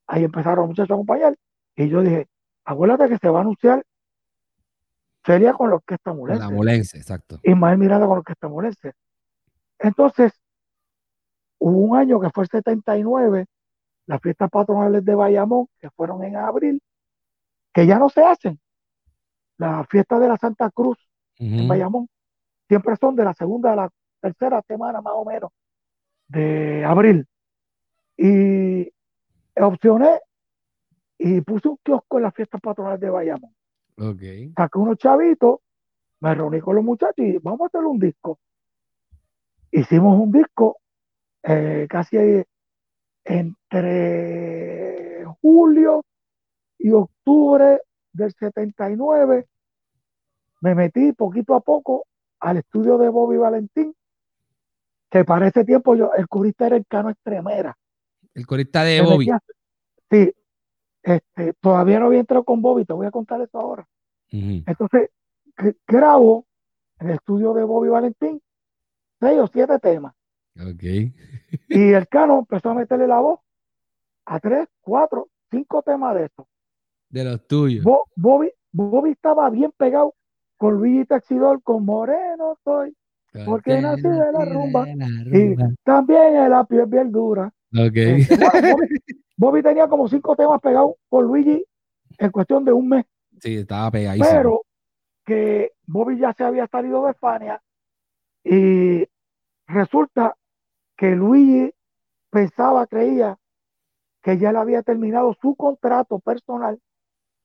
ahí 0.07 0.23
empezaron 0.25 0.61
los 0.61 0.69
muchachos 0.69 0.91
a 0.91 0.95
acompañar, 0.95 1.37
y 1.75 1.89
yo 1.89 2.03
dije, 2.03 2.29
acuérdate 2.65 3.09
que 3.09 3.19
se 3.19 3.29
va 3.29 3.39
a 3.39 3.43
anunciar 3.43 3.85
Celia 5.25 5.53
con 5.53 5.71
los 5.71 5.83
que 5.85 5.95
está 5.95 6.13
La 6.15 6.51
Molense, 6.51 6.97
exacto. 6.97 7.41
Ismael 7.43 7.79
Miranda 7.79 8.07
con 8.07 8.17
los 8.17 8.25
que 8.25 8.33
está 8.33 8.49
Molense. 8.49 8.93
Entonces, 9.79 10.33
hubo 11.59 11.79
un 11.79 11.97
año 11.97 12.21
que 12.21 12.31
fue 12.31 12.45
el 12.45 12.51
79, 12.51 13.47
las 14.11 14.21
fiestas 14.21 14.51
patronales 14.51 15.05
de 15.05 15.15
Bayamón, 15.15 15.69
que 15.79 15.89
fueron 15.91 16.25
en 16.25 16.35
abril, 16.35 16.83
que 17.73 17.87
ya 17.87 17.97
no 17.97 18.09
se 18.09 18.25
hacen. 18.25 18.59
Las 19.57 19.87
fiestas 19.87 20.21
de 20.21 20.27
la 20.27 20.37
Santa 20.37 20.69
Cruz 20.71 20.99
en 21.39 21.69
Bayamón 21.69 22.09
siempre 22.67 22.97
son 22.97 23.15
de 23.15 23.25
la 23.25 23.35
segunda 23.35 23.73
a 23.73 23.77
la 23.77 23.91
tercera 24.21 24.63
semana 24.67 25.01
más 25.01 25.13
o 25.15 25.25
menos 25.25 25.53
de 26.27 26.85
abril. 26.85 27.25
Y 28.17 28.93
opcioné 29.57 30.19
y 31.17 31.41
puse 31.43 31.69
un 31.69 31.77
kiosco 31.77 32.17
en 32.17 32.25
las 32.25 32.35
fiestas 32.35 32.61
patronales 32.61 32.99
de 32.99 33.11
Bayamón. 33.11 33.55
Okay. 33.97 34.53
Saqué 34.57 34.77
unos 34.77 34.99
chavitos, 34.99 35.61
me 36.19 36.35
reuní 36.35 36.61
con 36.61 36.75
los 36.75 36.85
muchachos 36.85 37.25
y 37.25 37.39
vamos 37.39 37.61
a 37.61 37.67
hacer 37.67 37.85
un 37.85 38.01
disco. 38.01 38.41
Hicimos 39.71 40.19
un 40.19 40.33
disco 40.33 40.79
eh, 41.45 41.87
casi 41.89 42.17
entre 43.25 45.25
julio 45.41 46.05
y 46.79 46.93
octubre 46.93 47.81
del 48.13 48.33
79. 48.33 49.47
Me 50.63 50.75
metí 50.75 51.13
poquito 51.13 51.55
a 51.55 51.61
poco 51.61 52.07
al 52.41 52.59
estudio 52.59 52.99
de 52.99 53.09
Bobby 53.09 53.37
Valentín, 53.37 53.95
que 55.11 55.25
para 55.25 55.49
ese 55.49 55.65
tiempo 55.65 55.95
yo, 55.95 56.13
el 56.17 56.29
corista 56.29 56.67
era 56.67 56.77
el 56.77 56.87
Cano 56.87 57.11
Extremera. 57.11 57.77
El 58.35 58.47
corista 58.47 58.85
de 58.85 59.03
Bobby. 59.03 59.31
sí, 60.11 60.33
este, 61.03 61.55
todavía 61.55 61.99
no 61.99 62.07
había 62.07 62.21
entrado 62.21 62.45
con 62.45 62.63
Bobby, 62.63 62.85
te 62.85 62.93
voy 62.93 63.07
a 63.07 63.11
contar 63.11 63.41
eso 63.41 63.59
ahora. 63.59 63.87
Entonces, 64.31 65.11
grabo 65.87 66.47
en 67.01 67.09
el 67.09 67.15
estudio 67.17 67.53
de 67.53 67.65
Bobby 67.65 67.89
Valentín 67.89 68.41
seis 69.21 69.39
o 69.39 69.47
siete 69.47 69.79
temas. 69.79 70.15
Okay. 70.57 71.15
y 71.69 71.93
el 71.93 72.09
Cano 72.09 72.41
empezó 72.41 72.71
a 72.71 72.75
meterle 72.75 73.07
la 73.07 73.21
voz 73.21 73.41
a 74.27 74.41
tres, 74.41 74.69
cuatro, 74.81 75.29
cinco 75.51 75.83
temas 75.83 76.15
de 76.15 76.25
estos. 76.27 76.47
De 77.09 77.25
los 77.25 77.47
tuyos. 77.47 77.85
Bobby, 78.17 78.51
Bobby 78.73 79.11
estaba 79.11 79.49
bien 79.51 79.73
pegado 79.77 80.15
con 80.57 80.75
Luigi 80.75 81.07
Taxidor, 81.07 81.63
con 81.63 81.85
Moreno 81.85 82.59
soy, 82.63 82.95
porque 83.47 83.81
nací 83.81 84.03
de 84.03 84.33
la 84.33 84.45
rumba. 84.45 84.87
Y 84.89 85.57
también 85.83 86.37
el 86.37 86.53
apio 86.53 86.83
es 86.83 86.91
bien 86.91 87.11
dura. 87.11 87.53
Okay. 87.73 88.21
Este, 88.21 88.37
Bobby, 89.37 89.63
tenía 89.63 89.89
como 89.89 90.09
cinco 90.09 90.37
temas 90.37 90.61
pegados 90.61 90.97
con 91.09 91.25
Luigi 91.25 91.65
en 92.19 92.31
cuestión 92.31 92.65
de 92.65 92.73
un 92.73 92.89
mes. 92.89 93.07
Sí, 93.41 93.57
estaba 93.57 93.91
pegadísimo. 93.91 94.31
Pero 94.31 94.61
que 95.25 95.73
Bobby 95.87 96.19
ya 96.19 96.35
se 96.35 96.45
había 96.45 96.67
salido 96.67 97.05
de 97.05 97.13
España 97.13 97.61
y 98.45 99.07
resulta 99.67 100.37
que 101.01 101.17
Luigi 101.17 101.73
pensaba, 102.29 102.87
creía 102.87 103.39
que 104.23 104.37
ya 104.37 104.53
le 104.53 104.59
había 104.59 104.83
terminado 104.83 105.35
su 105.41 105.55
contrato 105.57 106.19
personal 106.19 106.79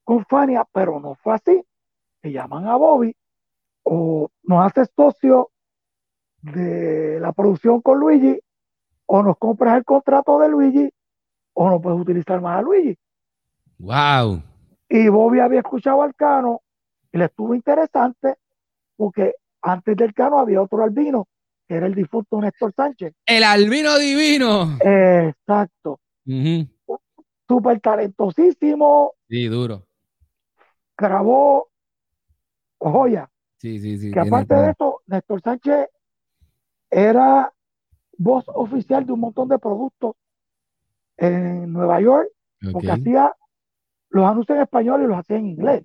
con 0.03 0.25
Fania, 0.25 0.67
pero 0.73 0.99
no 0.99 1.15
fue 1.15 1.35
así 1.35 1.63
te 2.19 2.33
llaman 2.33 2.67
a 2.67 2.75
Bobby 2.75 3.15
o 3.83 4.29
nos 4.43 4.65
haces 4.65 4.91
socio 4.93 5.51
de 6.41 7.17
la 7.21 7.31
producción 7.31 7.81
con 7.81 7.97
Luigi 7.97 8.37
o 9.05 9.23
nos 9.23 9.37
compras 9.37 9.77
el 9.77 9.85
contrato 9.85 10.37
de 10.39 10.49
Luigi 10.49 10.89
o 11.53 11.69
no 11.69 11.79
puedes 11.79 12.01
utilizar 12.01 12.41
más 12.41 12.59
a 12.59 12.61
Luigi. 12.61 12.97
Wow. 13.79 14.43
Y 14.89 15.07
Bobby 15.07 15.39
había 15.39 15.59
escuchado 15.59 16.01
al 16.01 16.13
Cano 16.13 16.59
y 17.09 17.19
le 17.19 17.25
estuvo 17.25 17.55
interesante 17.55 18.35
porque 18.97 19.35
antes 19.61 19.95
del 19.95 20.13
Cano 20.13 20.39
había 20.39 20.61
otro 20.61 20.83
albino 20.83 21.27
que 21.67 21.75
era 21.75 21.87
el 21.87 21.95
difunto 21.95 22.39
Néstor 22.39 22.73
Sánchez. 22.73 23.13
El 23.25 23.43
albino 23.43 23.97
divino. 23.97 24.77
Exacto. 24.81 25.99
Súper 27.47 27.79
talentosísimo. 27.79 29.13
Sí, 29.29 29.47
duro. 29.47 29.85
Grabó 30.97 31.69
joya. 32.77 33.29
Sí, 33.57 33.79
sí, 33.79 33.97
sí. 33.97 34.11
Que 34.11 34.19
aparte 34.19 34.55
de 34.55 34.71
eso, 34.71 35.01
Néstor 35.07 35.41
Sánchez 35.41 35.89
era 36.89 37.51
voz 38.17 38.45
oficial 38.47 39.05
de 39.05 39.11
un 39.11 39.19
montón 39.19 39.47
de 39.49 39.59
productos 39.59 40.15
en 41.17 41.71
Nueva 41.71 41.99
York, 42.01 42.29
porque 42.71 42.91
hacía 42.91 43.33
los 44.09 44.25
anuncios 44.25 44.55
en 44.55 44.63
español 44.63 45.03
y 45.03 45.07
los 45.07 45.17
hacía 45.17 45.37
en 45.37 45.47
inglés. 45.47 45.83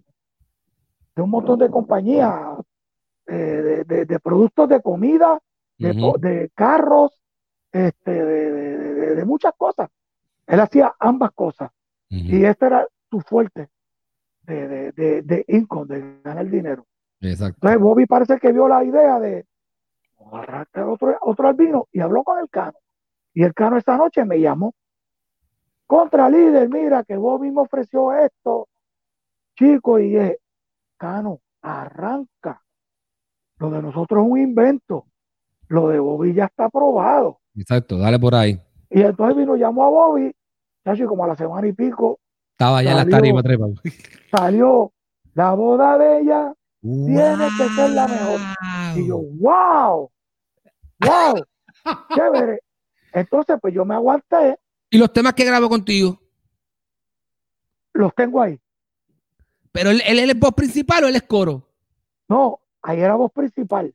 De 1.17 1.23
un 1.23 1.31
montón 1.31 1.59
de 1.59 1.71
compañías, 1.71 2.35
eh, 3.27 3.85
de, 3.87 4.21
productos 4.21 4.69
de 4.69 4.81
comida, 4.81 5.39
de, 5.81 6.51
carros, 6.55 7.21
este, 7.73 8.25
de, 8.25 9.25
muchas 9.25 9.53
cosas. 9.57 9.89
Él 10.47 10.61
hacía 10.61 10.95
ambas 10.99 11.33
cosas. 11.33 11.71
Y 12.09 12.45
este 12.45 12.67
era 12.67 12.87
su 13.09 13.21
fuerte 13.21 13.69
de, 14.43 14.93
de, 14.93 15.23
de 15.23 15.45
income, 15.49 15.95
de 15.95 16.21
ganar 16.23 16.49
dinero. 16.49 16.87
Exacto. 17.21 17.57
Entonces 17.57 17.81
Bobby 17.81 18.07
parece 18.07 18.39
que 18.39 18.53
vio 18.53 18.67
la 18.67 18.83
idea 18.83 19.21
de 19.21 19.47
otro, 20.19 21.17
otro 21.21 21.49
albino 21.49 21.89
y 21.93 22.01
habló 22.01 22.25
con 22.25 22.39
el 22.39 22.49
Cano. 22.49 22.79
Y 23.33 23.43
el 23.45 23.55
Cano 23.55 23.77
esta 23.77 23.97
noche 23.97 24.25
me 24.25 24.41
llamó. 24.41 24.75
Contra 25.87 26.29
líder, 26.29 26.69
mira 26.69 27.05
que 27.05 27.17
Bobby 27.17 27.51
me 27.51 27.63
ofreció 27.63 28.13
esto, 28.13 28.69
chico, 29.57 29.99
y 29.99 30.17
es, 30.17 30.39
Cano, 30.97 31.41
arranca. 31.63 32.63
Lo 33.59 33.71
de 33.71 33.83
nosotros 33.83 34.25
es 34.25 34.31
un 34.31 34.39
invento. 34.39 35.07
Lo 35.71 35.89
de 35.89 36.01
Bobby 36.01 36.35
ya 36.35 36.47
está 36.47 36.65
aprobado. 36.65 37.39
Exacto, 37.55 37.97
dale 37.97 38.19
por 38.19 38.35
ahí. 38.35 38.61
Y 38.91 39.03
entonces 39.03 39.37
vino, 39.37 39.55
llamó 39.55 39.85
a 39.85 39.89
Bobby, 39.89 40.35
casi 40.83 41.05
como 41.05 41.23
a 41.23 41.29
la 41.29 41.37
semana 41.37 41.69
y 41.69 41.73
pico. 41.73 42.19
Estaba 42.51 42.83
ya 42.83 42.91
en 42.91 42.97
la 42.97 43.07
tarima, 43.07 43.41
trepa. 43.41 43.67
Salió 44.33 44.93
la 45.35 45.53
boda 45.53 45.97
de 45.97 46.23
ella, 46.23 46.53
tiene 46.83 47.49
que 47.57 47.69
ser 47.69 47.91
la 47.91 48.09
mejor. 48.09 48.41
Y 48.97 49.07
yo, 49.07 49.19
wow, 49.19 50.11
wow, 51.07 51.45
chévere. 52.17 52.59
Entonces, 53.13 53.57
pues 53.63 53.73
yo 53.73 53.85
me 53.85 53.95
aguanté. 53.95 54.59
¿Y 54.91 54.99
los 54.99 55.13
temas 55.13 55.35
que 55.35 55.45
grabo 55.45 55.69
contigo? 55.69 56.21
Los 57.93 58.13
tengo 58.17 58.43
ahí. 58.43 58.59
¿Pero 59.71 59.91
él, 59.91 60.03
él, 60.05 60.19
es 60.19 60.37
voz 60.39 60.53
principal 60.53 61.05
o 61.05 61.07
él 61.07 61.15
es 61.15 61.23
coro? 61.23 61.65
No, 62.29 62.59
ahí 62.83 62.99
era 62.99 63.15
voz 63.15 63.31
principal. 63.31 63.95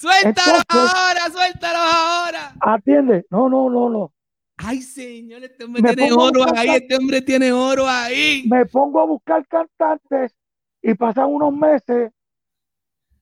¡Suéltalo 0.00 0.62
ahora! 0.68 1.30
¡Suéltalo 1.30 1.78
ahora! 1.78 2.54
Atiende. 2.58 3.26
No, 3.28 3.50
no, 3.50 3.68
no, 3.68 3.90
no. 3.90 4.12
Ay, 4.56 4.80
señor, 4.80 5.44
este 5.44 5.64
hombre 5.64 5.82
tiene 5.82 6.10
oro 6.10 6.44
ahí, 6.56 6.70
este 6.70 6.96
hombre 6.96 7.20
tiene 7.20 7.52
oro 7.52 7.86
ahí. 7.86 8.44
Me 8.48 8.64
pongo 8.64 9.00
a 9.00 9.04
buscar 9.04 9.46
cantantes 9.46 10.34
y 10.80 10.94
pasan 10.94 11.26
unos 11.26 11.52
meses 11.52 12.12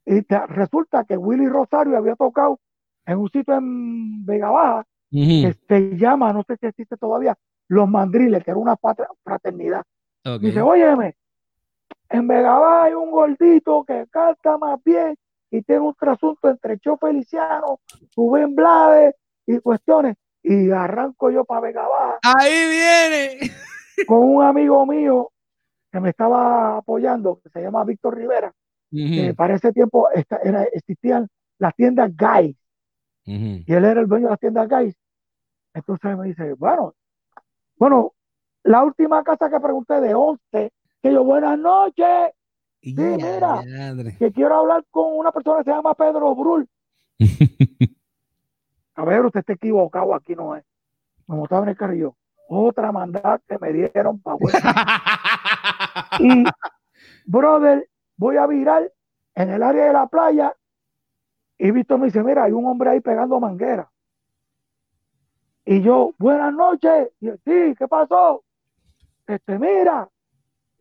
y 0.07 0.21
resulta 0.49 1.05
que 1.05 1.17
Willy 1.17 1.49
Rosario 1.49 1.97
había 1.97 2.15
tocado 2.15 2.61
en 3.07 3.19
un 3.19 3.29
sitio 3.31 3.55
en 3.55 4.25
Vega 4.25 4.51
Baja 4.51 4.87
que 5.11 5.57
se 5.67 5.97
llama, 5.97 6.33
no 6.33 6.45
sé 6.47 6.57
si 6.61 6.67
existe 6.67 6.97
todavía, 6.97 7.37
Los 7.67 7.89
Mandriles, 7.89 8.45
que 8.45 8.53
era 8.53 8.59
una 8.59 8.77
fraternidad. 9.25 9.83
Dice, 10.41 10.63
óyeme, 10.63 11.17
en 12.09 12.29
Vega 12.29 12.57
Baja 12.57 12.85
hay 12.85 12.95
un 12.95 13.11
gordito 13.11 13.85
que 13.85 14.07
canta 14.11 14.59
más 14.59 14.79
bien 14.85 15.17
y 15.51 15.63
tiene 15.63 15.81
un 15.81 15.95
trasunto 15.95 16.49
entre 16.49 16.79
Cho 16.79 16.97
Feliciano, 16.97 17.81
Rubén 18.17 18.55
Blades 18.55 19.15
y 19.47 19.59
cuestiones. 19.61 20.17
Y 20.43 20.71
arranco 20.71 21.31
yo 21.31 21.45
para 21.45 21.61
Vega 21.61 21.87
Baja. 21.87 22.19
Ahí 22.23 22.69
viene. 22.69 23.53
Con 24.07 24.19
un 24.21 24.43
amigo 24.43 24.87
mío 24.87 25.31
que 25.91 26.01
me 26.01 26.11
estaba 26.11 26.77
apoyando, 26.77 27.41
que 27.43 27.49
se 27.51 27.63
llama 27.63 27.85
Víctor 27.85 28.17
Rivera, 28.17 28.53
para 29.37 29.55
ese 29.55 29.73
tiempo 29.73 30.09
era, 30.13 30.65
existían 30.65 31.29
las 31.59 31.75
tiendas 31.75 32.13
Guys, 32.17 32.57
y 33.25 33.73
él 33.73 33.85
era 33.85 34.01
el 34.01 34.07
dueño 34.07 34.27
de 34.27 34.31
las 34.31 34.39
tiendas 34.39 34.69
Guys. 34.69 34.95
Entonces 35.75 36.17
me 36.17 36.27
dice, 36.27 36.53
bueno, 36.55 36.95
bueno, 37.77 38.13
la 38.63 38.85
última 38.85 39.25
casa 39.25 39.51
que 39.51 39.59
pregunté 39.59 40.01
de 40.01 40.15
11, 40.15 40.41
que 41.03 41.13
yo, 41.13 41.25
buenas 41.25 41.59
noches, 41.59 42.31
sí, 42.83 42.95
mira, 42.97 43.61
que 44.19 44.33
quiero 44.33 44.57
hablar 44.57 44.85
con 44.91 45.17
una 45.17 45.33
persona 45.33 45.59
que 45.59 45.65
se 45.65 45.71
llama 45.71 45.95
Pedro 45.95 46.35
Brul. 46.35 46.69
A 48.95 49.05
ver, 49.05 49.25
usted 49.25 49.41
está 49.41 49.53
equivocado, 49.53 50.15
aquí 50.15 50.35
no 50.35 50.57
es. 50.57 50.65
Me 51.27 51.37
montaba 51.37 51.63
en 51.63 51.69
el 51.69 51.77
carrillo. 51.77 52.17
Otra 52.49 52.91
mandada 52.91 53.41
que 53.47 53.59
me 53.59 53.73
dieron 53.73 54.21
para 54.21 54.39
Y, 56.21 56.45
brother, 57.27 57.89
voy 58.17 58.37
a 58.39 58.47
virar 58.47 58.91
en 59.35 59.51
el 59.51 59.63
área 59.63 59.87
de 59.87 59.93
la 59.93 60.07
playa 60.07 60.55
y 61.59 61.71
Víctor 61.73 61.99
me 61.99 62.07
dice, 62.07 62.23
mira, 62.23 62.45
hay 62.45 62.53
un 62.53 62.67
hombre 62.67 62.91
ahí 62.91 63.01
pegando 63.01 63.41
manguera. 63.41 63.91
Y 65.65 65.83
yo, 65.83 66.13
buenas 66.19 66.55
noches. 66.55 67.11
Y 67.21 67.31
sí, 67.45 67.75
¿qué 67.77 67.89
pasó? 67.89 68.45
Este, 69.27 69.59
mira, 69.59 70.09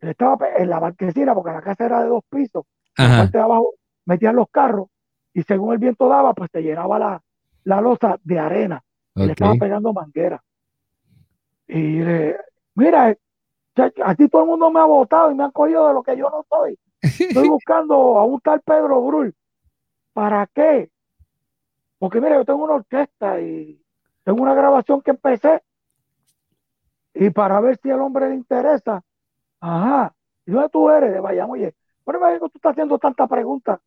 estaba 0.00 0.48
en 0.56 0.70
la 0.70 0.80
marquesina, 0.80 1.34
porque 1.34 1.52
la 1.52 1.62
casa 1.62 1.86
era 1.86 2.02
de 2.02 2.08
dos 2.08 2.24
pisos. 2.28 2.64
En 2.96 3.10
la 3.10 3.18
parte 3.18 3.38
de 3.38 3.44
abajo 3.44 3.74
metían 4.06 4.36
los 4.36 4.48
carros 4.50 4.88
y 5.32 5.42
según 5.42 5.72
el 5.72 5.78
viento 5.78 6.08
daba, 6.08 6.34
pues 6.34 6.50
te 6.50 6.62
llenaba 6.62 6.98
la, 6.98 7.22
la 7.64 7.80
losa 7.80 8.18
de 8.22 8.38
arena. 8.38 8.82
le 9.14 9.32
estaba 9.32 9.54
pegando 9.54 9.92
manguera. 9.92 10.42
Y 11.66 12.00
le, 12.00 12.36
mira, 12.74 13.14
a 14.04 14.14
ti 14.14 14.28
todo 14.28 14.42
el 14.42 14.48
mundo 14.48 14.70
me 14.70 14.80
ha 14.80 14.84
votado 14.84 15.30
y 15.30 15.34
me 15.34 15.44
han 15.44 15.50
cogido 15.50 15.86
de 15.86 15.94
lo 15.94 16.02
que 16.02 16.16
yo 16.16 16.30
no 16.30 16.44
soy. 16.48 16.78
Estoy 17.00 17.48
buscando 17.48 18.18
a 18.18 18.24
un 18.24 18.40
tal 18.40 18.60
Pedro 18.62 19.02
Brul. 19.02 19.34
¿Para 20.12 20.46
qué? 20.46 20.90
Porque 21.98 22.20
mira, 22.20 22.36
yo 22.36 22.44
tengo 22.44 22.64
una 22.64 22.74
orquesta 22.74 23.40
y 23.40 23.80
tengo 24.24 24.42
una 24.42 24.54
grabación 24.54 25.02
que 25.02 25.10
empecé. 25.10 25.62
Y 27.14 27.30
para 27.30 27.60
ver 27.60 27.78
si 27.82 27.90
al 27.90 28.00
hombre 28.00 28.28
le 28.28 28.34
interesa. 28.36 29.02
Ajá. 29.60 30.14
¿Y 30.46 30.52
dónde 30.52 30.68
tú 30.70 30.90
eres? 30.90 31.12
De 31.12 31.20
Bayamo. 31.20 31.54
Oye, 31.54 31.74
¿por 32.04 32.18
qué 32.18 32.38
tú 32.38 32.46
estás 32.54 32.72
haciendo 32.72 32.98
tantas 32.98 33.28
preguntas? 33.28 33.80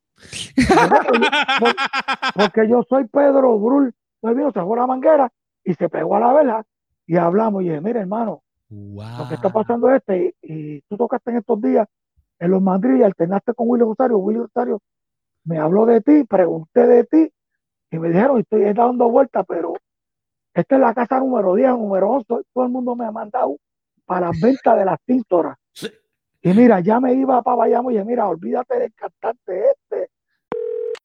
porque 2.36 2.68
yo 2.68 2.84
soy 2.88 3.06
Pedro 3.08 3.58
Brul. 3.60 3.94
Él 4.22 4.36
vino, 4.36 4.52
sacó 4.52 4.76
la 4.76 4.86
manguera 4.88 5.32
y 5.64 5.74
se 5.74 5.90
pegó 5.90 6.16
a 6.16 6.20
la 6.20 6.34
vela 6.34 6.66
y 7.08 7.18
hablamos. 7.18 7.64
Y 7.64 7.70
dije, 7.70 7.82
mira, 7.82 8.02
hermano, 8.02 8.44
lo 8.70 9.28
que 9.28 9.36
está 9.36 9.50
pasando 9.50 9.90
es 9.90 9.98
este. 9.98 10.36
Y, 10.42 10.82
tú 10.82 10.98
tocaste 10.98 11.32
en 11.32 11.38
estos 11.38 11.62
días 11.62 11.88
en 12.40 12.52
los 12.52 12.62
Madrid 12.62 12.98
y 12.98 13.04
alternaste 13.04 13.54
con 13.54 13.70
Willy 13.70 13.84
Rosario. 13.84 14.18
Willy 14.18 14.40
Rosario 14.40 14.82
me 15.44 15.58
habló 15.58 15.86
de 15.86 16.02
ti, 16.02 16.24
pregunté 16.24 16.86
de 16.88 17.04
ti 17.06 17.32
y 17.90 18.00
me 18.00 18.10
dijeron, 18.10 18.40
estoy 18.40 18.72
dando 18.74 19.10
vueltas, 19.10 19.46
pero 19.48 19.74
esta 20.54 20.76
es 20.76 20.82
la 20.82 20.94
casa 20.94 21.20
número 21.20 21.56
10, 21.56 21.72
número 21.72 22.10
11. 22.12 22.26
Todo 22.54 22.64
el 22.64 22.70
mundo 22.70 22.96
me 22.96 23.06
ha 23.06 23.12
mandado 23.12 23.58
para 24.06 24.28
las 24.28 24.40
ventas 24.40 24.78
de 24.78 24.86
las 24.86 25.00
tintoras. 25.06 25.58
Y 26.44 26.50
mira, 26.54 26.80
ya 26.80 27.00
me 27.00 27.14
iba 27.14 27.42
para 27.42 27.58
Bayamo 27.58 27.92
y 27.92 28.04
mira, 28.04 28.28
olvídate 28.28 28.80
del 28.80 28.94
cantante 28.94 29.72
este. 29.72 30.10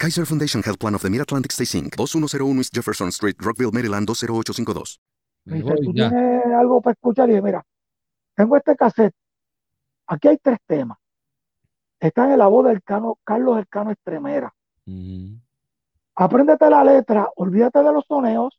Kaiser 0.00 0.24
Foundation 0.24 0.62
Health 0.62 0.78
Plan 0.78 0.94
of 0.94 1.02
the 1.02 1.10
Mid-Atlantic 1.10 1.52
Stay 1.52 1.66
Inc., 1.78 1.94
2101 1.94 2.56
East 2.56 2.74
Jefferson 2.74 3.08
Street, 3.08 3.36
Rockville, 3.38 3.70
Maryland, 3.70 4.06
20852. 4.06 4.98
dice, 5.44 5.74
¿tú 5.84 5.92
tienes 5.92 6.46
algo 6.58 6.80
para 6.80 6.92
escuchar? 6.92 7.28
Y 7.28 7.42
mira, 7.42 7.62
tengo 8.34 8.56
este 8.56 8.74
cassette. 8.76 9.12
Aquí 10.06 10.28
hay 10.28 10.38
tres 10.38 10.56
temas. 10.66 10.96
Está 12.00 12.32
en 12.32 12.38
la 12.38 12.46
voz 12.46 12.66
del 12.66 12.82
Cano, 12.82 13.18
Carlos 13.22 13.58
Elcano 13.58 13.90
Estremera. 13.90 14.50
Apréndete 16.14 16.70
la 16.70 16.82
letra, 16.82 17.28
olvídate 17.36 17.80
de 17.80 17.92
los 17.92 18.06
soneos, 18.06 18.58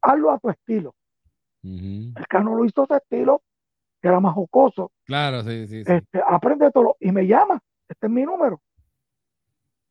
hazlo 0.00 0.30
a 0.30 0.38
tu 0.38 0.48
estilo. 0.48 0.94
El 1.64 2.26
Cano 2.28 2.54
lo 2.54 2.64
hizo 2.64 2.84
a 2.84 2.86
su 2.86 2.94
estilo, 2.94 3.42
que 4.00 4.06
era 4.06 4.20
más 4.20 4.34
jocoso. 4.34 4.92
Claro, 5.06 5.42
sí, 5.42 5.66
sí. 5.66 5.84
sí. 5.84 5.92
Este, 5.92 6.22
aprende 6.24 6.70
todo 6.70 6.96
y 7.00 7.10
me 7.10 7.26
llama. 7.26 7.60
Este 7.88 8.06
es 8.06 8.12
mi 8.12 8.22
número. 8.22 8.60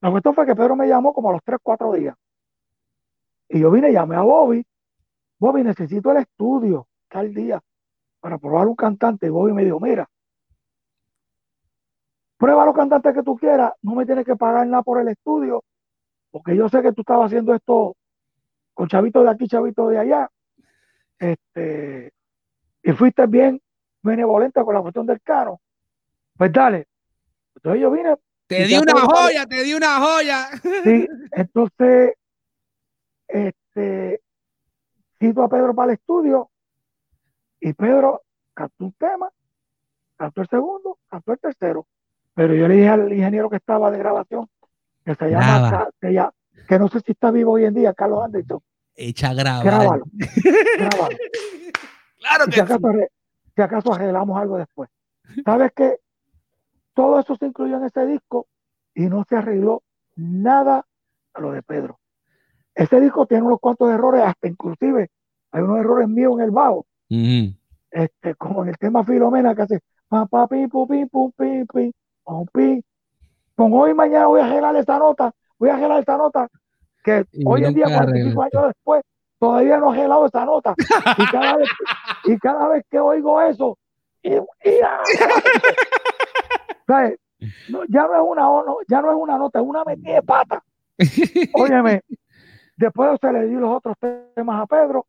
La 0.01 0.11
cuestión 0.11 0.33
fue 0.33 0.45
que 0.45 0.55
Pedro 0.55 0.75
me 0.75 0.87
llamó 0.87 1.13
como 1.13 1.29
a 1.29 1.33
los 1.33 1.43
3, 1.43 1.59
4 1.61 1.93
días. 1.93 2.15
Y 3.49 3.59
yo 3.59 3.69
vine 3.69 3.89
y 3.89 3.93
llamé 3.93 4.15
a 4.15 4.21
Bobby. 4.21 4.65
Bobby, 5.39 5.63
necesito 5.63 6.11
el 6.11 6.17
estudio 6.17 6.87
tal 7.07 7.33
día 7.33 7.61
para 8.19 8.37
probar 8.37 8.67
un 8.67 8.75
cantante. 8.75 9.27
Y 9.27 9.29
Bobby 9.29 9.53
me 9.53 9.63
dijo, 9.63 9.79
mira, 9.79 10.09
prueba 12.37 12.65
los 12.65 12.75
cantantes 12.75 13.13
que 13.13 13.21
tú 13.21 13.37
quieras, 13.37 13.73
no 13.83 13.93
me 13.93 14.05
tienes 14.05 14.25
que 14.25 14.35
pagar 14.35 14.65
nada 14.65 14.81
por 14.81 14.99
el 14.99 15.07
estudio, 15.09 15.63
porque 16.31 16.55
yo 16.55 16.67
sé 16.69 16.81
que 16.81 16.91
tú 16.91 17.01
estabas 17.01 17.27
haciendo 17.27 17.53
esto 17.53 17.95
con 18.73 18.87
chavitos 18.87 19.23
de 19.23 19.29
aquí, 19.29 19.47
chavitos 19.47 19.91
de 19.91 19.99
allá. 19.99 20.29
Este, 21.19 22.11
y 22.81 22.91
fuiste 22.93 23.27
bien 23.27 23.61
benevolente 24.01 24.63
con 24.63 24.73
la 24.73 24.81
cuestión 24.81 25.05
del 25.05 25.21
caro. 25.21 25.61
Pues 26.35 26.51
dale. 26.51 26.87
Entonces 27.55 27.81
yo 27.81 27.91
vine, 27.91 28.15
te 28.51 28.65
di 28.65 28.75
una 28.75 28.99
joya, 28.99 29.45
te 29.45 29.63
di 29.63 29.73
una 29.73 29.99
joya. 29.99 30.49
Sí, 30.83 31.07
entonces, 31.31 32.13
este, 33.27 34.21
cito 35.19 35.43
a 35.43 35.49
Pedro 35.49 35.73
para 35.73 35.91
el 35.91 35.97
estudio 35.97 36.49
y 37.61 37.71
Pedro 37.73 38.23
cantó 38.53 38.85
un 38.85 38.93
tema, 38.93 39.29
cantó 40.17 40.41
el 40.41 40.49
segundo, 40.49 40.97
cantó 41.09 41.31
el 41.31 41.39
tercero. 41.39 41.87
Pero 42.33 42.53
yo 42.53 42.67
le 42.67 42.75
dije 42.75 42.89
al 42.89 43.11
ingeniero 43.11 43.49
que 43.49 43.57
estaba 43.57 43.89
de 43.89 43.99
grabación, 43.99 44.49
que 45.05 45.15
se 45.15 45.29
llama, 45.29 45.89
que, 45.99 46.13
ya, 46.13 46.31
que 46.67 46.79
no 46.79 46.89
sé 46.89 46.99
si 47.01 47.13
está 47.13 47.31
vivo 47.31 47.53
hoy 47.53 47.65
en 47.65 47.73
día, 47.73 47.93
Carlos 47.93 48.23
Anderson. 48.23 48.59
Echa 48.95 49.29
a 49.29 49.33
grabar. 49.33 49.65
Grábalo, 49.65 50.05
grábalo. 50.77 51.17
Claro 52.21 52.45
que 52.45 52.51
si 52.51 52.59
acaso, 52.59 52.91
si 53.55 53.61
acaso 53.63 53.93
arreglamos 53.93 54.39
algo 54.39 54.59
después. 54.59 54.91
¿Sabes 55.43 55.71
qué? 55.75 55.97
Todo 56.93 57.19
eso 57.19 57.35
se 57.35 57.47
incluyó 57.47 57.77
en 57.77 57.85
ese 57.85 58.05
disco 58.05 58.47
y 58.93 59.07
no 59.07 59.25
se 59.27 59.37
arregló 59.37 59.83
nada 60.15 60.85
a 61.33 61.41
lo 61.41 61.51
de 61.51 61.61
Pedro. 61.61 61.99
Ese 62.75 62.99
disco 62.99 63.25
tiene 63.25 63.43
unos 63.43 63.59
cuantos 63.59 63.89
errores, 63.91 64.23
hasta 64.23 64.47
inclusive 64.47 65.09
hay 65.51 65.61
unos 65.61 65.79
errores 65.79 66.07
míos 66.07 66.33
en 66.35 66.45
el 66.45 66.51
bajo. 66.51 66.85
este, 67.91 68.35
como 68.35 68.63
en 68.63 68.69
el 68.69 68.77
tema 68.77 69.03
Filomena 69.03 69.53
que 69.53 69.61
hace 69.63 69.79
pa, 70.07 70.25
pa, 70.25 70.47
pi, 70.47 70.67
pu, 70.67 70.87
pi, 70.87 71.05
pu, 71.05 71.31
pi, 71.33 71.65
pi, 71.65 71.93
pi. 72.53 72.85
Con 73.55 73.73
hoy 73.73 73.91
y 73.91 73.93
mañana 73.93 74.27
voy 74.27 74.39
a 74.41 74.45
arreglar 74.45 74.75
esta 74.77 74.97
nota, 74.97 75.31
voy 75.57 75.69
a 75.69 75.75
arreglar 75.75 75.99
esta 75.99 76.17
nota, 76.17 76.47
que 77.03 77.25
hoy 77.45 77.65
en 77.65 77.73
día, 77.73 77.85
45 77.85 78.41
años 78.41 78.67
después, 78.67 79.03
todavía 79.37 79.77
no 79.77 79.93
he 79.93 79.97
arreglado 79.97 80.25
esa 80.25 80.45
nota. 80.45 80.73
Y 81.17 81.25
cada 81.27 81.57
vez, 81.57 81.69
y 82.25 82.37
cada 82.37 82.67
vez 82.69 82.85
que 82.89 82.99
oigo 82.99 83.41
eso, 83.41 83.77
y, 84.23 84.31
¿sabes? 86.91 87.19
ya 87.87 88.05
no 88.05 88.15
es 88.15 88.21
una 88.21 88.43
ya 88.87 89.01
no 89.01 89.11
es 89.11 89.17
una 89.17 89.37
nota, 89.37 89.59
es 89.59 89.65
una 89.65 89.83
metida 89.83 90.15
de 90.15 90.21
pata. 90.21 90.63
Óyeme, 91.53 92.01
después 92.75 93.17
se 93.19 93.31
le 93.31 93.47
di 93.47 93.55
los 93.55 93.77
otros 93.77 93.95
temas 94.35 94.61
a 94.61 94.67
Pedro, 94.67 95.07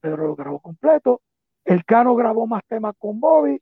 Pedro 0.00 0.28
lo 0.28 0.36
grabó 0.36 0.60
completo, 0.60 1.20
el 1.64 1.84
Cano 1.84 2.14
grabó 2.14 2.46
más 2.46 2.62
temas 2.68 2.94
con 2.98 3.20
Bobby, 3.20 3.60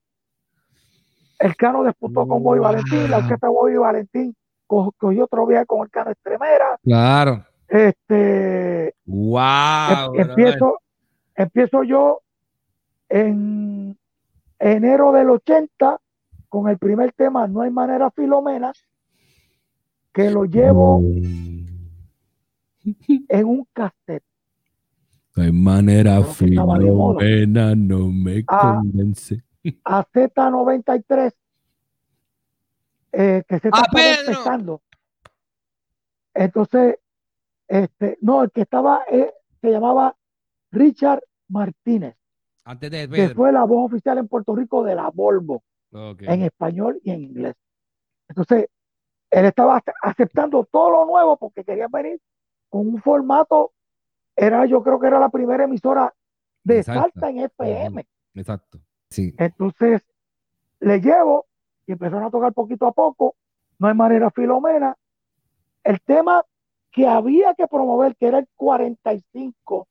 el 1.38 1.56
Cano 1.56 1.82
disputó 1.82 2.28
con 2.28 2.42
Bobby 2.42 2.60
Valentín, 2.60 3.10
la 3.10 3.18
orquesta 3.18 3.48
Bobby 3.48 3.76
Valentín 3.76 4.36
cogió 4.66 5.24
otro 5.24 5.46
viaje 5.46 5.66
con 5.66 5.82
el 5.82 5.90
Cano 5.90 6.10
Estremera. 6.10 6.78
Claro. 6.82 7.44
Este, 7.68 8.94
wow. 9.06 10.14
Em, 10.14 10.20
empiezo, 10.20 10.78
empiezo 11.34 11.82
yo 11.82 12.20
en 13.08 13.98
enero 14.58 15.12
del 15.12 15.30
80 15.30 15.98
con 16.52 16.68
el 16.68 16.76
primer 16.76 17.12
tema, 17.14 17.48
No 17.48 17.62
hay 17.62 17.70
manera 17.70 18.10
Filomena, 18.10 18.74
que 20.12 20.30
lo 20.30 20.44
llevo 20.44 21.00
en 22.82 23.46
un 23.46 23.66
cassette. 23.72 24.22
No 25.34 25.44
hay 25.44 25.50
manera 25.50 26.22
Filomena, 26.22 27.74
no 27.74 28.08
me 28.08 28.44
convence. 28.44 29.42
A 29.82 30.04
Z93, 30.04 31.32
eh, 33.12 33.42
que 33.48 33.58
se 33.58 33.68
está 33.68 33.86
empezando. 34.20 34.82
Entonces, 36.34 36.98
este, 37.66 38.18
no, 38.20 38.42
el 38.42 38.50
que 38.50 38.60
estaba, 38.60 39.04
eh, 39.10 39.32
se 39.58 39.70
llamaba 39.70 40.14
Richard 40.70 41.22
Martínez. 41.48 42.14
Antes 42.66 42.90
de 42.90 43.08
Que 43.08 43.30
fue 43.30 43.52
la 43.52 43.64
voz 43.64 43.90
oficial 43.90 44.18
en 44.18 44.28
Puerto 44.28 44.54
Rico 44.54 44.84
de 44.84 44.94
la 44.94 45.08
Volvo 45.08 45.62
en 45.92 46.42
español 46.42 47.00
y 47.04 47.10
en 47.10 47.22
inglés. 47.22 47.54
Entonces, 48.28 48.68
él 49.30 49.44
estaba 49.46 49.82
aceptando 50.02 50.64
todo 50.64 50.90
lo 50.90 51.06
nuevo 51.06 51.36
porque 51.36 51.64
quería 51.64 51.88
venir 51.90 52.20
con 52.68 52.88
un 52.88 53.02
formato, 53.02 53.72
era 54.34 54.64
yo 54.66 54.82
creo 54.82 54.98
que 54.98 55.06
era 55.06 55.18
la 55.18 55.28
primera 55.28 55.64
emisora 55.64 56.14
de 56.64 56.82
Salta 56.82 57.28
en 57.28 57.40
FM. 57.40 58.06
Exacto. 58.34 58.78
Sí. 59.10 59.34
Entonces, 59.36 60.02
le 60.80 61.00
llevo 61.00 61.46
y 61.86 61.92
empezaron 61.92 62.24
a 62.24 62.30
tocar 62.30 62.52
poquito 62.52 62.86
a 62.86 62.92
poco. 62.92 63.36
No 63.78 63.88
hay 63.88 63.94
manera 63.94 64.30
Filomena. 64.30 64.96
El 65.84 66.00
tema 66.00 66.44
que 66.90 67.06
había 67.06 67.54
que 67.54 67.66
promover, 67.66 68.16
que 68.16 68.26
era 68.26 68.38
el 68.38 68.48
45, 68.54 69.88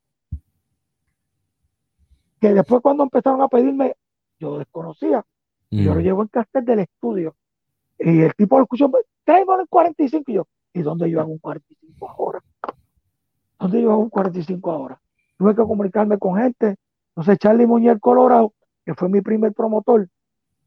que 2.39 2.53
después 2.53 2.81
cuando 2.81 3.03
empezaron 3.03 3.41
a 3.41 3.47
pedirme, 3.47 3.95
yo 4.39 4.57
desconocía. 4.57 5.25
Yo 5.71 5.93
lo 5.93 6.01
mm. 6.01 6.03
llevo 6.03 6.21
en 6.21 6.27
castel 6.27 6.65
del 6.65 6.79
estudio. 6.79 7.35
Y 7.97 8.21
el 8.21 8.35
tipo 8.35 8.57
lo 8.57 8.63
escuchó, 8.63 8.91
traigo 9.23 9.59
el 9.59 9.67
45. 9.67 10.31
Y 10.31 10.33
yo, 10.35 10.47
¿y 10.73 10.81
dónde 10.81 11.09
yo 11.09 11.21
hago 11.21 11.31
un 11.31 11.37
45 11.39 12.09
ahora? 12.09 12.39
¿Dónde 13.59 13.81
yo 13.81 13.91
hago 13.91 14.01
un 14.01 14.09
45 14.09 14.71
ahora? 14.71 15.01
Tuve 15.37 15.55
que 15.55 15.61
comunicarme 15.61 16.17
con 16.17 16.35
gente. 16.35 16.75
Entonces, 17.09 17.37
Charlie 17.39 17.65
Muñoz 17.65 17.99
Colorado, 17.99 18.53
que 18.85 18.93
fue 18.93 19.09
mi 19.09 19.21
primer 19.21 19.53
promotor, 19.53 20.07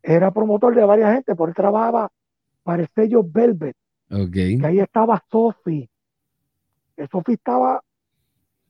era 0.03 0.31
promotor 0.31 0.75
de 0.75 0.85
varias 0.85 1.15
gente, 1.15 1.35
por 1.35 1.49
él 1.49 1.55
trabajaba 1.55 2.11
para 2.63 2.83
el 2.83 2.89
sello 2.95 3.23
Velvet. 3.25 3.77
Okay. 4.11 4.59
Que 4.59 4.67
ahí 4.67 4.81
estaba. 4.81 5.23
Que 6.97 7.07
Sophie 7.09 7.35
estaba 7.35 7.83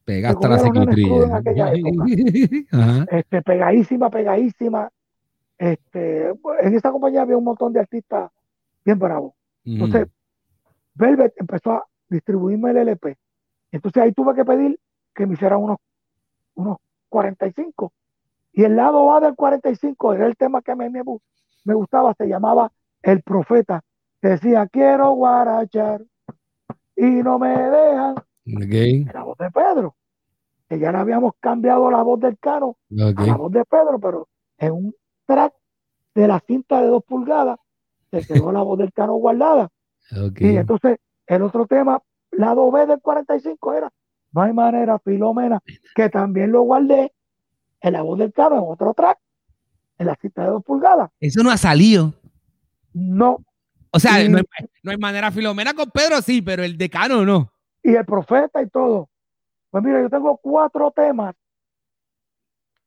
Pegaste 0.04 0.48
la 0.48 0.58
psicotrilla. 0.58 1.42
Este, 3.10 3.42
pegadísima, 3.42 4.10
pegadísima. 4.10 4.90
Este, 5.64 6.28
en 6.28 6.74
esa 6.74 6.92
compañía 6.92 7.22
había 7.22 7.38
un 7.38 7.44
montón 7.44 7.72
de 7.72 7.80
artistas 7.80 8.30
bien 8.84 8.98
bravos. 8.98 9.32
Entonces, 9.64 10.08
Velvet 10.94 11.32
empezó 11.38 11.72
a 11.72 11.86
distribuirme 12.10 12.72
el 12.72 12.76
LP. 12.76 13.16
Entonces 13.72 14.02
ahí 14.02 14.12
tuve 14.12 14.34
que 14.34 14.44
pedir 14.44 14.78
que 15.14 15.26
me 15.26 15.32
hiciera 15.32 15.56
unos, 15.56 15.78
unos 16.54 16.76
45. 17.08 17.94
Y 18.52 18.64
el 18.64 18.76
lado 18.76 19.10
A 19.14 19.20
del 19.20 19.34
45 19.34 20.12
era 20.12 20.26
el 20.26 20.36
tema 20.36 20.60
que 20.60 20.72
a 20.72 20.76
mí 20.76 20.90
me, 20.90 21.02
me 21.64 21.74
gustaba, 21.74 22.12
se 22.12 22.26
llamaba 22.26 22.70
El 23.00 23.22
Profeta. 23.22 23.82
decía, 24.20 24.66
quiero 24.66 25.12
guarachar 25.12 26.02
y 26.94 27.06
no 27.06 27.38
me 27.38 27.48
dejan. 27.48 28.16
La 29.14 29.22
voz 29.22 29.38
de 29.38 29.50
Pedro. 29.50 29.96
Que 30.68 30.78
ya 30.78 30.92
le 30.92 30.98
habíamos 30.98 31.32
cambiado 31.40 31.90
la 31.90 32.02
voz 32.02 32.20
del 32.20 32.38
cano 32.38 32.76
a 32.90 33.24
la 33.24 33.36
voz 33.36 33.50
de 33.50 33.64
Pedro, 33.64 33.98
pero 33.98 34.28
en 34.58 34.72
un 34.72 34.94
track 35.26 35.54
de 36.14 36.28
la 36.28 36.40
cinta 36.40 36.80
de 36.80 36.88
dos 36.88 37.04
pulgadas 37.04 37.58
se 38.10 38.26
quedó 38.26 38.52
la 38.52 38.62
voz 38.62 38.78
del 38.78 38.92
cano 38.92 39.14
guardada. 39.14 39.70
Y 40.36 40.56
entonces 40.56 40.98
el 41.26 41.42
otro 41.42 41.66
tema, 41.66 42.00
lado 42.30 42.70
B 42.70 42.86
del 42.86 43.00
45 43.00 43.74
era 43.74 43.90
No 44.32 44.42
hay 44.42 44.52
manera, 44.52 44.98
Filomena, 44.98 45.60
que 45.94 46.08
también 46.08 46.52
lo 46.52 46.62
guardé 46.62 47.12
en 47.80 47.92
la 47.92 48.02
voz 48.02 48.18
del 48.18 48.32
cano 48.32 48.56
en 48.56 48.64
otro 48.66 48.94
track, 48.94 49.18
en 49.98 50.06
la 50.06 50.16
cinta 50.16 50.42
de 50.42 50.50
dos 50.50 50.64
pulgadas. 50.64 51.10
Eso 51.20 51.42
no 51.42 51.50
ha 51.50 51.56
salido. 51.56 52.14
No. 52.92 53.38
O 53.90 54.00
sea, 54.00 54.28
no, 54.28 54.38
hay, 54.84 54.98
manera, 54.98 55.30
Filomena 55.30 55.72
con 55.72 55.90
Pedro 55.90 56.20
sí, 56.20 56.42
pero 56.42 56.64
el 56.64 56.76
decano 56.76 57.24
no. 57.24 57.50
Y 57.82 57.94
el 57.94 58.04
profeta 58.04 58.62
y 58.62 58.68
todo. 58.68 59.08
Pues 59.70 59.84
mira, 59.84 60.00
yo 60.00 60.10
tengo 60.10 60.36
cuatro 60.38 60.90
temas 60.90 61.34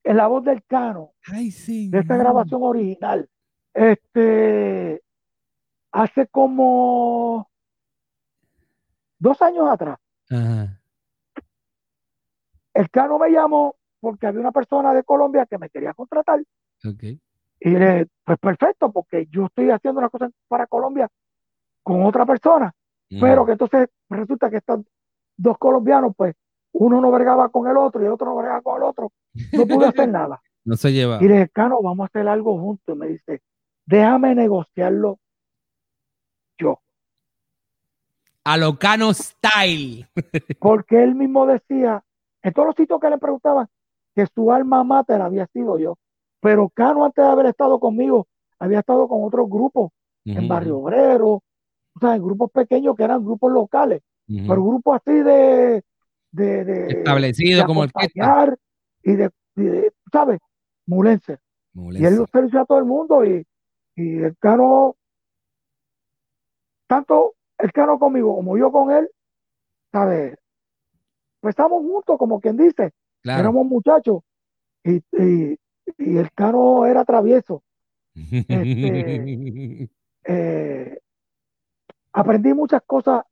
en 0.07 0.15
la 0.15 0.27
voz 0.27 0.43
del 0.45 0.63
cano 0.63 1.11
Ay, 1.25 1.51
sí, 1.51 1.89
de 1.89 1.99
esta 1.99 2.15
grabación 2.15 2.63
original. 2.63 3.29
Este, 3.73 5.03
hace 5.91 6.27
como 6.27 7.49
dos 9.19 9.41
años 9.41 9.67
atrás, 9.69 9.99
el 12.73 12.89
Cano 12.89 13.19
me 13.19 13.29
llamó 13.29 13.75
porque 13.99 14.27
había 14.27 14.39
una 14.39 14.51
persona 14.51 14.93
de 14.93 15.03
Colombia 15.03 15.45
que 15.45 15.57
me 15.57 15.69
quería 15.69 15.93
contratar. 15.93 16.41
Y 17.59 17.69
le, 17.69 18.07
pues 18.23 18.37
perfecto, 18.39 18.91
porque 18.91 19.27
yo 19.29 19.47
estoy 19.47 19.69
haciendo 19.71 19.99
una 19.99 20.09
cosa 20.09 20.29
para 20.47 20.67
Colombia 20.67 21.09
con 21.83 22.03
otra 22.03 22.25
persona, 22.25 22.73
pero 23.09 23.45
que 23.45 23.53
entonces 23.53 23.89
resulta 24.09 24.49
que 24.49 24.57
estos 24.57 24.81
dos 25.35 25.57
colombianos, 25.57 26.13
pues 26.15 26.35
uno 26.79 27.01
no 27.01 27.11
vergaba 27.11 27.49
con 27.49 27.67
el 27.67 27.77
otro 27.77 28.01
y 28.01 28.05
el 28.05 28.11
otro 28.11 28.27
no 28.27 28.35
vergaba 28.37 28.61
con 28.61 28.77
el 28.77 28.83
otro. 28.83 29.11
No 29.53 29.65
pude 29.65 29.85
hacer 29.85 30.09
nada. 30.09 30.41
No 30.67 30.75
se 30.75 30.91
lleva. 30.91 31.17
Y 31.21 31.29
le 31.29 31.35
dije, 31.35 31.47
Cano, 31.47 31.81
vamos 31.81 32.03
a 32.03 32.07
hacer 32.07 32.27
algo 32.27 32.59
juntos. 32.59 32.93
Y 32.93 32.99
me 32.99 33.07
dice, 33.07 33.41
déjame 33.85 34.35
negociarlo 34.35 35.17
yo. 36.57 36.81
A 38.43 38.57
lo 38.57 38.77
Cano 38.77 39.13
Style. 39.13 40.09
Porque 40.59 41.01
él 41.01 41.15
mismo 41.15 41.45
decía, 41.45 42.03
en 42.41 42.51
todos 42.51 42.65
los 42.65 42.75
sitios 42.75 42.99
que 42.99 43.09
le 43.09 43.17
preguntaban, 43.17 43.69
que 44.13 44.27
su 44.35 44.51
alma 44.51 44.83
mater 44.83 45.21
había 45.21 45.47
sido 45.53 45.79
yo. 45.79 45.97
Pero 46.41 46.67
Cano, 46.67 47.05
antes 47.05 47.23
de 47.23 47.31
haber 47.31 47.45
estado 47.45 47.79
conmigo, 47.79 48.27
había 48.59 48.79
estado 48.79 49.07
con 49.07 49.23
otros 49.23 49.49
grupos, 49.49 49.91
en 50.25 50.49
Barrio 50.49 50.79
Obrero, 50.79 51.29
o 51.29 51.99
sea, 52.01 52.15
en 52.15 52.23
grupos 52.23 52.51
pequeños 52.51 52.93
que 52.97 53.03
eran 53.03 53.23
grupos 53.23 53.53
locales, 53.53 54.01
pero 54.27 54.61
grupos 54.61 54.99
así 55.01 55.13
de, 55.13 55.81
de, 56.45 56.87
establecido 56.89 57.65
como 57.65 57.83
el 57.83 57.91
y 59.03 59.15
de, 59.15 59.29
y 59.55 59.63
de, 59.63 59.93
¿sabes? 60.11 60.39
Mulense. 60.85 61.39
Y 61.73 62.05
él 62.05 62.15
lo 62.15 62.27
servicio 62.27 62.61
a 62.61 62.65
todo 62.65 62.79
el 62.79 62.85
mundo 62.85 63.23
y, 63.25 63.45
y 63.95 64.17
el 64.19 64.35
Cano 64.37 64.95
tanto 66.87 67.35
el 67.57 67.71
Cano 67.71 67.99
conmigo 67.99 68.35
como 68.35 68.57
yo 68.57 68.71
con 68.71 68.91
él, 68.91 69.09
¿sabes? 69.91 70.37
Pues 71.39 71.53
estamos 71.53 71.81
juntos, 71.81 72.17
como 72.17 72.39
quien 72.39 72.57
dice. 72.57 72.93
Éramos 73.23 73.65
muchachos. 73.65 74.21
Y, 74.83 75.01
el 75.97 76.31
Cano 76.33 76.85
era 76.85 77.05
travieso. 77.05 77.63
Este, 78.13 79.89
eh, 80.25 80.99
aprendí 82.11 82.53
muchas 82.53 82.81
cosas 82.85 83.23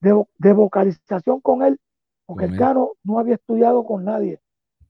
de, 0.00 0.52
vocalización 0.52 1.40
con 1.40 1.62
él, 1.62 1.78
porque 2.26 2.46
el 2.46 2.58
Cano 2.58 2.92
no 3.04 3.18
había 3.18 3.36
estudiado 3.36 3.84
con 3.84 4.04
nadie. 4.04 4.40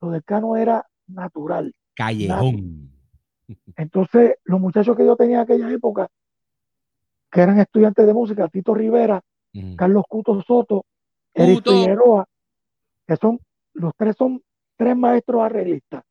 Lo 0.01 0.11
del 0.11 0.25
Cano 0.25 0.57
era 0.57 0.87
natural. 1.07 1.75
Callejón. 1.95 2.91
Entonces, 3.77 4.37
los 4.45 4.61
muchachos 4.61 4.97
que 4.97 5.05
yo 5.05 5.17
tenía 5.17 5.37
en 5.37 5.43
aquella 5.43 5.71
época, 5.71 6.09
que 7.31 7.41
eran 7.41 7.61
estudiantes 7.61 8.07
de 8.07 8.15
música, 8.15 8.49
Tito 8.49 8.75
Rivera, 8.75 9.23
Carlos 9.77 10.05
Cuto 10.09 10.43
Soto, 10.43 10.85
Eric 11.33 11.63
Figueroa, 11.63 12.27
que 13.07 13.17
son, 13.17 13.39
los 13.75 13.93
tres 13.97 14.17
son 14.17 14.43
tres 14.77 14.97
maestros 14.97 15.43
arreglistas. 15.43 16.03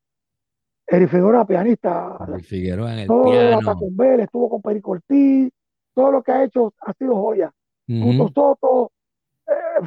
Eric 0.87 1.09
Figueroa, 1.09 1.45
pianista. 1.45 2.17
Eric 2.27 2.45
Figueroa 2.45 2.93
en 2.93 2.99
el 2.99 3.07
todo 3.07 3.23
piano. 3.23 3.75
con 3.75 3.97
Bell, 3.97 4.19
estuvo 4.21 4.49
con 4.49 4.61
Perico 4.61 4.91
Ortiz, 4.91 5.51
todo 5.93 6.11
lo 6.11 6.23
que 6.23 6.31
ha 6.31 6.43
hecho 6.43 6.73
ha 6.79 6.93
sido 6.93 7.15
joya. 7.15 7.51
Cuto 7.87 8.27
Soto 8.29 8.91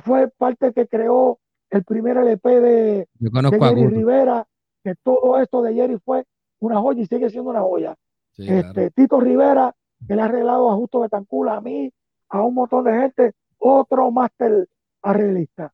fue 0.04 0.28
parte 0.28 0.72
que 0.72 0.86
creó 0.86 1.38
el 1.70 1.84
primer 1.84 2.16
LP 2.16 2.60
de, 2.60 3.08
Jerry 3.20 3.86
Rivera, 3.86 4.46
que 4.82 4.94
todo 5.02 5.38
esto 5.40 5.62
de 5.62 5.74
Jerry 5.74 5.98
fue 6.04 6.24
una 6.60 6.80
joya 6.80 7.02
y 7.02 7.06
sigue 7.06 7.30
siendo 7.30 7.50
una 7.50 7.60
joya. 7.60 7.96
este, 8.36 8.90
Tito 8.90 9.20
Rivera 9.20 9.74
que 10.06 10.14
le 10.14 10.22
ha 10.22 10.26
arreglado 10.26 10.70
a 10.70 10.76
Justo 10.76 11.00
Betancula, 11.00 11.56
a 11.56 11.60
mí, 11.60 11.92
a 12.28 12.42
un 12.42 12.54
montón 12.54 12.84
de 12.84 12.92
gente, 12.92 13.32
otro 13.58 14.10
máster 14.10 14.68
arreglista. 15.02 15.72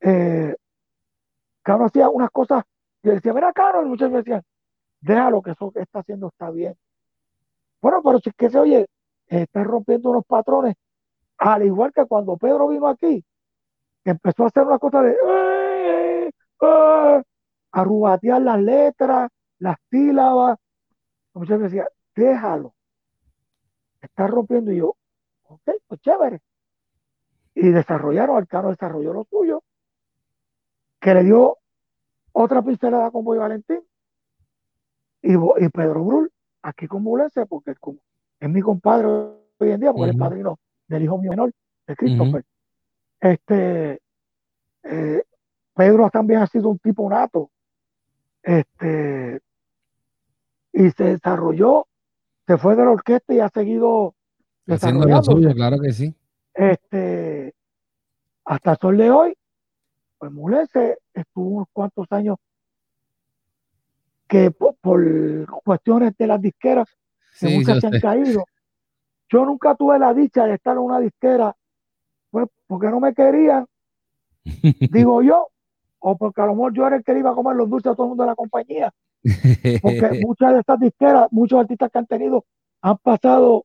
Eh, 0.00 0.54
Caro 1.62 1.86
hacía 1.86 2.08
unas 2.08 2.30
cosas, 2.30 2.64
y 3.02 3.08
decía, 3.08 3.32
mira, 3.32 3.52
Caro, 3.52 3.84
y 3.84 3.88
muchos 3.88 4.10
me 4.10 4.18
decían, 4.18 4.42
déjalo 5.00 5.42
que 5.42 5.50
eso 5.52 5.70
que 5.70 5.80
está 5.80 6.00
haciendo 6.00 6.28
está 6.28 6.50
bien. 6.50 6.74
Bueno, 7.82 8.02
pero 8.04 8.18
si 8.20 8.30
es 8.30 8.34
que 8.36 8.50
se 8.50 8.58
oye, 8.58 8.86
está 9.26 9.64
rompiendo 9.64 10.10
unos 10.10 10.24
patrones, 10.24 10.76
al 11.40 11.64
igual 11.64 11.92
que 11.92 12.04
cuando 12.06 12.36
Pedro 12.36 12.68
vino 12.68 12.86
aquí, 12.86 13.24
que 14.04 14.10
empezó 14.10 14.44
a 14.44 14.46
hacer 14.48 14.64
una 14.64 14.78
cosa 14.78 15.02
de 15.02 15.12
¡Eh, 15.12 16.30
eh! 16.62 17.22
a 17.72 17.84
rubatear 17.84 18.42
las 18.42 18.60
letras, 18.60 19.30
las 19.58 19.76
sílabas. 19.90 20.58
Muchos 21.32 21.58
me 21.58 21.64
decían, 21.64 21.86
déjalo 22.14 22.74
está 24.00 24.26
rompiendo 24.26 24.72
y 24.72 24.78
yo, 24.78 24.96
ok, 25.44 25.70
pues 25.86 26.00
chévere. 26.00 26.40
Y 27.54 27.68
desarrollaron, 27.68 28.36
Alcano 28.36 28.70
desarrolló 28.70 29.12
lo 29.12 29.24
suyo, 29.24 29.62
que 31.00 31.14
le 31.14 31.24
dio 31.24 31.58
otra 32.32 32.62
pincelada 32.62 33.10
con 33.10 33.24
Boy 33.24 33.38
Valentín 33.38 33.82
y, 35.22 35.34
y 35.34 35.68
Pedro 35.68 36.04
Brul, 36.04 36.32
aquí 36.62 36.86
con 36.86 37.04
Bulense, 37.04 37.44
porque 37.46 37.74
es 38.40 38.48
mi 38.48 38.62
compadre 38.62 39.06
hoy 39.06 39.70
en 39.70 39.80
día, 39.80 39.92
porque 39.92 40.10
es 40.10 40.16
padrino 40.16 40.58
del 40.90 41.04
hijo 41.04 41.18
mío 41.18 41.30
menor, 41.30 41.52
de 41.86 41.96
Christopher. 41.96 42.44
Este, 43.20 44.00
eh, 44.82 45.22
Pedro 45.74 46.10
también 46.10 46.40
ha 46.40 46.46
sido 46.46 46.68
un 46.68 46.78
tipo 46.78 47.08
nato. 47.08 47.50
Este, 48.42 49.40
y 50.72 50.90
se 50.90 51.04
desarrolló 51.04 51.86
se 52.50 52.58
fue 52.58 52.74
de 52.74 52.84
la 52.84 52.90
orquesta 52.90 53.32
y 53.32 53.38
ha 53.38 53.48
seguido 53.48 54.12
haciendo 54.66 55.06
lo 55.06 55.22
suyo, 55.22 55.54
claro 55.54 55.78
que 55.78 55.92
sí. 55.92 56.12
Este, 56.52 57.54
hasta 58.44 58.72
el 58.72 58.78
sol 58.78 58.96
de 58.96 59.08
hoy, 59.08 59.36
pues 60.18 60.32
Mulese 60.32 60.98
estuvo 61.14 61.48
unos 61.48 61.68
cuantos 61.72 62.08
años 62.10 62.38
que 64.26 64.50
por, 64.50 65.62
cuestiones 65.62 66.16
de 66.18 66.26
las 66.26 66.40
disqueras 66.40 66.88
que 67.38 67.56
muchas 67.56 67.78
se 67.78 67.86
han 67.86 68.00
caído. 68.00 68.44
Yo 69.30 69.44
nunca 69.44 69.74
tuve 69.74 69.98
la 69.98 70.12
dicha 70.12 70.44
de 70.44 70.54
estar 70.54 70.76
en 70.76 70.82
una 70.82 71.00
disquera, 71.00 71.54
pues 72.30 72.46
porque 72.66 72.88
no 72.88 73.00
me 73.00 73.14
querían, 73.14 73.66
digo 74.90 75.22
yo, 75.22 75.48
o 76.00 76.16
porque 76.16 76.40
a 76.40 76.46
lo 76.46 76.54
mejor 76.54 76.72
yo 76.74 76.86
era 76.86 76.96
el 76.96 77.04
que 77.04 77.18
iba 77.18 77.30
a 77.30 77.34
comer 77.34 77.56
los 77.56 77.68
dulces 77.68 77.92
a 77.92 77.94
todo 77.94 78.06
el 78.06 78.08
mundo 78.10 78.24
de 78.24 78.30
la 78.30 78.34
compañía. 78.34 78.92
Porque 79.82 80.20
muchas 80.26 80.54
de 80.54 80.60
estas 80.60 80.80
disqueras, 80.80 81.28
muchos 81.30 81.60
artistas 81.60 81.90
que 81.90 81.98
han 81.98 82.06
tenido, 82.06 82.44
han 82.80 82.96
pasado 82.98 83.64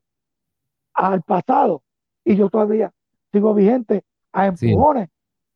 al 0.94 1.22
pasado 1.22 1.82
y 2.24 2.36
yo 2.36 2.48
todavía 2.48 2.92
sigo 3.32 3.54
vigente 3.54 4.04
a 4.32 4.46
empujones 4.46 5.08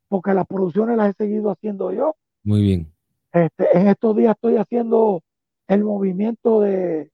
porque 0.08 0.34
las 0.34 0.46
producciones 0.46 0.96
las 0.96 1.10
he 1.10 1.12
seguido 1.12 1.50
haciendo 1.50 1.92
yo. 1.92 2.16
Muy 2.42 2.62
bien. 2.62 2.92
Este, 3.32 3.78
en 3.78 3.86
estos 3.86 4.16
días 4.16 4.34
estoy 4.34 4.56
haciendo 4.56 5.22
el 5.68 5.84
movimiento 5.84 6.60
de, 6.60 7.12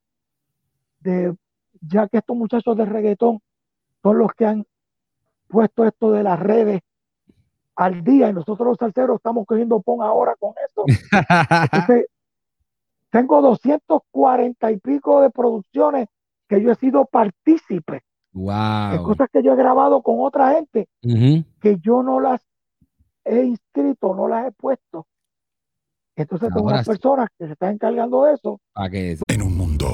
de, 1.00 1.36
ya 1.80 2.08
que 2.08 2.18
estos 2.18 2.36
muchachos 2.36 2.76
de 2.76 2.84
reggaetón 2.84 3.40
son 4.02 4.18
los 4.18 4.32
que 4.32 4.46
han 4.46 4.66
puesto 5.48 5.84
esto 5.84 6.10
de 6.12 6.22
las 6.22 6.38
redes 6.38 6.82
al 7.76 8.02
día 8.02 8.30
y 8.30 8.32
nosotros 8.32 8.66
los 8.66 8.78
salseros 8.78 9.16
estamos 9.16 9.46
cogiendo 9.46 9.80
pon 9.80 10.02
ahora 10.02 10.34
con 10.38 10.54
esto. 10.66 10.84
tengo 13.10 13.42
240 13.42 14.72
y 14.72 14.78
pico 14.78 15.20
de 15.20 15.30
producciones 15.30 16.08
que 16.48 16.62
yo 16.62 16.72
he 16.72 16.74
sido 16.76 17.04
partícipe. 17.04 18.02
Wow. 18.32 19.02
cosas 19.02 19.30
que 19.32 19.42
yo 19.42 19.54
he 19.54 19.56
grabado 19.56 20.02
con 20.02 20.16
otra 20.20 20.52
gente 20.52 20.88
que 21.00 21.78
yo 21.80 22.02
no 22.02 22.20
las 22.20 22.42
he 23.24 23.42
inscrito, 23.44 24.14
no 24.14 24.28
las 24.28 24.48
he 24.48 24.52
puesto. 24.52 25.06
Entonces 26.16 26.48
tengo 26.52 26.66
unas 26.66 26.86
personas 26.86 27.28
que 27.38 27.46
se 27.46 27.52
están 27.52 27.74
encargando 27.74 28.24
de 28.24 28.34
eso. 28.34 28.60
En 29.28 29.42
un 29.42 29.45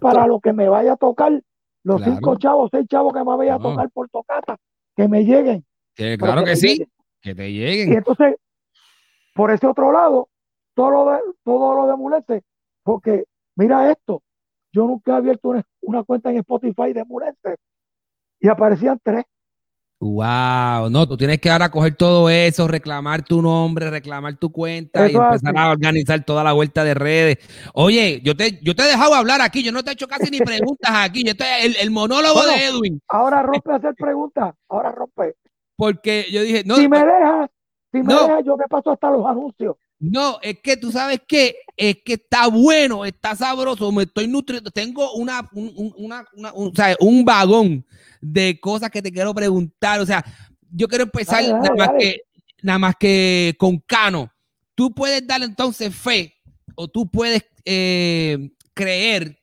para 0.00 0.26
lo 0.26 0.40
que 0.40 0.52
me 0.52 0.68
vaya 0.68 0.92
a 0.92 0.96
tocar, 0.96 1.40
los 1.84 2.02
cinco 2.02 2.36
chavos, 2.36 2.68
seis 2.72 2.86
chavos 2.88 3.12
que 3.12 3.20
me 3.20 3.36
vaya 3.36 3.54
a 3.54 3.58
tocar 3.58 3.88
por 3.90 4.08
tocata, 4.08 4.56
que 4.96 5.08
me 5.08 5.24
lleguen. 5.24 5.64
claro 6.18 6.44
que, 6.44 6.56
sí, 6.56 6.84
que 7.20 7.34
te 7.34 7.52
lleguen. 7.52 7.92
Y 7.92 7.96
entonces, 7.96 8.36
por 9.34 9.50
ese 9.50 9.66
otro 9.66 9.92
lado, 9.92 10.28
todo 10.74 10.90
lo 10.90 11.10
de, 11.10 11.18
todo 11.44 11.74
lo 11.74 11.86
de 11.86 11.96
Mulete, 11.96 12.42
porque 12.82 13.24
mira 13.54 13.90
esto, 13.90 14.22
yo 14.72 14.86
nunca 14.86 15.12
he 15.12 15.16
abierto 15.16 15.54
una, 15.80 16.02
cuenta 16.02 16.30
en 16.30 16.38
Spotify 16.38 16.92
de 16.92 17.04
Mulete 17.04 17.56
y 18.40 18.48
aparecían 18.48 19.00
tres. 19.02 19.24
Wow, 19.98 20.90
no, 20.90 21.08
tú 21.08 21.16
tienes 21.16 21.40
que 21.40 21.48
ahora 21.48 21.70
coger 21.70 21.94
todo 21.94 22.28
eso, 22.28 22.68
reclamar 22.68 23.24
tu 23.24 23.40
nombre, 23.40 23.88
reclamar 23.90 24.36
tu 24.36 24.52
cuenta 24.52 25.08
y 25.08 25.14
empezar 25.14 25.56
a 25.56 25.70
organizar 25.70 26.22
toda 26.22 26.44
la 26.44 26.52
vuelta 26.52 26.84
de 26.84 26.92
redes. 26.92 27.38
Oye, 27.72 28.20
yo 28.22 28.36
te, 28.36 28.60
yo 28.62 28.74
te 28.74 28.82
he 28.82 28.88
dejado 28.88 29.14
hablar 29.14 29.40
aquí, 29.40 29.62
yo 29.62 29.72
no 29.72 29.82
te 29.82 29.90
he 29.90 29.92
hecho 29.94 30.06
casi 30.06 30.30
ni 30.30 30.38
preguntas 30.38 30.90
aquí, 30.92 31.24
yo 31.24 31.30
estoy 31.30 31.46
el, 31.62 31.76
el 31.76 31.90
monólogo 31.90 32.42
de 32.42 32.66
Edwin. 32.66 33.00
Ahora 33.08 33.42
rompe 33.42 33.72
a 33.72 33.76
hacer 33.76 33.94
preguntas, 33.94 34.54
ahora 34.68 34.92
rompe. 34.92 35.34
Porque 35.76 36.26
yo 36.30 36.42
dije, 36.42 36.62
no. 36.66 36.76
Si 36.76 36.88
me 36.88 36.98
dejas, 36.98 37.50
si 37.90 38.02
me 38.02 38.12
dejas, 38.12 38.44
yo 38.44 38.56
me 38.58 38.66
paso 38.68 38.90
hasta 38.90 39.10
los 39.10 39.24
anuncios. 39.24 39.76
No, 39.98 40.38
es 40.42 40.58
que 40.60 40.76
tú 40.76 40.92
sabes 40.92 41.20
que 41.26 41.56
es 41.76 41.96
que 42.04 42.14
está 42.14 42.48
bueno, 42.48 43.04
está 43.04 43.34
sabroso, 43.34 43.90
me 43.92 44.04
estoy 44.04 44.26
nutriendo, 44.26 44.70
tengo 44.70 45.12
una, 45.14 45.48
un, 45.52 45.92
una, 45.96 46.24
un, 46.54 46.72
un 47.00 47.24
vagón 47.24 47.84
de 48.20 48.58
cosas 48.60 48.90
que 48.90 49.02
te 49.02 49.12
quiero 49.12 49.34
preguntar. 49.34 50.00
O 50.00 50.06
sea, 50.06 50.24
yo 50.70 50.88
quiero 50.88 51.04
empezar 51.04 51.42
nada, 51.46 51.74
más 51.74 51.90
que, 51.98 52.20
nada 52.62 52.78
más 52.78 52.94
que 52.98 53.54
con 53.58 53.78
Cano. 53.78 54.30
Tú 54.74 54.94
puedes 54.94 55.26
darle 55.26 55.46
entonces 55.46 55.94
fe 55.94 56.34
o 56.74 56.88
tú 56.88 57.10
puedes 57.10 57.44
eh, 57.64 58.50
creer 58.74 59.38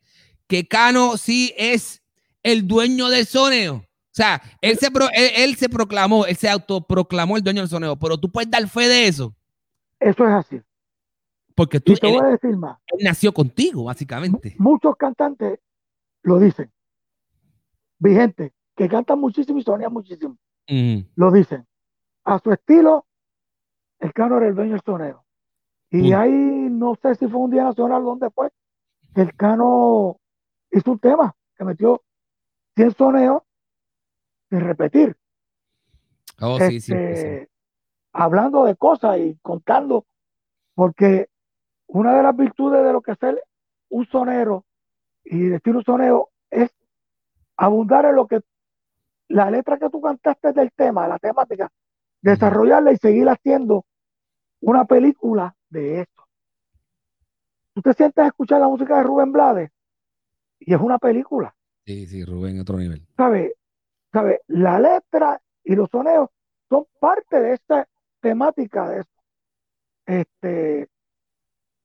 que 0.47 0.67
Cano 0.67 1.17
sí 1.17 1.53
es 1.57 2.01
el 2.43 2.67
dueño 2.67 3.09
del 3.09 3.25
soneo. 3.25 3.75
O 3.75 4.15
sea, 4.15 4.41
él 4.61 4.77
se, 4.77 4.89
él, 5.13 5.55
se 5.55 5.69
proclamó, 5.69 6.27
él 6.27 6.37
se 6.37 6.47
autoproclamó 6.47 7.35
el 7.35 7.43
dueño 7.43 7.61
del 7.61 7.69
soneo, 7.69 7.97
pero 7.97 8.19
tú 8.19 8.31
puedes 8.31 8.51
dar 8.51 8.67
fe 8.69 8.87
de 8.87 9.07
eso. 9.07 9.35
Eso 10.03 10.27
es 10.27 10.33
así. 10.33 10.61
Porque 11.55 11.79
tú 11.79 11.93
te 11.95 12.07
voy 12.07 12.25
a 12.25 12.31
decir 12.31 12.57
más. 12.57 12.77
Él 12.87 12.99
nació 13.03 13.33
contigo, 13.33 13.85
básicamente. 13.85 14.55
Muchos 14.57 14.95
cantantes 14.97 15.59
lo 16.23 16.39
dicen. 16.39 16.71
Vigente 17.99 18.53
que 18.75 18.89
cantan 18.89 19.19
muchísimo 19.19 19.59
y 19.59 19.63
sonían 19.63 19.93
muchísimo. 19.93 20.37
Lo 21.15 21.31
dicen. 21.31 21.65
A 22.25 22.39
su 22.39 22.51
estilo, 22.51 23.05
el 23.99 24.13
Cano 24.13 24.37
era 24.37 24.47
el 24.47 24.55
dueño 24.55 24.71
del 24.73 24.81
sonero. 24.81 25.25
Y 25.89 26.11
ahí 26.11 26.31
no 26.31 26.95
sé 27.01 27.15
si 27.15 27.27
fue 27.27 27.39
un 27.39 27.51
día 27.51 27.63
nacional 27.63 28.03
donde 28.03 28.29
fue, 28.31 28.49
que 29.13 29.21
el 29.21 29.35
Cano 29.35 30.19
hizo 30.71 30.91
un 30.91 30.99
tema 30.99 31.35
que 31.55 31.63
metió 31.63 32.03
100 32.75 32.95
soneos 32.95 33.43
sin 34.49 34.59
repetir. 34.61 35.15
Oh, 36.41 36.57
sí, 36.57 36.81
sí, 36.81 36.93
este, 36.93 37.49
Hablando 38.13 38.63
de 38.65 38.75
cosas 38.75 39.17
y 39.17 39.37
contando, 39.41 40.05
porque 40.75 41.27
una 41.87 42.15
de 42.15 42.23
las 42.23 42.35
virtudes 42.35 42.83
de 42.83 42.93
lo 42.93 43.01
que 43.01 43.11
es 43.11 43.17
un 43.89 44.05
sonero 44.07 44.65
y 45.23 45.39
decir 45.47 45.75
un 45.75 45.83
sonero 45.83 46.29
es 46.49 46.71
abundar 47.57 48.05
en 48.05 48.15
lo 48.15 48.27
que 48.27 48.41
la 49.29 49.49
letra 49.49 49.77
que 49.77 49.89
tú 49.89 50.01
cantaste 50.01 50.53
del 50.53 50.71
tema, 50.73 51.07
la 51.07 51.17
temática, 51.17 51.71
desarrollarla 52.21 52.91
y 52.91 52.97
seguir 52.97 53.27
haciendo 53.29 53.85
una 54.61 54.85
película 54.85 55.55
de 55.69 56.01
esto. 56.01 56.23
Tú 57.73 57.81
te 57.81 57.93
sientes 57.93 58.23
a 58.23 58.27
escuchar 58.27 58.59
la 58.59 58.67
música 58.67 58.97
de 58.97 59.03
Rubén 59.03 59.31
Blades 59.31 59.71
y 60.59 60.73
es 60.73 60.79
una 60.79 60.99
película. 60.99 61.55
Sí, 61.85 62.05
sí, 62.07 62.23
Rubén, 62.23 62.59
otro 62.59 62.77
nivel. 62.77 63.05
¿Sabe? 63.17 63.55
¿Sabe? 64.11 64.41
La 64.47 64.79
letra 64.79 65.41
y 65.63 65.75
los 65.75 65.89
soneos 65.89 66.29
son 66.69 66.85
parte 66.99 67.39
de 67.39 67.53
esta 67.53 67.87
temática 68.23 68.87
de 68.87 69.01
esto. 69.01 69.21
Este, 70.05 70.89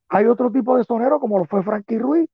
hay 0.09 0.27
otro 0.27 0.51
tipo 0.51 0.79
de 0.79 0.85
sonero 0.85 1.21
como 1.21 1.39
lo 1.39 1.45
fue 1.45 1.63
Frankie 1.63 1.99
Ruiz, 1.99 2.31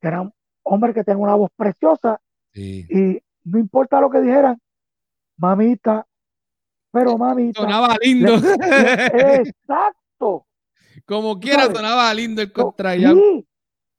que 0.00 0.08
era 0.08 0.22
un 0.22 0.32
hombre 0.64 0.92
que 0.92 1.04
tenía 1.04 1.22
una 1.22 1.36
voz 1.36 1.50
preciosa 1.56 2.20
y 2.52 3.22
no 3.44 3.58
importa 3.58 4.00
lo 4.00 4.10
que 4.10 4.20
dijeran, 4.20 4.60
mamita, 5.36 6.06
pero 6.90 7.16
mamita. 7.16 7.60
Sonaba 7.60 7.96
lindo. 8.02 8.34
exacto. 8.34 10.46
Como 11.06 11.38
quiera 11.38 11.66
sonaba 11.66 12.12
lindo 12.12 12.42
el 12.42 12.52
contra 12.52 12.94
sí. 12.94 13.46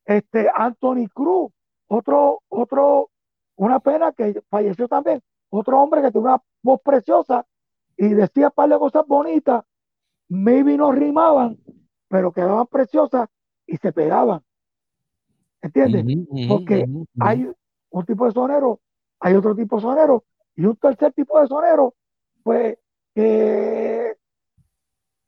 Este, 0.05 0.49
Anthony 0.53 1.07
Cruz, 1.13 1.51
otro, 1.87 2.41
otro, 2.49 3.09
una 3.55 3.79
pena 3.79 4.11
que 4.11 4.41
falleció 4.49 4.87
también, 4.87 5.21
otro 5.49 5.79
hombre 5.79 6.01
que 6.01 6.11
tenía 6.11 6.31
una 6.31 6.43
voz 6.61 6.81
preciosa 6.83 7.45
y 7.99 8.13
decía 8.13 8.47
un 8.47 8.53
par 8.53 8.69
de 8.69 8.79
cosas 8.79 9.05
bonitas, 9.05 9.63
maybe 10.29 10.77
no 10.77 10.91
rimaban, 10.91 11.57
pero 12.07 12.31
quedaban 12.31 12.65
preciosas 12.67 13.29
y 13.67 13.77
se 13.77 13.91
pegaban. 13.91 14.41
¿Entiendes? 15.61 16.05
Porque 16.47 16.85
hay 17.19 17.51
un 17.89 18.05
tipo 18.05 18.25
de 18.25 18.31
sonero 18.31 18.79
hay 19.19 19.35
otro 19.35 19.55
tipo 19.55 19.75
de 19.75 19.81
sonero 19.81 20.23
y 20.55 20.65
un 20.65 20.75
tercer 20.77 21.13
tipo 21.13 21.39
de 21.39 21.47
sonero, 21.47 21.93
pues, 22.43 22.77
que 23.13 24.13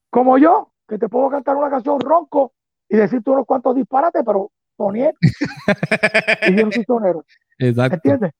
como 0.10 0.38
yo, 0.38 0.72
que 0.88 0.98
te 0.98 1.10
puedo 1.10 1.30
cantar 1.30 1.56
una 1.56 1.70
canción 1.70 2.00
ronco 2.00 2.54
y 2.90 2.98
decirte 2.98 3.30
unos 3.30 3.46
cuantos 3.46 3.76
disparates, 3.76 4.24
pero 4.26 4.52
soné. 4.78 5.14
y 6.48 6.56
yo 6.56 6.66
no 6.66 6.72
soy 6.72 6.84
sonero. 6.84 7.26
Exacto. 7.58 7.96
¿Entiendes? 7.96 8.32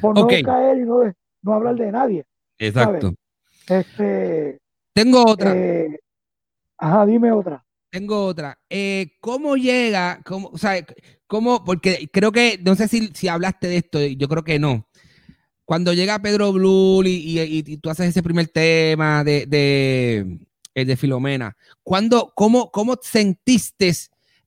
por 0.00 0.16
no 0.16 0.26
caer 0.26 0.78
y 0.78 0.82
no, 0.82 1.02
no 1.42 1.52
hablar 1.52 1.74
de 1.74 1.90
nadie. 1.90 2.24
Exacto. 2.58 3.12
Este, 3.70 4.58
Tengo 4.92 5.24
otra. 5.24 5.54
Eh, 5.56 6.00
ajá, 6.76 7.06
dime 7.06 7.30
otra. 7.30 7.64
Tengo 7.88 8.24
otra. 8.24 8.58
Eh, 8.68 9.12
¿Cómo 9.20 9.56
llega? 9.56 10.20
Cómo, 10.24 10.48
o 10.48 10.58
sea, 10.58 10.84
¿cómo? 11.26 11.64
Porque 11.64 12.08
creo 12.12 12.32
que, 12.32 12.58
no 12.64 12.74
sé 12.74 12.88
si, 12.88 13.08
si 13.14 13.28
hablaste 13.28 13.68
de 13.68 13.76
esto, 13.76 14.00
yo 14.04 14.28
creo 14.28 14.42
que 14.42 14.58
no. 14.58 14.88
Cuando 15.64 15.92
llega 15.92 16.18
Pedro 16.18 16.52
Blue 16.52 17.04
y, 17.04 17.38
y, 17.38 17.76
tú 17.76 17.90
haces 17.90 18.08
ese 18.08 18.24
primer 18.24 18.48
tema 18.48 19.22
de, 19.22 19.46
de, 19.46 20.40
el 20.74 20.86
de 20.86 20.96
Filomena, 20.96 21.56
¿cuándo, 21.84 22.32
cómo, 22.34 22.72
¿cómo 22.72 22.98
sentiste 23.00 23.92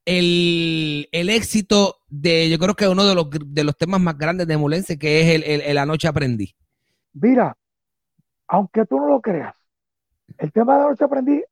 el, 0.04 1.08
el, 1.14 1.30
éxito 1.30 2.00
de, 2.10 2.50
yo 2.50 2.60
creo 2.60 2.76
que 2.76 2.90
uno 2.90 3.06
de 3.06 3.16
los, 3.16 3.28
de 3.30 3.64
los 3.64 3.78
temas 3.78 4.02
más 4.02 4.18
grandes 4.18 4.48
de 4.48 4.58
Molense, 4.58 5.00
que 5.00 5.22
es 5.22 5.36
el, 5.36 5.62
el, 5.62 5.76
La 5.76 5.86
Noche 5.86 6.10
Aprendí? 6.10 6.54
Mira, 7.14 7.56
aunque 8.54 8.86
tú 8.86 9.00
no 9.00 9.08
lo 9.08 9.20
creas, 9.20 9.56
el 10.38 10.52
tema 10.52 10.78
de 10.78 10.84
Noche 10.84 11.04
Aprendí 11.04 11.44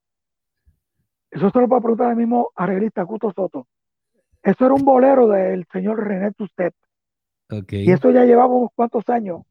eso 1.32 1.50
se 1.50 1.60
lo 1.60 1.76
a 1.76 1.80
preguntar 1.80 2.12
al 2.12 2.18
mismo 2.18 2.52
arreglista 2.56 3.06
Cuto 3.06 3.32
Soto. 3.32 3.66
Eso 4.44 4.66
era 4.66 4.74
un 4.74 4.84
bolero 4.84 5.28
del 5.30 5.66
señor 5.72 6.06
René 6.06 6.32
Tustet. 6.34 6.76
Okay. 7.50 7.86
Y 7.88 7.92
eso 7.92 8.12
ya 8.12 8.26
llevaba 8.26 8.54
unos 8.54 8.72
cuantos 8.76 9.08
años. 9.10 9.44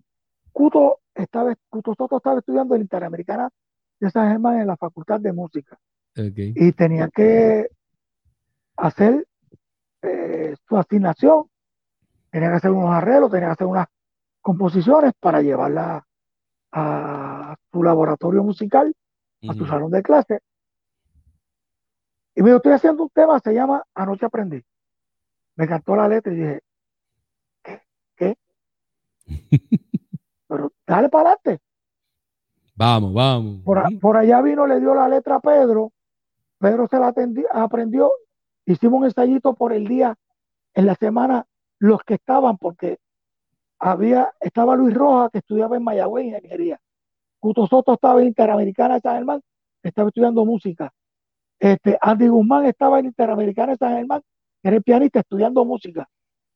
Cuto, 0.53 1.01
estaba, 1.15 1.55
Cuto 1.71 1.95
Soto 1.95 2.19
estaba 2.19 2.39
estudiando 2.39 2.75
en 2.75 2.83
Interamericana 2.83 3.49
de 3.99 4.11
San 4.11 4.31
Germán 4.31 4.61
en 4.61 4.67
la 4.67 4.77
Facultad 4.77 5.21
de 5.21 5.33
Música. 5.33 5.79
Okay. 6.13 6.53
Y 6.55 6.73
tenía 6.73 7.09
que 7.09 7.67
hacer 8.77 9.27
eh, 10.03 10.55
su 10.69 10.77
asignación. 10.77 11.45
Tenía 12.31 12.51
que 12.51 12.57
hacer 12.57 12.71
unos 12.71 12.91
arreglos, 12.95 13.31
tenía 13.31 13.49
que 13.49 13.53
hacer 13.53 13.67
unas 13.67 13.89
composiciones 14.43 15.15
para 15.19 15.41
llevarla 15.41 16.05
a 16.73 17.40
su 17.73 17.83
laboratorio 17.83 18.43
musical, 18.43 18.95
a 19.49 19.55
su 19.55 19.67
salón 19.67 19.91
de 19.91 20.03
clase. 20.03 20.41
Y 22.35 22.43
me 22.43 22.49
dijo, 22.49 22.57
estoy 22.59 22.73
haciendo 22.73 23.03
un 23.03 23.11
tema, 23.11 23.39
se 23.41 23.53
llama 23.53 23.83
Anoche 23.95 24.27
Aprendí. 24.27 24.63
Me 25.57 25.67
cantó 25.67 25.97
la 25.97 26.09
letra 26.09 26.33
y 26.33 26.37
dije, 26.37 26.61
¿qué? 27.63 27.83
¿Qué? 28.17 28.37
Pero 30.49 30.73
dale 30.87 31.09
para 31.09 31.31
adelante. 31.31 31.63
Vamos, 32.75 33.13
vamos. 33.13 33.61
Por, 34.01 34.17
allá 34.17 34.41
vino, 34.41 34.67
le 34.67 34.81
dio 34.81 34.95
la 34.95 35.07
letra 35.07 35.37
a 35.37 35.41
Pedro. 35.41 35.93
Pedro 36.59 36.89
se 36.89 36.99
la 36.99 37.13
aprendió. 37.53 38.11
Hicimos 38.65 39.01
un 39.01 39.05
ensayito 39.05 39.55
por 39.55 39.73
el 39.73 39.87
día, 39.87 40.17
en 40.73 40.87
la 40.87 40.95
semana, 40.95 41.47
los 41.79 42.03
que 42.05 42.15
estaban, 42.15 42.57
porque 42.57 42.99
había, 43.79 44.33
estaba 44.41 44.77
Luis 44.77 44.95
Rojas, 44.95 45.31
que 45.31 45.39
estudiaba 45.39 45.77
en 45.77 45.85
Mayagüez, 45.85 46.27
ingeniería. 46.27 46.81
Cuto 47.41 47.67
Soto 47.67 47.95
estaba 47.95 48.21
en 48.21 48.29
Interamericana 48.29 48.95
de 48.95 49.01
San 49.01 49.17
Germán, 49.17 49.41
estaba 49.83 50.09
estudiando 50.09 50.45
música. 50.45 50.93
Este, 51.59 51.99
Andy 52.01 52.29
Guzmán 52.29 52.67
estaba 52.67 53.01
en 53.01 53.07
Interamericana 53.07 53.73
de 53.73 53.79
San 53.79 53.97
Germán, 53.97 54.23
era 54.63 54.77
el 54.77 54.83
pianista 54.83 55.21
estudiando 55.21 55.65
música. 55.65 56.09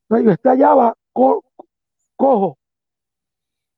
Entonces 0.02 0.26
yo 0.26 0.32
estallaba 0.32 0.94
cojo, 1.12 1.42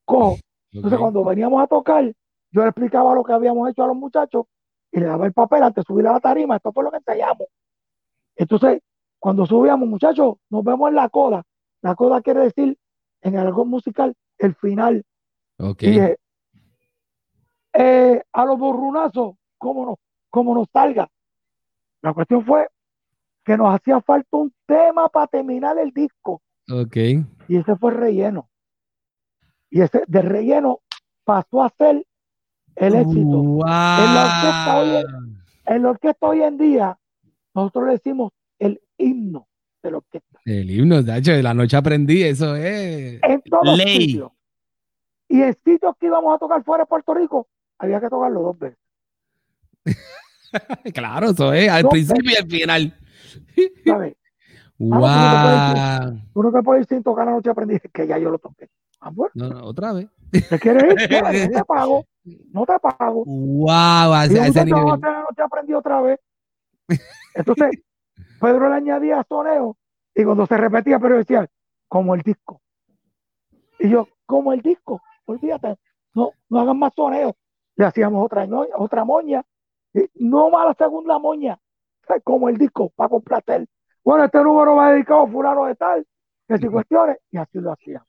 cojo. 0.05 0.37
Entonces 0.71 0.99
cuando 0.99 1.23
veníamos 1.23 1.63
a 1.63 1.67
tocar, 1.67 2.03
yo 2.51 2.61
le 2.61 2.67
explicaba 2.67 3.15
lo 3.15 3.23
que 3.23 3.33
habíamos 3.33 3.69
hecho 3.69 3.83
a 3.83 3.87
los 3.87 3.95
muchachos 3.95 4.45
y 4.91 4.99
le 4.99 5.05
daba 5.05 5.25
el 5.25 5.33
papel 5.33 5.63
antes 5.63 5.83
de 5.83 5.87
subir 5.87 6.07
a 6.07 6.13
la 6.13 6.19
tarima, 6.19 6.57
esto 6.57 6.71
fue 6.71 6.83
lo 6.83 6.91
que 6.91 6.97
ensayamos. 6.97 7.47
Entonces, 8.35 8.81
cuando 9.19 9.45
subíamos, 9.45 9.87
muchachos, 9.87 10.35
nos 10.49 10.63
vemos 10.63 10.89
en 10.89 10.95
la 10.95 11.09
coda. 11.09 11.43
La 11.81 11.95
coda 11.95 12.21
quiere 12.21 12.41
decir, 12.41 12.77
en 13.21 13.35
el 13.35 13.47
algo 13.47 13.65
musical, 13.65 14.13
el 14.37 14.55
final. 14.55 15.03
Okay. 15.57 16.15
Eh, 17.79 18.23
a 18.33 18.45
los 18.45 18.57
borrunazos, 18.57 19.35
¿cómo 19.59 19.85
nos, 19.85 19.97
cómo 20.31 20.55
nos 20.55 20.67
salga? 20.73 21.07
La 22.01 22.11
cuestión 22.11 22.43
fue 22.43 22.67
que 23.45 23.55
nos 23.55 23.73
hacía 23.73 24.01
falta 24.01 24.35
un 24.35 24.51
tema 24.65 25.07
para 25.09 25.27
terminar 25.27 25.77
el 25.77 25.91
disco. 25.91 26.41
Ok. 26.71 26.97
Y 27.47 27.55
ese 27.55 27.75
fue 27.75 27.91
el 27.91 27.97
relleno. 27.97 28.49
Y 29.69 29.81
ese 29.81 30.01
de 30.07 30.21
relleno 30.23 30.79
pasó 31.23 31.61
a 31.61 31.69
ser 31.77 32.03
el 32.75 32.95
éxito. 32.95 33.41
En, 33.41 33.63
la 35.83 35.89
orquesta 35.89 36.27
hoy, 36.27 36.41
en 36.41 36.57
día, 36.57 36.97
nosotros 37.53 37.85
le 37.85 37.91
decimos 37.91 38.31
el 38.57 38.81
himno 38.97 39.47
de 39.83 39.91
la 39.91 39.97
orquesta. 39.97 40.39
El 40.45 40.71
himno, 40.71 41.03
de 41.03 41.15
hecho, 41.15 41.31
de 41.31 41.43
la 41.43 41.53
noche 41.53 41.77
aprendí, 41.77 42.23
eso 42.23 42.55
es. 42.55 43.21
En 43.21 43.41
todos 43.43 43.77
ley. 43.77 44.19
Y 45.29 45.41
en 45.41 45.53
sitios 45.63 45.95
que 45.99 46.07
íbamos 46.07 46.35
a 46.35 46.39
tocar 46.39 46.63
fuera 46.63 46.83
de 46.83 46.87
Puerto 46.87 47.13
Rico, 47.13 47.47
había 47.79 47.99
que 47.99 48.09
tocarlo 48.09 48.41
dos 48.41 48.59
veces. 48.59 48.79
claro, 50.93 51.31
eso 51.31 51.53
es, 51.53 51.69
al 51.69 51.87
principio 51.87 52.31
y 52.31 52.35
al 52.35 52.49
final. 52.49 52.97
¿Sabes? 53.85 54.15
Wow. 54.77 55.01
Ah, 55.09 56.11
tú 56.33 56.43
no 56.43 56.51
te 56.51 56.61
puedes 56.61 56.83
ir 56.83 56.87
sin 56.87 57.03
tocar 57.03 57.25
la 57.25 57.31
noche 57.31 57.49
aprendí 57.49 57.79
que 57.91 58.05
ya 58.05 58.17
yo 58.19 58.29
lo 58.29 58.37
toqué. 58.37 58.69
Ah, 59.01 59.11
no, 59.33 59.49
no, 59.49 59.65
otra 59.65 59.93
vez. 59.93 60.07
¿Te 60.31 60.59
quieres 60.59 60.83
ir? 60.83 61.09
te 61.51 61.63
pago. 61.65 62.05
No 62.51 62.65
te 62.65 62.73
pago. 62.79 63.23
Wow, 63.25 64.13
a 64.13 64.25
ese, 64.25 64.47
ese 64.47 64.65
nivel. 64.65 64.83
No 64.83 64.99
te 65.35 65.41
aprendí 65.41 65.73
otra 65.73 66.01
vez. 66.01 66.19
Entonces, 67.33 67.71
Pedro 68.39 68.69
le 68.69 68.75
añadía 68.75 69.25
soneo 69.27 69.77
y 70.15 70.23
cuando 70.23 70.45
se 70.45 70.57
repetía, 70.57 70.99
pero 70.99 71.17
decía, 71.17 71.47
como 71.87 72.15
el 72.15 72.21
disco. 72.21 72.61
Y 73.79 73.89
yo, 73.89 74.07
como 74.25 74.53
el 74.53 74.61
disco, 74.61 75.01
olvídate, 75.25 75.77
no, 76.13 76.31
no 76.49 76.59
hagan 76.59 76.79
más 76.79 76.93
soneo. 76.95 77.35
Le 77.77 77.85
hacíamos 77.85 78.25
otra, 78.25 78.45
otra 78.77 79.05
moña 79.05 79.45
no 80.15 80.49
más 80.49 80.67
la 80.67 80.85
segunda 80.85 81.17
moña, 81.19 81.57
como 82.23 82.49
el 82.49 82.57
disco, 82.57 82.91
para 82.95 83.09
complacer. 83.09 83.67
Bueno, 84.03 84.25
este 84.25 84.41
número 84.43 84.75
va 84.75 84.91
dedicado 84.91 85.21
a 85.21 85.27
fulano 85.27 85.65
de 85.65 85.75
tal, 85.75 86.05
que 86.47 86.57
si 86.57 86.67
cuestiones, 86.67 87.17
y 87.31 87.37
así 87.37 87.59
lo 87.59 87.73
hacía. 87.73 88.03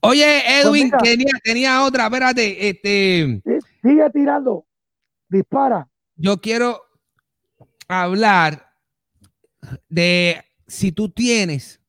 Oye, 0.00 0.42
pues 0.44 0.64
Edwin, 0.64 0.90
tenía, 1.02 1.32
tenía, 1.42 1.84
otra, 1.84 2.06
espérate, 2.06 2.68
este. 2.68 3.42
Sigue 3.82 4.10
tirando, 4.10 4.66
dispara. 5.28 5.88
Yo 6.16 6.40
quiero 6.40 6.80
hablar 7.88 8.72
de 9.88 10.42
si 10.66 10.92
tú 10.92 11.08
tienes 11.08 11.80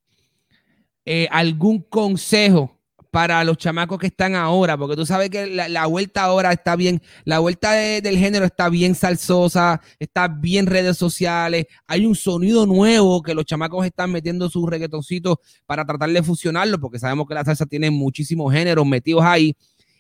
eh, 1.06 1.28
algún 1.32 1.82
consejo 1.82 2.75
para 3.16 3.46
los 3.46 3.56
chamacos 3.56 3.98
que 3.98 4.08
están 4.08 4.36
ahora, 4.36 4.78
porque 4.78 4.98
tú 4.98 5.06
sabes 5.06 5.30
que 5.30 5.46
la, 5.48 5.86
vuelta 5.86 6.24
ahora 6.24 6.52
está 6.52 6.76
bien, 6.76 7.02
la 7.24 7.40
vuelta 7.40 7.72
del 7.72 8.18
género 8.18 8.44
está 8.44 8.68
bien 8.68 8.94
salsosa, 8.94 9.80
está 10.00 10.28
bien 10.28 10.66
redes 10.66 10.98
sociales, 10.98 11.66
hay 11.88 12.06
un 12.06 12.14
sonido 12.14 12.66
nuevo 12.66 13.22
que 13.22 13.34
los 13.34 13.46
chamacos 13.46 13.86
están 13.86 14.12
metiendo 14.12 14.50
sus 14.50 14.70
reggaetoncitos 14.70 15.38
para 15.66 15.86
tratar 15.86 16.10
de 16.10 16.24
fusionarlo, 16.24 16.78
porque 16.78 17.00
sabemos 17.00 17.26
que 17.26 17.36
la 17.36 17.46
salsa 17.46 17.66
tiene 17.66 17.90
muchísimos 17.90 18.52
géneros 18.52 18.86
metidos 18.86 19.24
ahí. 19.24 19.56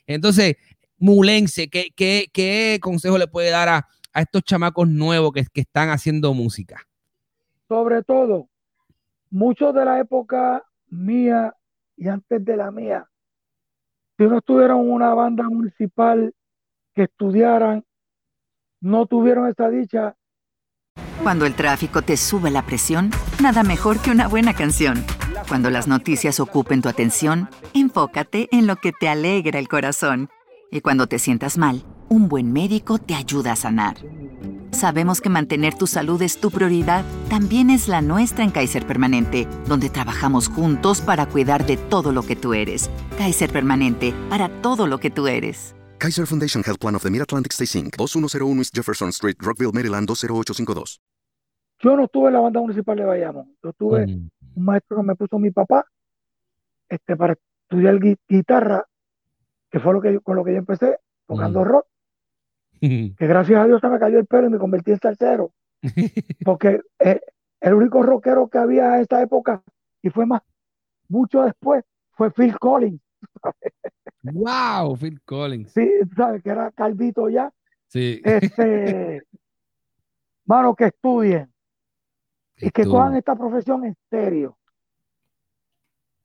Entonces, 0.05 0.57
Mulense, 0.97 1.69
¿qué, 1.69 1.93
qué, 1.95 2.79
consejo 2.81 3.17
le 3.17 3.27
puede 3.27 3.49
dar 3.49 3.69
a, 3.69 3.87
estos 4.13 4.43
chamacos 4.43 4.89
nuevos 4.89 5.31
que, 5.31 5.45
que 5.53 5.61
están 5.61 5.87
haciendo 5.87 6.33
música? 6.33 6.85
Sobre 7.69 8.03
todo, 8.03 8.49
muchos 9.29 9.73
de 9.73 9.85
la 9.85 10.01
época 10.01 10.65
mía 10.89 11.53
y 11.97 12.07
antes 12.07 12.43
de 12.43 12.57
la 12.57 12.71
mía, 12.71 13.09
si 14.17 14.23
no 14.25 14.37
estuvieron 14.37 14.89
una 14.89 15.13
banda 15.13 15.43
municipal 15.49 16.33
que 16.93 17.03
estudiaran, 17.03 17.83
no 18.81 19.05
tuvieron 19.05 19.49
esa 19.49 19.69
dicha. 19.69 20.15
Cuando 21.21 21.45
el 21.45 21.55
tráfico 21.55 22.01
te 22.01 22.17
sube 22.17 22.51
la 22.51 22.65
presión, 22.65 23.09
nada 23.41 23.63
mejor 23.63 23.99
que 24.01 24.11
una 24.11 24.27
buena 24.27 24.53
canción. 24.53 25.03
Cuando 25.47 25.69
las 25.69 25.87
noticias 25.87 26.39
ocupen 26.39 26.81
tu 26.81 26.89
atención, 26.89 27.49
enfócate 27.73 28.47
en 28.51 28.67
lo 28.67 28.77
que 28.77 28.91
te 28.91 29.09
alegra 29.09 29.59
el 29.59 29.67
corazón. 29.67 30.29
Y 30.71 30.81
cuando 30.81 31.07
te 31.07 31.19
sientas 31.19 31.57
mal, 31.57 31.83
un 32.09 32.29
buen 32.29 32.53
médico 32.53 32.97
te 32.99 33.15
ayuda 33.15 33.53
a 33.53 33.55
sanar. 33.55 33.97
Sabemos 34.75 35.21
que 35.21 35.29
mantener 35.29 35.73
tu 35.73 35.87
salud 35.87 36.21
es 36.21 36.41
tu 36.41 36.51
prioridad, 36.51 37.05
también 37.29 37.69
es 37.69 37.87
la 37.87 38.01
nuestra 38.01 38.43
en 38.43 38.51
Kaiser 38.51 38.85
Permanente, 38.85 39.47
donde 39.69 39.89
trabajamos 39.89 40.49
juntos 40.49 40.99
para 40.99 41.27
cuidar 41.27 41.65
de 41.65 41.77
todo 41.77 42.11
lo 42.11 42.23
que 42.23 42.35
tú 42.35 42.53
eres. 42.53 42.91
Kaiser 43.17 43.49
Permanente, 43.49 44.13
para 44.29 44.49
todo 44.61 44.85
lo 44.85 44.97
que 44.97 45.09
tú 45.09 45.27
eres. 45.27 45.73
Kaiser 45.97 46.27
Foundation 46.27 46.61
Health 46.61 46.79
Plan 46.79 46.93
of 46.93 47.03
the 47.03 47.09
Mid-Atlantic 47.09 47.53
Stay 47.53 47.83
Inc., 47.83 47.95
2101 47.95 48.59
East 48.59 48.75
Jefferson 48.75 49.09
Street, 49.11 49.37
Rockville, 49.39 49.71
Maryland, 49.71 50.09
20852. 50.09 50.99
Yo 51.79 51.95
no 51.95 52.03
estuve 52.03 52.27
en 52.27 52.33
la 52.33 52.41
banda 52.41 52.59
municipal 52.59 52.97
de 52.97 53.05
Bayamón. 53.05 53.55
Yo 53.63 53.71
tuve 53.71 54.05
mm. 54.05 54.29
un 54.55 54.65
maestro 54.65 54.97
que 54.97 55.03
me 55.03 55.15
puso 55.15 55.39
mi 55.39 55.51
papá 55.51 55.85
este, 56.89 57.15
para 57.15 57.37
estudiar 57.61 57.97
guitarra, 58.27 58.83
que 59.71 59.79
fue 59.79 59.93
lo 59.93 60.01
que 60.01 60.19
con 60.19 60.35
lo 60.35 60.43
que 60.43 60.51
yo 60.51 60.57
empecé, 60.57 60.99
tocando 61.27 61.61
mm. 61.61 61.63
rock 61.63 61.85
que 63.17 63.27
gracias 63.27 63.59
a 63.59 63.65
Dios 63.65 63.81
se 63.81 63.87
me 63.89 63.99
cayó 63.99 64.19
el 64.19 64.25
pelo 64.25 64.47
y 64.47 64.51
me 64.51 64.59
convertí 64.59 64.91
en 64.91 64.99
salsero. 64.99 65.51
Porque 66.45 66.81
eh, 66.99 67.21
el 67.61 67.73
único 67.73 68.03
rockero 68.03 68.47
que 68.47 68.57
había 68.57 68.95
en 68.95 69.01
esta 69.01 69.21
época, 69.21 69.63
y 70.01 70.09
fue 70.09 70.25
más, 70.25 70.41
mucho 71.07 71.43
después, 71.43 71.83
fue 72.11 72.31
Phil 72.31 72.57
Collins. 72.59 73.01
Wow, 74.27 74.97
Phil 74.97 75.21
Collins. 75.21 75.71
Sí, 75.71 75.87
sabes 76.15 76.41
que 76.41 76.49
era 76.49 76.71
calvito 76.71 77.29
ya. 77.29 77.53
Sí. 77.89 78.19
Este, 78.25 79.21
mano, 80.45 80.73
que 80.73 80.85
estudien 80.85 81.53
y 82.57 82.71
que 82.71 82.85
cojan 82.85 83.15
esta 83.15 83.35
profesión 83.35 83.85
en 83.85 83.95
serio. 84.09 84.57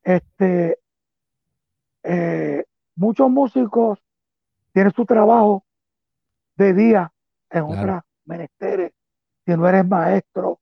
Este, 0.02 0.78
eh, 2.02 2.64
muchos 2.96 3.30
músicos 3.30 3.98
tienen 4.72 4.92
su 4.92 5.04
trabajo 5.04 5.64
de 6.60 6.74
día 6.74 7.12
en 7.48 7.64
otras 7.64 8.02
menesteres. 8.26 8.92
Si 9.46 9.56
no 9.56 9.66
eres 9.66 9.86
maestro, 9.86 10.60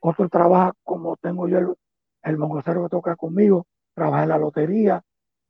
otro 0.00 0.28
trabaja 0.28 0.72
como 0.82 1.16
tengo 1.16 1.46
yo 1.48 1.58
el, 1.58 1.74
el 2.22 2.38
mongocero 2.38 2.82
que 2.82 2.88
toca 2.88 3.14
conmigo, 3.14 3.66
trabaja 3.94 4.22
en 4.22 4.30
la 4.30 4.38
lotería, 4.38 5.02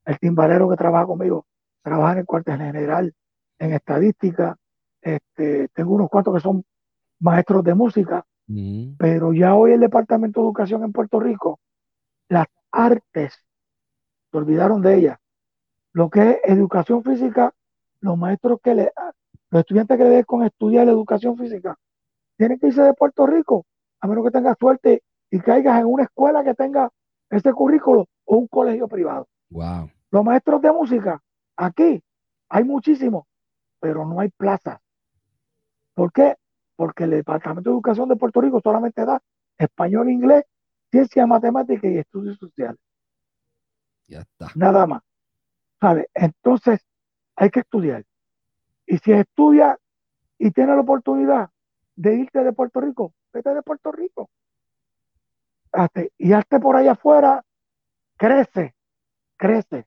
el 0.05 0.18
timbalero 0.18 0.68
que 0.68 0.76
trabaja 0.76 1.07
conmigo, 1.07 1.47
trabaja 1.82 2.12
en 2.12 2.18
el 2.18 2.26
cuartel 2.26 2.59
general, 2.59 3.14
en 3.59 3.72
estadística, 3.72 4.57
este, 5.01 5.68
tengo 5.68 5.95
unos 5.95 6.11
cuantos 6.11 6.34
que 6.34 6.40
son 6.40 6.64
maestros 7.20 7.62
de 7.62 7.74
música, 7.74 8.26
mm. 8.49 8.97
pero 8.99 9.32
ya 9.32 9.55
hoy 9.55 9.72
el 9.72 9.80
Departamento 9.80 10.40
de 10.40 10.47
Educación 10.47 10.82
en 10.82 10.92
Puerto 10.92 11.20
Rico, 11.20 11.61
las 12.28 12.49
artes, 12.72 13.32
se 14.30 14.36
olvidaron 14.36 14.82
de 14.82 14.97
ellas. 14.97 15.18
Lo 15.92 16.11
que 16.11 16.30
es 16.30 16.38
educación 16.45 17.05
física, 17.05 17.55
los 18.01 18.18
maestros 18.18 18.59
que 18.61 18.74
le, 18.74 18.92
los 19.55 19.61
estudiantes 19.61 19.96
que 19.96 20.24
con 20.24 20.42
estudiar 20.42 20.84
la 20.84 20.90
educación 20.90 21.38
física, 21.38 21.78
tienen 22.36 22.59
que 22.59 22.66
irse 22.66 22.82
de 22.82 22.92
Puerto 22.92 23.24
Rico, 23.24 23.64
a 24.00 24.09
menos 24.09 24.24
que 24.24 24.32
tengas 24.32 24.57
suerte 24.59 25.05
y 25.30 25.38
caigas 25.38 25.78
en 25.78 25.86
una 25.86 26.02
escuela 26.02 26.42
que 26.42 26.55
tenga 26.55 26.90
ese 27.30 27.52
currículo 27.52 28.09
o 28.24 28.36
un 28.36 28.48
colegio 28.48 28.88
privado. 28.88 29.28
Wow. 29.50 29.88
Los 30.11 30.24
maestros 30.24 30.61
de 30.61 30.72
música, 30.72 31.22
aquí 31.57 32.02
hay 32.48 32.64
muchísimos, 32.64 33.26
pero 33.78 34.05
no 34.05 34.18
hay 34.18 34.28
plazas. 34.30 34.80
¿Por 35.94 36.12
qué? 36.12 36.34
Porque 36.74 37.05
el 37.05 37.11
Departamento 37.11 37.70
de 37.70 37.74
Educación 37.74 38.09
de 38.09 38.16
Puerto 38.16 38.40
Rico 38.40 38.61
solamente 38.61 39.05
da 39.05 39.22
español, 39.57 40.11
inglés, 40.11 40.42
ciencia, 40.90 41.28
matemática 41.28 41.86
y 41.86 41.98
estudios 41.98 42.38
sociales. 42.38 42.80
Ya 44.09 44.22
está. 44.22 44.48
Nada 44.57 44.84
más. 44.88 45.02
¿Sabe? 45.80 46.09
Entonces, 46.12 46.80
hay 47.36 47.50
que 47.50 47.61
estudiar. 47.61 48.05
Y 48.87 48.99
si 48.99 49.12
estudia 49.12 49.78
y 50.39 50.51
tiene 50.51 50.74
la 50.74 50.80
oportunidad 50.80 51.51
de 51.97 52.16
irte 52.16 52.43
de 52.43 52.53
Puerto 52.53 52.80
Rico, 52.80 53.14
vete 53.32 53.55
de 53.55 53.62
Puerto 53.62 53.93
Rico. 53.93 54.28
y 56.18 56.32
hazte 56.32 56.61
por 56.61 56.76
allá 56.76 56.93
afuera, 56.93 57.45
crece, 58.16 58.74
crece. 59.37 59.87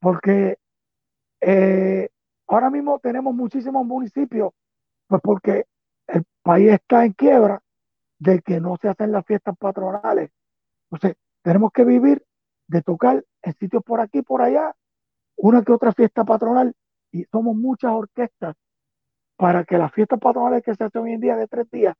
Porque 0.00 0.58
eh, 1.40 2.08
ahora 2.46 2.70
mismo 2.70 2.98
tenemos 2.98 3.34
muchísimos 3.34 3.84
municipios 3.86 4.52
pues 5.06 5.20
porque 5.22 5.66
el 6.06 6.24
país 6.42 6.72
está 6.72 7.04
en 7.04 7.12
quiebra 7.12 7.62
de 8.18 8.40
que 8.40 8.60
no 8.60 8.76
se 8.80 8.88
hacen 8.88 9.12
las 9.12 9.24
fiestas 9.26 9.56
patronales. 9.58 10.30
Entonces, 10.90 11.16
tenemos 11.42 11.72
que 11.72 11.84
vivir 11.84 12.24
de 12.66 12.82
tocar 12.82 13.24
en 13.42 13.54
sitios 13.54 13.82
por 13.82 14.00
aquí, 14.00 14.22
por 14.22 14.42
allá, 14.42 14.74
una 15.36 15.62
que 15.62 15.72
otra 15.72 15.92
fiesta 15.92 16.24
patronal, 16.24 16.74
y 17.14 17.22
somos 17.30 17.54
muchas 17.54 17.92
orquestas 17.92 18.56
para 19.36 19.64
que 19.64 19.78
las 19.78 19.92
fiestas 19.92 20.18
patronales 20.18 20.64
que 20.64 20.74
se 20.74 20.82
hacen 20.82 21.02
hoy 21.02 21.12
en 21.12 21.20
día 21.20 21.36
de 21.36 21.46
tres 21.46 21.70
días, 21.70 21.96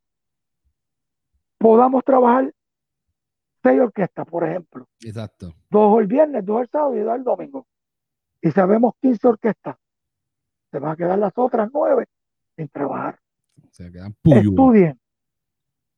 podamos 1.57 2.03
trabajar 2.03 2.53
seis 3.63 3.79
orquestas, 3.79 4.27
por 4.27 4.43
ejemplo. 4.43 4.85
Exacto. 5.01 5.53
Dos 5.69 6.01
el 6.01 6.07
viernes, 6.07 6.45
dos 6.45 6.63
el 6.63 6.67
sábado 6.67 6.97
y 6.97 6.99
dos 6.99 7.15
el 7.15 7.23
domingo. 7.23 7.65
Y 8.41 8.51
sabemos 8.51 8.93
15 9.01 9.25
orquestas. 9.25 9.77
Se 10.69 10.79
van 10.79 10.91
a 10.91 10.95
quedar 10.97 11.17
las 11.17 11.31
otras 11.37 11.69
nueve 11.73 12.07
en 12.57 12.67
trabajar. 12.67 13.17
Estudien 14.51 14.99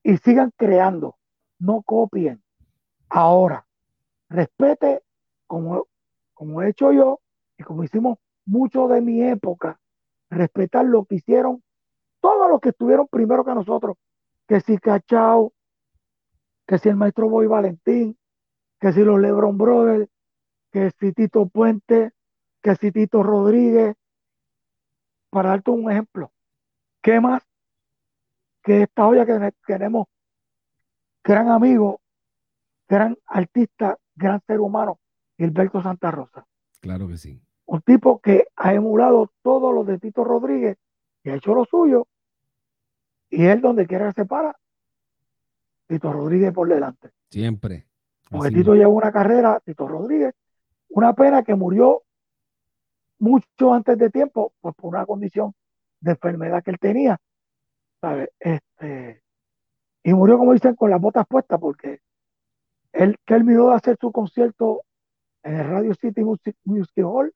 y 0.03 0.17
sigan 0.17 0.51
creando. 0.55 1.17
No 1.57 1.81
copien. 1.81 2.43
Ahora, 3.09 3.65
respete 4.29 5.01
como, 5.47 5.87
como 6.35 6.61
he 6.61 6.69
hecho 6.69 6.91
yo 6.91 7.19
y 7.57 7.63
como 7.63 7.83
hicimos 7.83 8.19
mucho 8.47 8.87
de 8.87 9.01
mi 9.01 9.21
época, 9.21 9.79
respetar 10.29 10.85
lo 10.85 11.05
que 11.05 11.15
hicieron 11.15 11.63
todos 12.19 12.49
los 12.49 12.59
que 12.59 12.69
estuvieron 12.69 13.07
primero 13.07 13.45
que 13.45 13.53
nosotros. 13.53 13.97
Que 14.47 14.59
si 14.61 14.77
Cachao, 14.77 15.53
que 16.65 16.77
si 16.77 16.89
el 16.89 16.95
maestro 16.95 17.29
Boy 17.29 17.47
Valentín, 17.47 18.17
que 18.79 18.91
si 18.91 19.01
los 19.01 19.19
Lebron 19.19 19.57
Brothers, 19.57 20.09
que 20.71 20.91
si 20.99 21.13
Tito 21.13 21.47
Puente, 21.47 22.11
que 22.61 22.75
si 22.75 22.91
Tito 22.91 23.23
Rodríguez, 23.23 23.95
para 25.29 25.49
darte 25.49 25.71
un 25.71 25.91
ejemplo. 25.91 26.31
¿Qué 27.01 27.19
más 27.19 27.43
que 28.63 28.83
esta 28.83 29.07
olla 29.07 29.25
que 29.25 29.53
tenemos? 29.65 30.07
Gran 31.23 31.49
amigo, 31.49 32.01
gran 32.87 33.17
artista, 33.25 33.97
gran 34.15 34.41
ser 34.47 34.59
humano, 34.59 34.99
Gilberto 35.37 35.81
Santa 35.81 36.11
Rosa. 36.11 36.45
Claro 36.79 37.07
que 37.07 37.17
sí. 37.17 37.41
Un 37.67 37.81
tipo 37.81 38.19
que 38.19 38.47
ha 38.55 38.73
emulado 38.73 39.31
todos 39.41 39.73
los 39.73 39.85
de 39.85 39.99
Tito 39.99 40.23
Rodríguez 40.23 40.77
y 41.23 41.29
ha 41.29 41.35
hecho 41.35 41.53
lo 41.53 41.65
suyo. 41.65 42.07
Y 43.29 43.45
él 43.45 43.61
donde 43.61 43.85
quiera 43.85 44.11
se 44.13 44.25
para, 44.25 44.57
Tito 45.87 46.11
Rodríguez 46.11 46.53
por 46.53 46.67
delante. 46.67 47.11
Siempre. 47.29 47.85
Porque 48.29 48.51
Tito 48.51 48.73
lleva 48.73 48.89
una 48.89 49.11
carrera, 49.11 49.61
Tito 49.63 49.87
Rodríguez, 49.87 50.33
una 50.89 51.13
pena 51.13 51.43
que 51.43 51.55
murió 51.55 52.03
mucho 53.19 53.73
antes 53.73 53.97
de 53.97 54.09
tiempo, 54.09 54.53
pues 54.59 54.75
por 54.75 54.93
una 54.95 55.05
condición 55.05 55.53
de 55.99 56.11
enfermedad 56.11 56.63
que 56.63 56.71
él 56.71 56.79
tenía, 56.79 57.19
¿sabes? 58.01 58.29
Este, 58.39 59.21
y 60.03 60.13
murió, 60.13 60.37
como 60.37 60.53
dicen, 60.53 60.75
con 60.75 60.89
las 60.89 61.01
botas 61.01 61.25
puestas, 61.27 61.59
porque 61.59 61.99
él, 62.93 63.17
que 63.25 63.33
él 63.33 63.43
miró 63.43 63.69
de 63.69 63.75
hacer 63.75 63.97
su 63.99 64.11
concierto 64.11 64.83
en 65.43 65.55
el 65.55 65.67
Radio 65.67 65.93
City 65.95 66.23
Music, 66.23 66.55
Hall, 67.03 67.33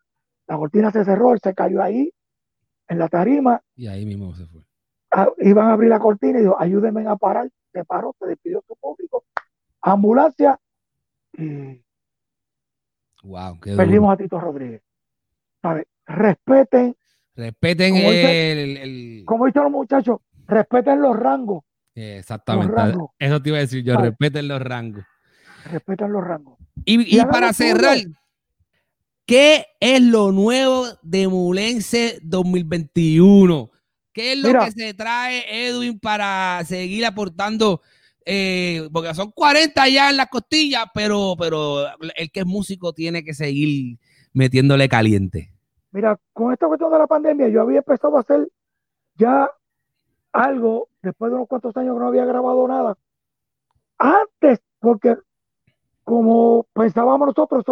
la 0.47 0.57
cortina 0.57 0.91
se 0.91 1.05
cerró, 1.05 1.33
él 1.33 1.39
se 1.41 1.53
cayó 1.53 1.81
ahí, 1.81 2.11
en 2.87 2.99
la 2.99 3.07
tarima. 3.07 3.61
Y 3.75 3.87
ahí 3.87 4.05
mismo 4.05 4.35
se 4.35 4.45
fue. 4.45 4.61
Ah, 5.11 5.29
iban 5.39 5.67
a 5.67 5.73
abrir 5.73 5.89
la 5.89 5.99
cortina 5.99 6.39
y 6.39 6.43
dijo, 6.43 6.55
ayúdenme 6.59 7.07
a 7.07 7.15
parar. 7.15 7.49
Se 7.73 7.85
paró, 7.85 8.15
se 8.19 8.27
despidió 8.27 8.63
su 8.67 8.75
público. 8.75 9.23
Ambulancia 9.81 10.59
y 11.37 11.81
wow, 13.23 13.59
perdimos 13.59 14.13
a 14.13 14.17
Tito 14.17 14.39
Rodríguez. 14.39 14.81
¿Sabe? 15.61 15.87
Respeten 16.05 16.95
Respeten 17.35 17.95
el, 17.95 19.23
Como 19.25 19.45
dicen 19.45 19.63
los 19.63 19.71
muchachos, 19.71 20.19
respeten 20.47 21.01
los 21.01 21.17
rangos. 21.17 21.63
Exactamente. 21.95 22.75
Eso 23.19 23.41
te 23.41 23.49
iba 23.49 23.57
a 23.57 23.61
decir 23.61 23.83
yo, 23.83 23.97
respeten 23.97 24.47
los 24.47 24.61
rangos. 24.61 25.03
Respeten 25.65 26.11
los 26.11 26.23
rangos. 26.23 26.57
Y, 26.85 27.19
para 27.25 27.53
cerrar, 27.53 27.97
¿qué 29.26 29.65
es 29.80 30.01
lo 30.01 30.32
nuevo 30.32 30.86
de 31.01 31.28
Mulense 31.28 32.19
2021? 32.24 33.69
¿Qué 34.13 34.34
es 34.34 34.39
lo 34.39 34.59
que 34.59 34.72
se 34.72 34.93
trae 34.93 35.67
Edwin 35.67 35.99
para 35.99 36.63
seguir 36.65 37.05
aportando? 37.05 37.82
Eh, 38.26 38.88
porque 38.91 39.13
son 39.15 39.32
40 39.32 39.88
ya 39.89 40.09
en 40.09 40.17
las 40.17 40.28
costillas, 40.28 40.86
pero, 40.93 41.36
pero 41.39 41.86
el 42.15 42.32
que 42.32 42.41
es 42.41 42.45
músico 42.45 42.93
tiene 42.93 43.24
que 43.24 43.34
seguir 43.34 43.97
metiéndole 44.34 44.88
caliente. 44.89 45.51
Mira, 45.91 46.19
con 46.34 46.53
esta 46.53 46.67
cuestión 46.67 46.91
de 46.91 46.99
la 46.99 47.07
pandemia, 47.07 47.49
yo 47.49 47.61
había 47.61 47.80
empezado 47.80 48.17
a 48.17 48.22
hacer 48.22 48.47
ya 49.15 49.49
algo 50.32 50.89
después 51.01 51.32
de 51.32 51.36
unos 51.36 51.47
cuantos 51.47 51.76
años 51.76 51.95
que 51.95 51.99
no 51.99 52.07
había 52.07 52.26
grabado 52.26 52.67
nada. 52.67 52.97
Antes, 53.97 54.59
porque 54.80 55.15
como 56.03 56.65
pensábamos 56.74 57.28
nosotros, 57.28 57.63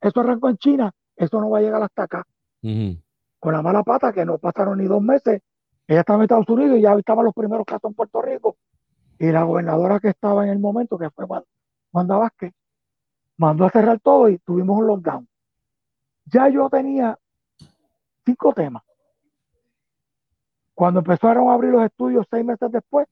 eso, 0.00 0.20
arrancó 0.20 0.48
en 0.48 0.58
China, 0.58 0.94
eso 1.18 1.40
no 1.40 1.50
va 1.50 1.58
a 1.58 1.62
llegar 1.62 1.82
hasta 1.82 2.04
acá. 2.04 2.26
Con 3.38 3.52
la 3.52 3.62
mala 3.62 3.82
pata 3.82 4.12
que 4.12 4.24
no 4.24 4.38
pasaron 4.38 4.78
ni 4.78 4.86
dos 4.86 5.02
meses, 5.02 5.42
ella 5.86 6.00
estaba 6.00 6.18
en 6.18 6.22
Estados 6.24 6.48
Unidos 6.48 6.78
y 6.78 6.82
ya 6.82 6.94
estaban 6.94 7.24
los 7.24 7.34
primeros 7.34 7.66
casos 7.66 7.90
en 7.90 7.94
Puerto 7.94 8.22
Rico. 8.22 8.56
Y 9.18 9.26
la 9.32 9.42
gobernadora 9.42 10.00
que 10.00 10.08
estaba 10.08 10.44
en 10.44 10.50
el 10.50 10.58
momento, 10.58 10.98
que 10.98 11.10
fue 11.10 11.24
Wanda 11.92 12.16
Vázquez, 12.16 12.52
mandó 13.36 13.64
a 13.64 13.70
cerrar 13.70 13.98
todo 14.00 14.28
y 14.28 14.38
tuvimos 14.38 14.78
un 14.78 14.86
lockdown. 14.86 15.28
Ya 16.26 16.48
yo 16.48 16.68
tenía 16.68 17.18
cinco 18.24 18.52
temas. 18.52 18.82
Cuando 20.74 21.00
empezaron 21.00 21.48
a 21.48 21.54
abrir 21.54 21.72
los 21.72 21.84
estudios 21.84 22.26
seis 22.30 22.44
meses 22.44 22.70
después, 22.70 23.08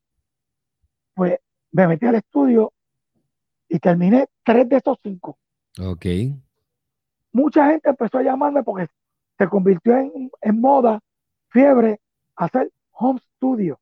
pues 1.14 1.38
me 1.72 1.88
metí 1.88 2.06
al 2.06 2.16
estudio 2.16 2.72
y 3.68 3.78
terminé 3.78 4.28
tres 4.44 4.68
de 4.68 4.76
esos 4.76 4.98
cinco. 5.02 5.38
Ok. 5.80 6.06
Mucha 7.36 7.66
gente 7.66 7.90
empezó 7.90 8.16
a 8.16 8.22
llamarme 8.22 8.62
porque 8.62 8.88
se 9.36 9.46
convirtió 9.46 9.94
en, 9.94 10.30
en 10.40 10.58
moda, 10.58 11.00
fiebre, 11.50 12.00
hacer 12.34 12.70
home 12.92 13.20
studio. 13.36 13.78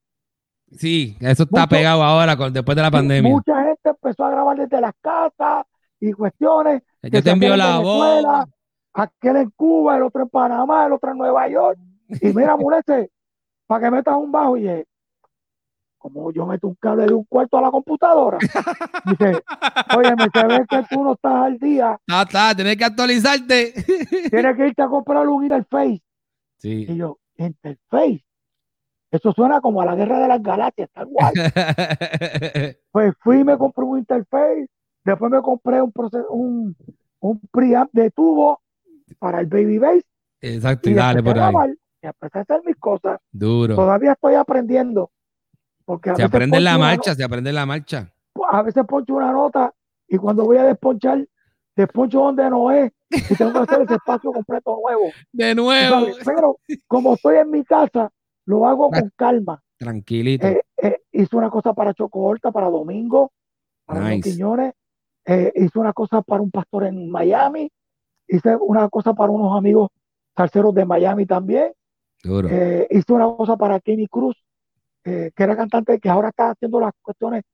Sí, 0.72 1.16
eso 1.20 1.44
está 1.44 1.68
pegado 1.68 2.02
ahora 2.02 2.36
con, 2.36 2.52
después 2.52 2.74
de 2.74 2.82
la 2.82 2.90
pandemia. 2.90 3.30
Mucha 3.30 3.62
gente 3.62 3.90
empezó 3.90 4.24
a 4.24 4.30
grabar 4.30 4.56
desde 4.56 4.80
las 4.80 4.92
casas 5.00 5.66
y 6.00 6.12
cuestiones. 6.12 6.82
Yo 7.00 7.22
te 7.22 7.30
envío 7.30 7.56
la 7.56 7.78
voz. 7.78 8.24
aquel 8.92 9.36
en 9.36 9.50
Cuba, 9.50 9.98
el 9.98 10.02
otro 10.02 10.22
en 10.22 10.28
Panamá, 10.30 10.86
el 10.86 10.92
otro 10.94 11.12
en 11.12 11.18
Nueva 11.18 11.48
York. 11.48 11.78
Y 12.08 12.32
mira, 12.32 12.56
mulete, 12.56 13.12
para 13.68 13.84
que 13.84 13.90
metas 13.92 14.16
un 14.16 14.32
bajo 14.32 14.56
y 14.56 14.66
es, 14.66 14.84
como 16.04 16.30
yo 16.32 16.44
meto 16.44 16.68
un 16.68 16.74
cable 16.74 17.06
de 17.06 17.14
un 17.14 17.24
cuarto 17.24 17.56
a 17.56 17.62
la 17.62 17.70
computadora. 17.70 18.36
Dice, 19.06 19.42
oye, 19.96 20.14
me 20.14 20.26
ve 20.48 20.66
que 20.68 20.82
tú 20.90 21.02
no 21.02 21.14
estás 21.14 21.32
al 21.32 21.58
día. 21.58 21.98
No, 22.06 22.20
está, 22.20 22.54
tienes 22.54 22.76
que 22.76 22.84
actualizarte. 22.84 23.72
Tienes 24.30 24.56
que 24.56 24.66
irte 24.66 24.82
a 24.82 24.88
comprar 24.88 25.26
un 25.26 25.44
interface. 25.44 26.02
Sí. 26.58 26.84
Y 26.90 26.96
yo, 26.96 27.18
interface. 27.38 28.22
Eso 29.10 29.32
suena 29.32 29.62
como 29.62 29.80
a 29.80 29.86
la 29.86 29.94
guerra 29.94 30.18
de 30.18 30.28
las 30.28 30.42
galaxias, 30.42 30.90
tal 30.92 31.08
cual. 31.08 31.32
pues 32.92 33.14
fui 33.20 33.40
y 33.40 33.44
me 33.44 33.56
compré 33.56 33.84
un 33.84 34.00
interface. 34.00 34.66
Después 35.06 35.32
me 35.32 35.40
compré 35.40 35.80
un, 35.80 35.90
un, 36.28 36.76
un 37.20 37.40
preamp 37.50 37.90
de 37.94 38.10
tubo 38.10 38.60
para 39.18 39.40
el 39.40 39.46
baby 39.46 39.78
bass. 39.78 40.04
Exacto, 40.42 40.90
y, 40.90 40.94
dale 40.94 41.22
por 41.22 41.38
ahí. 41.38 41.54
y 42.02 42.06
empecé 42.06 42.40
a 42.40 42.42
hacer 42.42 42.60
mis 42.66 42.76
cosas. 42.76 43.18
Duro. 43.32 43.74
Todavía 43.74 44.12
estoy 44.12 44.34
aprendiendo. 44.34 45.10
Porque 45.84 46.14
se 46.14 46.22
aprende 46.22 46.58
en 46.58 46.64
la 46.64 46.78
marcha, 46.78 47.14
se 47.14 47.24
aprende 47.24 47.50
en 47.50 47.56
la 47.56 47.66
marcha. 47.66 48.12
A 48.50 48.62
veces 48.62 48.84
poncho 48.86 49.14
una 49.14 49.32
nota 49.32 49.72
y 50.08 50.16
cuando 50.16 50.44
voy 50.44 50.56
a 50.56 50.64
desponchar, 50.64 51.26
desponcho 51.76 52.20
donde 52.20 52.48
no 52.50 52.70
es 52.70 52.92
y 53.10 53.34
tengo 53.34 53.52
que 53.52 53.58
hacer 53.58 53.82
ese 53.82 53.94
espacio 53.94 54.32
completo 54.32 54.78
nuevo. 54.82 55.12
De 55.32 55.54
nuevo. 55.54 56.06
Pero 56.24 56.58
como 56.86 57.14
estoy 57.14 57.36
en 57.36 57.50
mi 57.50 57.64
casa, 57.64 58.10
lo 58.46 58.66
hago 58.66 58.90
con 58.90 59.12
calma. 59.16 59.62
Tranquilito. 59.76 60.46
Eh, 60.46 60.62
eh, 60.76 61.00
hice 61.12 61.36
una 61.36 61.50
cosa 61.50 61.72
para 61.74 61.94
Choco 61.94 62.20
Horta, 62.20 62.52
para 62.52 62.68
Domingo, 62.68 63.32
para 63.84 64.10
los 64.10 64.20
Quiñones. 64.22 64.74
Eh, 65.26 65.52
hice 65.54 65.78
una 65.78 65.92
cosa 65.92 66.22
para 66.22 66.42
un 66.42 66.50
pastor 66.50 66.84
en 66.84 67.10
Miami. 67.10 67.70
Hice 68.26 68.56
una 68.56 68.88
cosa 68.88 69.14
para 69.14 69.30
unos 69.30 69.56
amigos 69.56 69.90
salseros 70.36 70.74
de 70.74 70.84
Miami 70.84 71.26
también. 71.26 71.72
hice 72.22 73.12
una 73.12 73.26
cosa 73.36 73.56
para 73.56 73.80
Kenny 73.80 74.06
Cruz, 74.06 74.36
que 75.04 75.32
era 75.36 75.54
cantante 75.54 76.00
que 76.00 76.08
ahora 76.08 76.30
está 76.30 76.50
haciendo 76.50 76.80
las 76.80 76.92
cuestiones, 77.02 77.44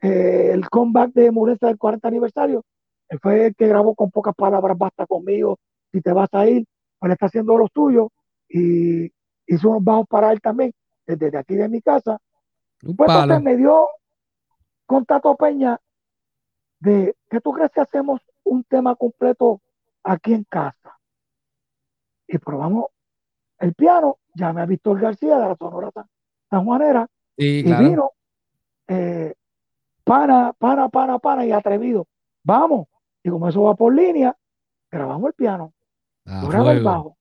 el 0.00 0.68
comeback 0.68 1.12
de 1.12 1.30
Murenza 1.30 1.66
del 1.66 1.78
40 1.78 2.08
aniversario. 2.08 2.64
Él 3.08 3.18
fue 3.20 3.46
el 3.46 3.54
que 3.54 3.68
grabó 3.68 3.94
con 3.94 4.10
pocas 4.10 4.34
palabras, 4.34 4.76
basta 4.76 5.06
conmigo, 5.06 5.58
si 5.92 6.00
te 6.00 6.12
vas 6.12 6.28
a 6.32 6.48
ir, 6.48 6.66
pues 6.98 7.12
está 7.12 7.26
haciendo 7.26 7.56
lo 7.56 7.68
suyo 7.72 8.10
y 8.48 9.12
hizo 9.46 9.68
unos 9.70 9.84
bajos 9.84 10.06
para 10.08 10.32
él 10.32 10.40
también, 10.40 10.72
desde 11.06 11.38
aquí 11.38 11.54
de 11.54 11.68
mi 11.68 11.82
casa. 11.82 12.18
Pues 12.80 13.10
entonces 13.10 13.42
me 13.42 13.56
dio 13.56 13.88
con 14.86 15.04
Tato 15.04 15.36
Peña 15.36 15.78
de 16.80 17.14
que 17.28 17.40
tú 17.40 17.52
crees 17.52 17.70
que 17.70 17.80
hacemos 17.80 18.20
un 18.44 18.64
tema 18.64 18.94
completo 18.96 19.60
aquí 20.02 20.34
en 20.34 20.44
casa. 20.44 20.98
Y 22.26 22.38
probamos 22.38 22.86
el 23.58 23.74
piano, 23.74 24.18
llamé 24.34 24.62
a 24.62 24.66
Víctor 24.66 25.00
García 25.00 25.38
de 25.38 25.48
la 25.48 25.56
Sonora 25.56 25.90
San, 25.92 26.06
Juanera 26.50 27.06
y 27.36 27.62
vino 27.62 28.10
eh, 28.88 29.34
pana, 30.04 30.52
pana, 30.52 30.88
pana, 30.88 31.18
pana 31.18 31.44
y 31.44 31.52
atrevido. 31.52 32.06
Vamos. 32.42 32.86
Y 33.22 33.30
como 33.30 33.48
eso 33.48 33.62
va 33.62 33.74
por 33.74 33.94
línea, 33.94 34.36
grabamos 34.90 35.28
el 35.28 35.34
piano. 35.34 35.72
Ah, 36.24 36.72
el 36.72 36.82
bajo. 36.82 37.16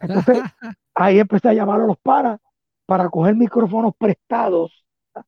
Entonces, 0.00 0.38
ahí 0.94 1.18
empecé 1.18 1.48
a 1.48 1.54
llamar 1.54 1.80
a 1.80 1.86
los 1.86 1.98
panas 1.98 2.40
para 2.86 3.08
coger 3.08 3.34
micrófonos 3.34 3.94
prestados. 3.96 4.84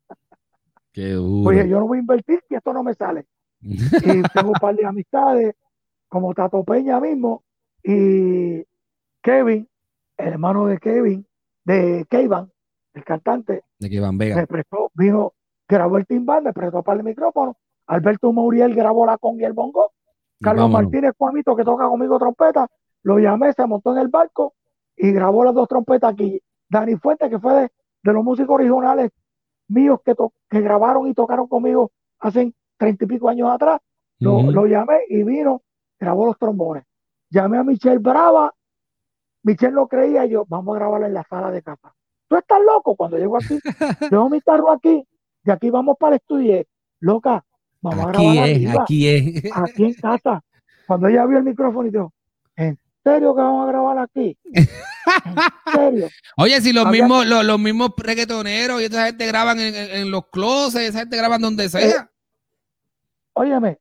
Qué 0.92 1.12
duro. 1.12 1.48
Oye, 1.48 1.68
yo 1.68 1.80
no 1.80 1.86
voy 1.86 1.98
a 1.98 2.00
invertir 2.00 2.42
si 2.48 2.54
esto 2.54 2.72
no 2.72 2.82
me 2.82 2.94
sale. 2.94 3.26
y 3.62 4.22
tengo 4.34 4.48
un 4.48 4.60
par 4.60 4.74
de 4.74 4.84
amistades, 4.84 5.54
como 6.08 6.34
Tato 6.34 6.62
Peña 6.64 7.00
mismo, 7.00 7.42
y 7.82 8.62
Kevin, 9.22 9.66
el 10.18 10.28
hermano 10.28 10.66
de 10.66 10.78
Kevin, 10.78 11.26
de 11.64 12.06
Kevin, 12.10 12.51
el 12.94 13.04
cantante. 13.04 13.64
De 13.78 13.90
Kevin 13.90 14.18
Vega. 14.18 14.36
Me 14.36 14.46
prestó, 14.46 14.90
vino, 14.94 15.32
grabó 15.68 15.98
el 15.98 16.06
timbal, 16.06 16.42
me 16.42 16.52
prestó 16.52 16.82
para 16.82 16.98
el 16.98 17.04
micrófono. 17.04 17.56
Alberto 17.86 18.32
Mauriel 18.32 18.74
grabó 18.74 19.06
la 19.06 19.18
con 19.18 19.38
y 19.40 19.44
el 19.44 19.52
bongo. 19.52 19.92
Carlos 20.40 20.70
Martínez 20.70 21.12
Juanito, 21.16 21.54
que 21.54 21.62
toca 21.62 21.86
conmigo 21.88 22.18
trompeta, 22.18 22.66
lo 23.04 23.18
llamé, 23.18 23.52
se 23.52 23.64
montó 23.64 23.92
en 23.92 23.98
el 23.98 24.08
barco 24.08 24.54
y 24.96 25.12
grabó 25.12 25.44
las 25.44 25.54
dos 25.54 25.68
trompetas 25.68 26.12
aquí. 26.12 26.40
Dani 26.68 26.96
Fuentes, 26.96 27.30
que 27.30 27.38
fue 27.38 27.70
de, 28.02 28.12
los 28.12 28.24
músicos 28.24 28.54
originales 28.54 29.12
míos 29.68 30.00
que, 30.04 30.14
que 30.48 30.60
grabaron 30.60 31.06
y 31.06 31.14
tocaron 31.14 31.46
conmigo 31.46 31.92
hace 32.18 32.52
treinta 32.76 33.04
y 33.04 33.08
pico 33.08 33.28
años 33.28 33.50
atrás, 33.50 33.80
lo, 34.18 34.66
llamé 34.66 35.00
y 35.08 35.22
vino, 35.22 35.62
grabó 35.98 36.26
los 36.26 36.38
trombones. 36.38 36.84
Llamé 37.30 37.58
a 37.58 37.64
Michelle 37.64 37.98
Brava, 37.98 38.52
Michelle 39.42 39.72
no 39.72 39.88
creía, 39.88 40.24
yo, 40.26 40.44
vamos 40.48 40.76
a 40.76 40.78
grabarla 40.78 41.06
en 41.06 41.14
la 41.14 41.24
sala 41.24 41.50
de 41.50 41.62
casa. 41.62 41.94
Tú 42.32 42.38
estás 42.38 42.60
loco 42.64 42.96
cuando 42.96 43.18
llego 43.18 43.36
aquí, 43.36 43.58
dejo 44.10 44.30
mi 44.30 44.40
carro 44.40 44.72
aquí, 44.72 45.06
de 45.44 45.52
aquí 45.52 45.68
vamos 45.68 45.98
para 46.00 46.14
el 46.14 46.22
estudio. 46.22 46.64
Loca, 46.98 47.44
vamos 47.82 48.06
aquí 48.06 48.26
a 48.26 48.32
grabar 48.32 48.48
es, 48.48 48.78
aquí 48.78 49.08
es. 49.08 49.52
Aquí 49.54 49.84
en 49.84 49.92
casa. 49.92 50.42
Cuando 50.86 51.08
ella 51.08 51.26
vio 51.26 51.36
el 51.36 51.44
micrófono 51.44 51.88
y 51.88 51.90
dijo, 51.90 52.10
¿en 52.56 52.78
serio 53.04 53.34
que 53.34 53.42
vamos 53.42 53.68
a 53.68 53.70
grabar 53.70 53.98
aquí? 53.98 54.34
¿En 54.44 54.66
serio? 55.74 56.08
Oye, 56.38 56.58
si 56.62 56.72
los 56.72 56.88
mismos, 56.88 57.26
los, 57.26 57.60
mismos 57.60 57.90
reggaetoneros 57.98 58.80
y 58.80 58.86
esa 58.86 59.04
gente 59.04 59.26
graban 59.26 59.58
en, 59.60 60.10
los 60.10 60.28
closets, 60.28 60.88
esa 60.88 61.00
gente 61.00 61.18
graban 61.18 61.42
donde 61.42 61.68
sea. 61.68 61.86
Eh, 61.86 62.08
óyeme, 63.34 63.78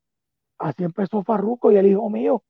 así 0.58 0.84
empezó 0.84 1.24
Farruco 1.24 1.72
y 1.72 1.78
el 1.78 1.88
hijo 1.88 2.10
mío. 2.10 2.44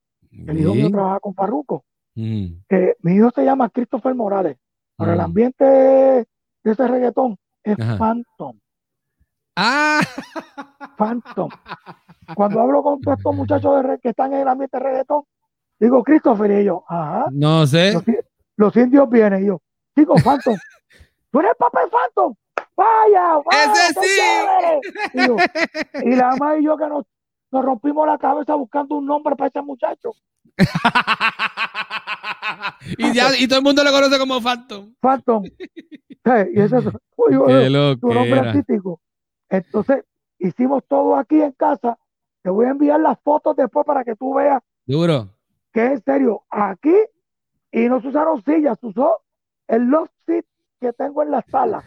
El 0.47 0.61
hijo 0.61 0.73
mío 0.73 0.89
trabaja 0.89 1.19
con 1.19 1.35
Farruco. 1.35 1.85
Mm. 2.15 2.55
mi 3.03 3.13
hijo 3.13 3.29
se 3.35 3.45
llama 3.45 3.69
Christopher 3.69 4.15
Morales. 4.15 4.57
Para 5.01 5.13
el 5.15 5.19
ambiente 5.19 5.65
de 5.65 6.27
ese 6.63 6.87
reggaetón 6.87 7.35
es 7.63 7.75
Phantom. 7.75 8.55
Ah. 9.55 9.99
Phantom. 10.95 11.49
Cuando 12.35 12.61
hablo 12.61 12.83
con 12.83 13.01
todos 13.01 13.17
estos 13.17 13.35
muchachos 13.35 13.83
de 13.83 13.97
que 13.97 14.09
están 14.09 14.31
en 14.33 14.41
el 14.41 14.47
ambiente 14.47 14.77
de 14.77 14.83
reggaetón, 14.83 15.23
digo 15.79 16.03
Christopher 16.03 16.51
y 16.51 16.65
yo, 16.65 16.83
ajá. 16.87 17.25
No 17.31 17.65
sé. 17.65 17.93
Los, 18.57 18.77
indios 18.77 19.09
vienen 19.09 19.41
y 19.41 19.47
yo, 19.47 19.59
digo 19.95 20.13
Phantom. 20.23 20.55
¿Tú 21.31 21.39
eres 21.39 21.49
el 21.49 21.57
papel 21.57 21.89
Phantom? 21.89 22.35
Vaya, 22.75 23.41
vaya. 23.43 23.73
Ese 23.73 23.99
sí. 24.01 25.21
Y, 26.03 26.15
la 26.15 26.29
mamá 26.29 26.59
y 26.59 26.65
yo 26.65 26.77
que 26.77 26.85
nos, 26.85 27.05
nos 27.49 27.65
rompimos 27.65 28.05
la 28.05 28.19
cabeza 28.19 28.53
buscando 28.53 28.97
un 28.97 29.07
nombre 29.07 29.35
para 29.35 29.47
ese 29.47 29.63
muchacho. 29.63 30.13
Y, 32.97 33.13
ya, 33.13 33.37
y 33.37 33.47
todo 33.47 33.59
el 33.59 33.63
mundo 33.63 33.83
lo 33.83 33.91
conoce 33.91 34.17
como 34.17 34.41
Phantom. 34.41 34.93
Phantom. 34.99 35.43
y 35.45 36.59
ese 36.59 36.77
es 36.77 36.85
tu 37.99 38.13
nombre 38.13 38.39
artístico. 38.39 39.01
Entonces, 39.49 40.03
hicimos 40.39 40.83
todo 40.87 41.15
aquí 41.15 41.41
en 41.41 41.51
casa. 41.51 41.97
Te 42.41 42.49
voy 42.49 42.65
a 42.65 42.69
enviar 42.69 42.99
las 42.99 43.19
fotos 43.21 43.55
después 43.55 43.85
para 43.85 44.03
que 44.03 44.15
tú 44.15 44.33
veas. 44.33 44.61
Duro. 44.85 45.29
Que 45.71 45.85
en 45.85 46.03
serio, 46.03 46.43
aquí, 46.49 46.95
y 47.71 47.87
no 47.87 48.01
se 48.01 48.07
usaron 48.07 48.43
sillas, 48.43 48.77
se 48.79 48.87
usó 48.87 49.21
el 49.67 49.83
love 49.83 50.09
seat 50.25 50.45
que 50.79 50.91
tengo 50.93 51.21
en 51.23 51.31
la 51.31 51.41
sala. 51.43 51.83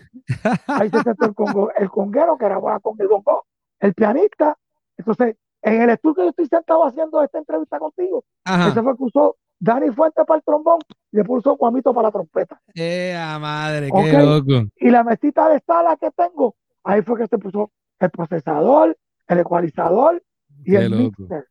Ahí 0.68 0.88
se 0.88 1.02
sentó 1.02 1.24
el, 1.26 1.34
el 1.82 1.90
conguero 1.90 2.38
que 2.38 2.46
era 2.46 2.60
con 2.80 2.96
el 2.98 3.08
bongo, 3.08 3.44
el 3.80 3.92
pianista. 3.92 4.56
Entonces, 4.96 5.36
en 5.64 5.82
el 5.82 5.90
estudio 5.90 6.14
que 6.14 6.22
yo 6.22 6.28
estoy 6.30 6.46
sentado 6.46 6.84
haciendo 6.86 7.22
esta 7.22 7.38
entrevista 7.38 7.78
contigo, 7.78 8.24
ese 8.44 8.82
fue 8.82 8.96
que 8.96 9.02
usó 9.02 9.36
Dani 9.58 9.90
Fuente 9.90 10.24
para 10.24 10.38
el 10.38 10.44
trombón 10.44 10.78
y 11.10 11.16
le 11.16 11.24
puso 11.24 11.56
Juanito 11.56 11.92
para 11.92 12.08
la 12.08 12.12
trompeta. 12.12 12.60
¡Eh, 12.74 13.16
madre! 13.40 13.88
¡Qué 13.90 14.12
loco! 14.12 14.68
Y 14.76 14.90
la 14.90 15.02
mesita 15.02 15.48
de 15.48 15.60
sala 15.66 15.96
que 15.96 16.10
tengo 16.10 16.54
Ahí 16.84 17.00
fue 17.02 17.18
que 17.18 17.26
se 17.26 17.38
puso 17.38 17.72
el 17.98 18.10
procesador, 18.10 18.96
el 19.26 19.38
ecualizador 19.40 20.22
y 20.64 20.76
el 20.76 20.90
mixer. 20.90 21.46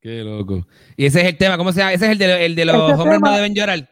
Qué 0.00 0.24
loco. 0.24 0.66
Y 0.96 1.06
ese 1.06 1.20
es 1.20 1.28
el 1.28 1.36
tema, 1.36 1.58
¿cómo 1.58 1.72
se 1.72 1.80
llama? 1.80 1.92
Ese 1.92 2.06
es 2.06 2.12
el 2.12 2.18
de, 2.18 2.46
el 2.46 2.54
de 2.54 2.64
los 2.64 2.98
hombres 2.98 3.20
no 3.20 3.32
deben 3.32 3.54
llorar. 3.54 3.88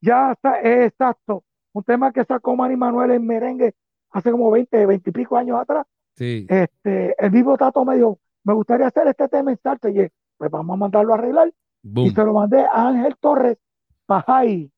Ya 0.00 0.32
está, 0.32 0.60
exacto. 0.60 1.44
Un 1.72 1.84
tema 1.84 2.12
que 2.12 2.24
sacó 2.24 2.56
Manny 2.56 2.76
Manuel 2.76 3.12
en 3.12 3.26
merengue 3.26 3.74
hace 4.10 4.32
como 4.32 4.50
20, 4.50 4.86
20 4.86 5.08
y 5.08 5.12
pico 5.12 5.36
años 5.36 5.60
atrás. 5.60 5.86
Sí. 6.16 6.46
Este, 6.48 7.14
el 7.18 7.30
vivo 7.30 7.56
Tato 7.56 7.84
me 7.84 7.94
dijo, 7.94 8.18
me 8.44 8.54
gustaría 8.54 8.86
hacer 8.86 9.06
este 9.08 9.28
tema 9.28 9.52
en. 9.52 9.88
Y 9.88 10.08
pues 10.36 10.50
vamos 10.50 10.74
a 10.74 10.76
mandarlo 10.76 11.12
a 11.12 11.16
arreglar. 11.18 11.52
Y 11.82 12.10
se 12.10 12.24
lo 12.24 12.34
mandé 12.34 12.60
a 12.60 12.88
Ángel 12.88 13.16
Torres 13.18 13.58
Pajay, 14.06 14.70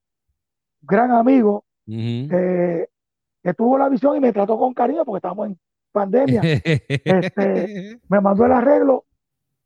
gran 0.83 1.11
amigo, 1.11 1.65
que 1.87 3.55
tuvo 3.57 3.79
la 3.79 3.89
visión 3.89 4.17
y 4.17 4.21
me 4.21 4.33
trató 4.33 4.59
con 4.59 4.73
cariño 4.73 5.05
porque 5.05 5.19
estamos 5.19 5.49
en 5.49 5.59
pandemia. 5.91 6.41
este, 6.89 8.01
me 8.09 8.21
mandó 8.21 8.47
el 8.47 8.53
arreglo 8.53 9.05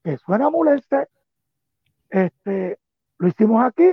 que 0.02 0.16
suena 0.18 0.50
muleste. 0.50 1.08
Este, 2.08 2.78
lo 3.18 3.28
hicimos 3.28 3.64
aquí, 3.64 3.92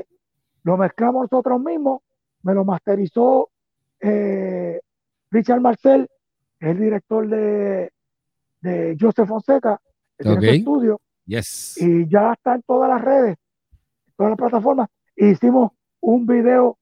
lo 0.63 0.77
mezclamos 0.77 1.27
nosotros 1.31 1.59
mismos, 1.59 2.01
me 2.43 2.53
lo 2.53 2.63
masterizó 2.63 3.49
eh, 3.99 4.79
Richard 5.31 5.61
Marcel, 5.61 6.09
el 6.59 6.79
director 6.79 7.27
de, 7.27 7.91
de 8.61 8.97
Joseph 8.99 9.27
Fonseca, 9.27 9.81
el 10.17 10.43
estudio. 10.43 10.99
Yes. 11.25 11.77
Y 11.81 12.07
ya 12.09 12.33
está 12.33 12.55
en 12.55 12.61
todas 12.63 12.89
las 12.89 13.01
redes. 13.01 13.37
todas 14.15 14.31
las 14.31 14.37
plataformas. 14.37 14.89
hicimos 15.15 15.71
un 16.01 16.25
video 16.25 16.77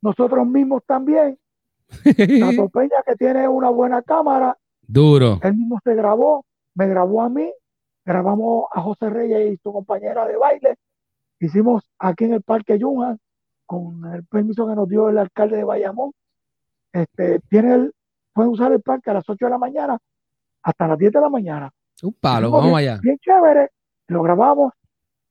nosotros 0.00 0.46
mismos 0.46 0.82
también. 0.86 1.38
Tato 2.04 2.68
Peña, 2.68 3.02
que 3.06 3.14
tiene 3.16 3.46
una 3.48 3.70
buena 3.70 4.02
cámara. 4.02 4.56
Duro. 4.80 5.38
Él 5.42 5.54
mismo 5.54 5.78
se 5.84 5.94
grabó, 5.94 6.44
me 6.74 6.88
grabó 6.88 7.22
a 7.22 7.28
mí, 7.28 7.50
grabamos 8.04 8.66
a 8.72 8.80
José 8.80 9.10
Reyes 9.10 9.52
y 9.52 9.56
su 9.62 9.72
compañera 9.72 10.26
de 10.26 10.36
baile. 10.36 10.76
Hicimos 11.38 11.84
aquí 11.98 12.24
en 12.24 12.34
el 12.34 12.42
Parque 12.42 12.78
Yunja, 12.78 13.16
con 13.66 14.04
el 14.12 14.24
permiso 14.24 14.66
que 14.66 14.74
nos 14.74 14.88
dio 14.88 15.08
el 15.08 15.18
alcalde 15.18 15.56
de 15.56 15.64
Bayamón. 15.64 16.12
Este, 16.92 17.40
tiene 17.48 17.74
el, 17.74 17.94
pueden 18.32 18.50
usar 18.50 18.72
el 18.72 18.82
parque 18.82 19.10
a 19.10 19.14
las 19.14 19.28
8 19.28 19.44
de 19.44 19.50
la 19.50 19.58
mañana 19.58 19.98
hasta 20.62 20.86
las 20.86 20.98
10 20.98 21.12
de 21.12 21.20
la 21.20 21.28
mañana. 21.28 21.70
Un 22.02 22.12
palo, 22.14 22.50
vamos 22.50 22.76
allá. 22.76 22.98
Bien 23.00 23.16
chévere, 23.18 23.70
lo 24.08 24.22
grabamos 24.22 24.72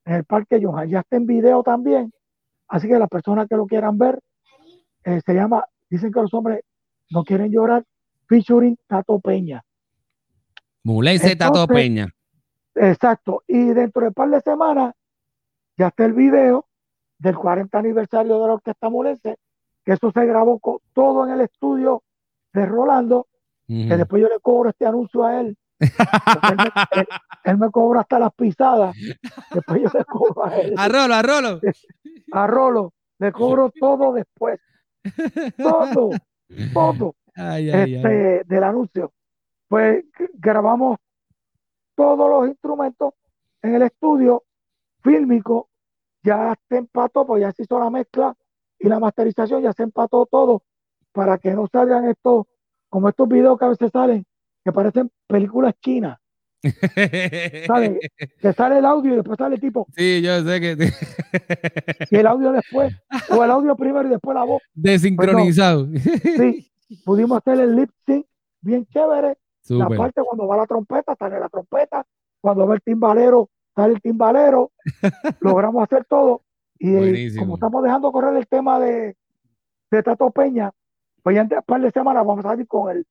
en 0.05 0.15
el 0.15 0.24
Parque 0.24 0.59
Johan. 0.61 0.89
Ya 0.89 1.01
está 1.01 1.17
en 1.17 1.26
video 1.26 1.63
también. 1.63 2.11
Así 2.69 2.88
que 2.88 2.97
las 2.97 3.09
personas 3.09 3.47
que 3.49 3.57
lo 3.57 3.67
quieran 3.67 3.97
ver, 3.97 4.19
eh, 5.03 5.22
se 5.26 5.34
llama, 5.34 5.65
dicen 5.89 6.11
que 6.11 6.22
los 6.22 6.34
hombres 6.34 6.61
no 7.09 7.26
quieren 7.26 7.51
llorar, 7.51 7.84
featuring 8.28 8.78
Tato 8.88 9.19
Peña. 9.19 9.61
Mulense 10.84 11.36
Tato 11.36 11.67
Peña. 11.67 12.07
Exacto. 12.74 13.43
Y 13.47 13.65
dentro 13.74 14.03
de 14.03 14.07
un 14.07 14.13
par 14.13 14.30
de 14.30 14.39
semanas, 14.39 14.93
ya 15.78 15.88
está 15.88 16.05
el 16.05 16.13
video 16.13 16.65
del 17.17 17.36
40 17.36 17.78
aniversario 17.78 18.39
de 18.39 18.47
la 18.47 18.53
Orquesta 18.53 18.89
Mulense, 18.89 19.38
que 19.84 19.91
eso 19.93 20.11
se 20.11 20.26
grabó 20.26 20.59
todo 20.93 21.26
en 21.26 21.34
el 21.34 21.41
estudio 21.41 22.03
de 22.53 22.65
Rolando, 22.65 23.28
que 23.67 23.97
después 23.97 24.22
yo 24.22 24.28
le 24.28 24.39
cobro 24.39 24.69
este 24.69 24.86
anuncio 24.86 25.26
a 25.26 25.41
él. 25.41 25.57
Él 27.44 27.58
me, 27.58 27.72
cobra 27.72 28.02
hasta 28.02 28.20
las 28.20 28.34
pisadas. 28.34 28.96
Después 29.52 29.82
yo 29.82 29.90
le 29.94 30.06
cobro 30.06 30.46
a 30.46 30.56
él. 30.58 30.74
A 30.78 30.88
Rolo, 30.88 31.14
a 31.14 31.22
Rolo. 31.22 31.60
A 32.32 32.48
Rolo. 32.48 32.94
Le 33.20 33.32
cobro 33.32 33.72
todo 33.80 34.14
después. 34.14 34.60
Todo. 35.58 36.10
Todo. 36.74 37.16
este, 37.36 38.44
Del 38.46 38.64
anuncio. 38.64 39.12
Pues 39.68 40.06
grabamos 40.34 40.98
todos 41.96 42.30
los 42.30 42.48
instrumentos 42.50 43.14
en 43.62 43.76
el 43.76 43.84
estudio 43.84 44.44
fílmico. 45.02 45.70
Ya 46.24 46.56
se 46.70 46.78
empató, 46.78 47.26
pues 47.26 47.42
ya 47.42 47.52
se 47.52 47.64
hizo 47.64 47.80
la 47.80 47.90
mezcla 47.90 48.36
y 48.78 48.88
la 48.88 49.00
masterización, 49.00 49.64
ya 49.64 49.74
se 49.74 49.84
empató 49.84 50.26
todo 50.26 50.64
para 51.12 51.38
que 51.38 51.54
no 51.54 51.68
salgan 51.68 52.10
estos, 52.10 52.46
como 52.90 53.10
estos 53.10 53.28
videos 53.28 53.58
que 53.58 53.66
a 53.66 53.70
veces 53.70 53.92
salen, 53.92 54.26
que 54.64 54.72
parecen 54.72 55.12
películas 55.28 55.74
chinas. 55.82 56.18
¿Sale? 57.68 57.99
Que 58.39 58.53
sale 58.53 58.78
el 58.78 58.86
audio 58.86 59.14
y 59.14 59.16
después 59.16 59.38
sale 59.38 59.55
el 59.55 59.62
tipo. 59.62 59.88
Sí, 59.95 60.22
yo 60.22 60.43
sé 60.43 60.62
que. 60.62 60.91
y 62.12 62.16
el 62.16 62.28
audio 62.28 62.51
después, 62.51 62.93
o 63.30 63.43
el 63.43 63.51
audio 63.51 63.76
primero 63.76 64.07
y 64.07 64.12
después 64.12 64.36
la 64.36 64.43
voz. 64.43 64.62
Desincronizado. 64.74 65.88
Pues 65.89 66.03
sí, 66.38 66.72
pudimos 67.03 67.39
hacer 67.39 67.59
el 67.59 67.76
lip 67.76 67.89
sync 68.05 68.26
bien 68.62 68.86
chévere. 68.86 69.38
La 69.70 69.88
parte 69.88 70.22
cuando 70.24 70.47
va 70.47 70.57
la 70.57 70.68
trompeta, 70.68 71.16
sale 71.16 71.39
la 71.39 71.49
trompeta. 71.49 72.05
Cuando 72.39 72.68
va 72.68 72.76
el 72.76 72.82
timbalero, 72.82 73.49
sale 73.76 73.93
el 73.93 74.01
timbalero. 74.01 74.72
Logramos 75.39 75.84
hacer 75.84 76.05
todo. 76.05 76.43
Y 76.78 77.36
como 77.38 77.55
estamos 77.55 77.84
dejando 77.84 78.12
correr 78.12 78.36
el 78.36 78.47
tema 78.47 78.80
de, 78.80 79.16
de 79.91 80.03
Tato 80.03 80.32
Peña, 80.32 80.72
pues 81.22 81.36
ya 81.36 81.43
en 81.43 81.53
un 81.53 81.62
par 81.64 81.82
de 81.82 81.91
semanas 81.91 82.26
vamos 82.26 82.43
a 82.43 82.49
salir 82.49 82.68
con 82.68 82.89
el, 82.89 83.05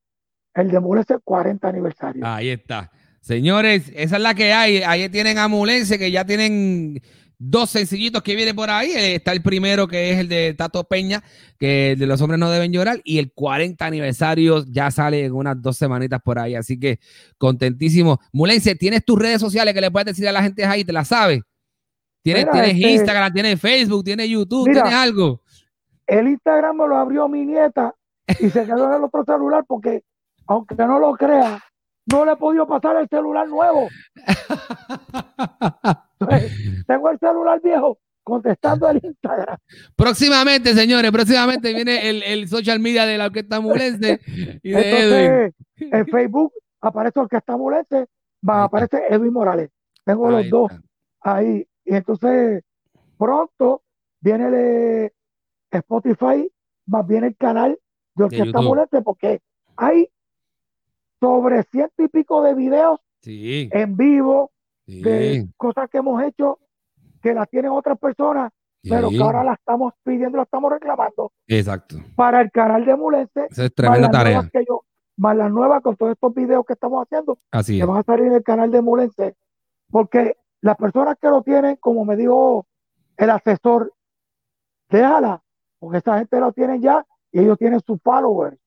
el 0.53 0.71
de 0.71 0.79
Mulense 0.79 1.17
40 1.23 1.67
aniversario. 1.67 2.25
Ahí 2.25 2.49
está. 2.49 2.91
Señores, 3.21 3.91
esa 3.95 4.15
es 4.17 4.21
la 4.21 4.33
que 4.33 4.53
hay. 4.53 4.77
Ahí 4.77 5.07
tienen 5.09 5.37
a 5.37 5.47
Mulense, 5.47 5.99
que 5.99 6.11
ya 6.11 6.25
tienen 6.25 7.01
dos 7.37 7.69
sencillitos 7.69 8.21
que 8.23 8.35
vienen 8.35 8.55
por 8.55 8.69
ahí. 8.69 8.91
Eh, 8.91 9.15
está 9.15 9.31
el 9.31 9.41
primero, 9.41 9.87
que 9.87 10.11
es 10.11 10.19
el 10.19 10.27
de 10.27 10.53
Tato 10.53 10.83
Peña, 10.83 11.23
que 11.57 11.91
el 11.91 11.99
de 11.99 12.07
los 12.07 12.21
hombres 12.21 12.39
no 12.39 12.49
deben 12.49 12.71
llorar. 12.71 12.99
Y 13.03 13.19
el 13.19 13.31
40 13.31 13.85
aniversario 13.85 14.65
ya 14.67 14.91
sale 14.91 15.25
en 15.25 15.33
unas 15.33 15.61
dos 15.61 15.77
semanitas 15.77 16.21
por 16.21 16.39
ahí. 16.39 16.55
Así 16.55 16.79
que 16.79 16.99
contentísimo. 17.37 18.19
Mulense, 18.33 18.75
¿tienes 18.75 19.05
tus 19.05 19.19
redes 19.19 19.39
sociales 19.39 19.73
que 19.73 19.81
le 19.81 19.91
puedes 19.91 20.07
decir 20.07 20.27
a 20.27 20.31
la 20.31 20.43
gente 20.43 20.65
ahí? 20.65 20.83
¿Te 20.83 20.93
la 20.93 21.05
sabes? 21.05 21.41
¿Tienes, 22.23 22.49
¿tienes 22.51 22.75
este 22.75 22.91
Instagram, 22.91 23.33
tienes 23.33 23.59
Facebook, 23.59 24.03
tienes 24.03 24.29
YouTube, 24.29 24.65
tienes 24.65 24.93
algo? 24.93 25.41
El 26.05 26.27
Instagram 26.27 26.77
me 26.77 26.87
lo 26.87 26.97
abrió 26.97 27.27
mi 27.27 27.45
nieta 27.45 27.95
y 28.39 28.49
se 28.49 28.65
quedó 28.65 28.89
en 28.89 28.97
el 28.97 29.03
otro 29.03 29.23
celular 29.25 29.63
porque, 29.67 30.03
aunque 30.51 30.75
no 30.75 30.99
lo 30.99 31.13
crea, 31.13 31.63
no 32.11 32.25
le 32.25 32.33
he 32.33 32.35
podido 32.35 32.67
pasar 32.67 32.97
el 32.97 33.07
celular 33.07 33.47
nuevo. 33.47 33.87
tengo 36.87 37.09
el 37.09 37.19
celular 37.19 37.61
viejo 37.61 37.97
contestando 38.21 38.89
el 38.89 38.99
Instagram. 39.01 39.57
Próximamente, 39.95 40.73
señores, 40.73 41.09
próximamente 41.11 41.73
viene 41.73 42.09
el, 42.09 42.49
social 42.49 42.81
media 42.81 43.05
de 43.05 43.17
la 43.17 43.27
Orquesta 43.27 43.61
Mulense 43.61 44.19
y 44.61 44.71
de 44.71 45.53
En 45.77 46.05
Facebook 46.07 46.51
aparece 46.81 47.21
Orquesta 47.21 47.55
Mulense, 47.55 48.07
va, 48.47 48.65
aparece 48.65 49.03
Edwin 49.09 49.31
Morales. 49.31 49.69
Tengo 50.03 50.29
los 50.29 50.49
dos 50.49 50.69
ahí. 51.21 51.65
Y 51.85 51.95
entonces, 51.95 52.61
pronto 53.17 53.83
viene 54.19 54.47
el 54.47 55.13
Spotify, 55.71 56.51
más 56.87 57.07
bien 57.07 57.23
el 57.23 57.37
canal 57.37 57.79
de 58.15 58.25
Orquesta 58.25 58.59
Mulense, 58.59 59.01
porque 59.01 59.39
hay 59.77 60.09
sobre 61.21 61.63
ciento 61.63 62.03
y 62.03 62.07
pico 62.07 62.41
de 62.41 62.55
videos 62.55 62.99
en 63.23 63.95
vivo 63.95 64.51
de 64.87 65.47
cosas 65.55 65.87
que 65.89 65.99
hemos 65.99 66.21
hecho 66.23 66.59
que 67.21 67.33
las 67.35 67.47
tienen 67.49 67.71
otras 67.71 67.99
personas, 67.99 68.51
pero 68.81 69.09
que 69.09 69.21
ahora 69.21 69.43
las 69.43 69.59
estamos 69.59 69.93
pidiendo, 70.03 70.37
las 70.37 70.47
estamos 70.47 70.71
reclamando. 70.71 71.31
Exacto. 71.47 71.97
Para 72.15 72.41
el 72.41 72.51
canal 72.51 72.83
de 72.83 72.95
Mulense. 72.95 73.47
Esa 73.49 73.65
es 73.65 73.75
tremenda 73.75 74.09
tarea. 74.09 74.49
Que 74.51 74.65
yo, 74.67 74.83
más 75.17 75.37
las 75.37 75.51
nuevas 75.51 75.83
con 75.83 75.95
todos 75.95 76.13
estos 76.13 76.33
videos 76.33 76.65
que 76.65 76.73
estamos 76.73 77.05
haciendo, 77.05 77.37
Así 77.51 77.77
que 77.77 77.85
van 77.85 77.99
a 77.99 78.03
salir 78.03 78.25
en 78.25 78.33
el 78.33 78.43
canal 78.43 78.71
de 78.71 78.81
Mulense. 78.81 79.35
Porque 79.91 80.35
las 80.61 80.75
personas 80.77 81.15
que 81.21 81.27
lo 81.27 81.43
tienen, 81.43 81.75
como 81.75 82.03
me 82.03 82.15
dijo 82.15 82.65
el 83.17 83.29
asesor, 83.29 83.93
déjala, 84.89 85.43
porque 85.77 85.99
esa 85.99 86.17
gente 86.17 86.39
lo 86.39 86.51
tiene 86.51 86.79
ya 86.79 87.05
y 87.31 87.41
ellos 87.41 87.59
tienen 87.59 87.79
sus 87.85 88.01
followers. 88.01 88.57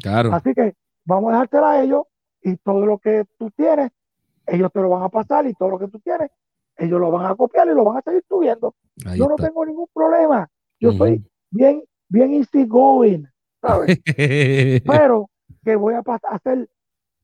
claro. 0.00 0.32
Así 0.32 0.54
que 0.54 0.74
vamos 1.10 1.30
a 1.30 1.32
dejártela 1.32 1.72
a 1.72 1.82
ellos 1.82 2.04
y 2.42 2.56
todo 2.56 2.86
lo 2.86 2.98
que 2.98 3.26
tú 3.36 3.50
tienes, 3.50 3.90
ellos 4.46 4.70
te 4.72 4.80
lo 4.80 4.88
van 4.88 5.02
a 5.02 5.08
pasar 5.08 5.46
y 5.46 5.54
todo 5.54 5.70
lo 5.70 5.78
que 5.78 5.88
tú 5.88 5.98
tienes, 6.00 6.30
ellos 6.76 7.00
lo 7.00 7.10
van 7.10 7.26
a 7.26 7.34
copiar 7.34 7.68
y 7.68 7.74
lo 7.74 7.84
van 7.84 7.98
a 7.98 8.02
seguir 8.02 8.24
subiendo. 8.28 8.74
Yo 9.16 9.26
no 9.26 9.36
tengo 9.36 9.66
ningún 9.66 9.88
problema. 9.92 10.48
Yo 10.78 10.92
soy 10.92 11.22
bien, 11.50 11.82
bien 12.08 12.32
easy 12.34 12.64
going, 12.64 13.24
¿sabes? 13.60 14.00
Pero 14.86 15.28
que 15.62 15.76
voy 15.76 15.94
a 15.94 16.02
hacer 16.30 16.70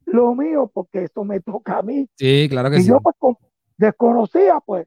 lo 0.04 0.34
mío 0.34 0.70
porque 0.72 1.04
esto 1.04 1.24
me 1.24 1.40
toca 1.40 1.78
a 1.78 1.82
mí. 1.82 2.08
Sí, 2.16 2.48
claro 2.50 2.70
que 2.70 2.78
y 2.78 2.82
sí. 2.82 2.88
yo 2.88 3.00
pues 3.00 3.36
desconocía, 3.78 4.60
pues, 4.64 4.86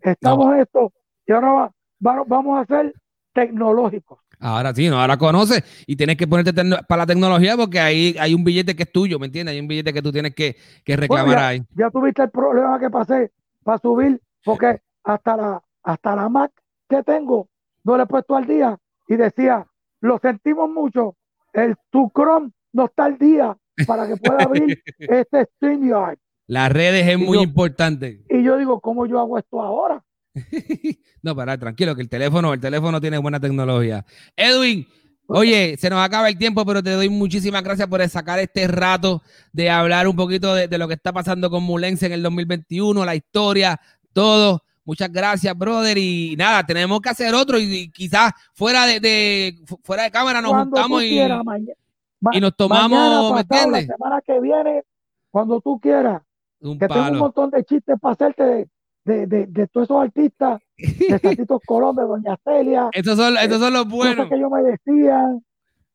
estamos 0.00 0.52
en 0.54 0.60
esto 0.60 0.92
y 1.26 1.32
ahora 1.32 1.70
vamos 2.00 2.60
a 2.60 2.64
ser 2.64 2.94
tecnológicos. 3.32 4.18
Ahora 4.40 4.74
sí, 4.74 4.88
no, 4.88 5.00
ahora 5.00 5.16
conoces 5.16 5.64
y 5.86 5.96
tienes 5.96 6.16
que 6.16 6.26
ponerte 6.26 6.52
para 6.52 7.02
la 7.02 7.06
tecnología 7.06 7.56
porque 7.56 7.80
ahí 7.80 8.14
hay 8.18 8.34
un 8.34 8.44
billete 8.44 8.76
que 8.76 8.84
es 8.84 8.92
tuyo, 8.92 9.18
¿me 9.18 9.26
entiendes? 9.26 9.54
Hay 9.54 9.60
un 9.60 9.66
billete 9.66 9.92
que 9.92 10.02
tú 10.02 10.12
tienes 10.12 10.34
que, 10.34 10.56
reclamar 10.86 11.38
ahí. 11.38 11.62
Ya 11.74 11.90
tuviste 11.90 12.22
el 12.22 12.30
problema 12.30 12.78
que 12.78 12.88
pasé 12.88 13.32
para 13.64 13.78
subir, 13.78 14.20
porque 14.44 14.80
hasta 15.02 15.36
la, 15.36 15.62
hasta 15.82 16.14
la 16.14 16.28
Mac 16.28 16.52
que 16.88 17.02
tengo 17.02 17.48
no 17.84 17.96
le 17.96 18.04
he 18.04 18.06
puesto 18.06 18.36
al 18.36 18.46
día 18.46 18.78
y 19.08 19.16
decía, 19.16 19.66
lo 20.00 20.18
sentimos 20.18 20.70
mucho, 20.70 21.16
el 21.52 21.74
tu 21.90 22.10
Chrome 22.14 22.50
no 22.72 22.84
está 22.84 23.06
al 23.06 23.18
día 23.18 23.56
para 23.86 24.06
que 24.06 24.16
pueda 24.16 24.44
abrir 24.44 24.82
este 24.98 25.44
StreamYard. 25.44 26.18
Las 26.46 26.72
redes 26.72 27.06
es 27.06 27.18
muy 27.18 27.38
importante. 27.38 28.24
Y 28.30 28.42
yo 28.42 28.56
digo, 28.56 28.80
¿cómo 28.80 29.06
yo 29.06 29.18
hago 29.18 29.38
esto 29.38 29.60
ahora? 29.60 30.02
no, 31.22 31.34
para, 31.34 31.58
tranquilo, 31.58 31.94
que 31.94 32.02
el 32.02 32.08
teléfono, 32.08 32.52
el 32.52 32.60
teléfono 32.60 33.00
tiene 33.00 33.18
buena 33.18 33.40
tecnología. 33.40 34.04
Edwin, 34.36 34.86
oye, 35.26 35.76
se 35.78 35.90
nos 35.90 36.00
acaba 36.00 36.28
el 36.28 36.38
tiempo, 36.38 36.64
pero 36.64 36.82
te 36.82 36.90
doy 36.90 37.08
muchísimas 37.08 37.62
gracias 37.62 37.88
por 37.88 38.06
sacar 38.08 38.38
este 38.38 38.66
rato 38.66 39.22
de 39.52 39.70
hablar 39.70 40.08
un 40.08 40.16
poquito 40.16 40.54
de, 40.54 40.78
lo 40.78 40.88
que 40.88 40.94
está 40.94 41.12
pasando 41.12 41.50
con 41.50 41.62
Mulense 41.62 42.06
en 42.06 42.12
el 42.12 42.22
2021, 42.22 43.04
la 43.04 43.14
historia, 43.14 43.80
todo. 44.12 44.62
Muchas 44.84 45.12
gracias, 45.12 45.56
brother. 45.56 45.98
Y 45.98 46.34
nada, 46.36 46.64
tenemos 46.64 47.00
que 47.00 47.10
hacer 47.10 47.34
otro 47.34 47.58
y, 47.58 47.90
quizás 47.90 48.32
fuera 48.54 48.86
de, 48.86 49.54
fuera 49.82 50.04
de 50.04 50.10
cámara 50.10 50.40
nos 50.40 50.52
juntamos 50.52 51.02
y, 51.02 51.20
y, 51.20 52.40
nos 52.40 52.56
tomamos, 52.56 53.34
¿me 53.34 53.40
entiendes? 53.42 53.86
La 53.86 53.94
semana 53.94 54.20
que 54.26 54.40
viene, 54.40 54.82
cuando 55.30 55.60
tú 55.60 55.78
quieras. 55.78 56.22
que 56.60 56.88
tengo 56.88 57.10
un 57.10 57.18
montón 57.18 57.50
de 57.50 57.64
chistes 57.64 57.96
para 58.00 58.14
hacerte 58.14 58.42
de, 58.42 58.68
de, 59.16 59.46
de 59.46 59.66
todos 59.68 59.86
esos 59.86 60.02
artistas, 60.02 60.60
de 60.76 61.18
Santitos 61.22 61.60
Colón, 61.66 61.96
de 61.96 62.02
Doña 62.02 62.36
Celia. 62.44 62.90
Estos 62.92 63.16
son, 63.16 63.36
estos 63.36 63.58
son 63.58 63.72
los 63.72 63.88
buenos. 63.88 64.16
Cosas 64.16 64.30
que 64.30 64.40
yo 64.40 64.50
me 64.50 64.62
decía. 64.62 65.38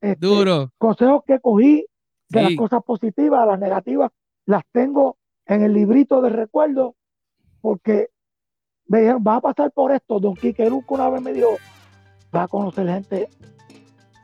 Este, 0.02 0.26
Duro. 0.26 0.72
Consejos 0.77 1.23
que 1.26 1.40
cogí 1.40 1.85
de 2.30 2.41
las 2.41 2.56
cosas 2.56 2.84
positivas, 2.84 3.48
las 3.48 3.60
negativas, 3.60 4.11
las 4.45 4.64
tengo 4.72 5.18
en 5.45 5.64
el 5.64 5.73
librito 5.73 6.22
de 6.22 6.30
recuerdo, 6.30 6.95
porque 7.61 8.10
me 8.88 9.02
dijeron, 9.02 9.23
vas 9.23 9.38
a 9.38 9.41
pasar 9.41 9.72
por 9.72 9.91
esto. 9.91 10.19
Don 10.19 10.34
Quique 10.34 10.69
Luca 10.69 10.95
una 10.95 11.10
vez 11.10 11.22
me 11.22 11.34
dijo, 11.34 11.56
vas 12.31 12.45
a 12.45 12.48
conocer 12.48 12.88
gente 12.88 13.30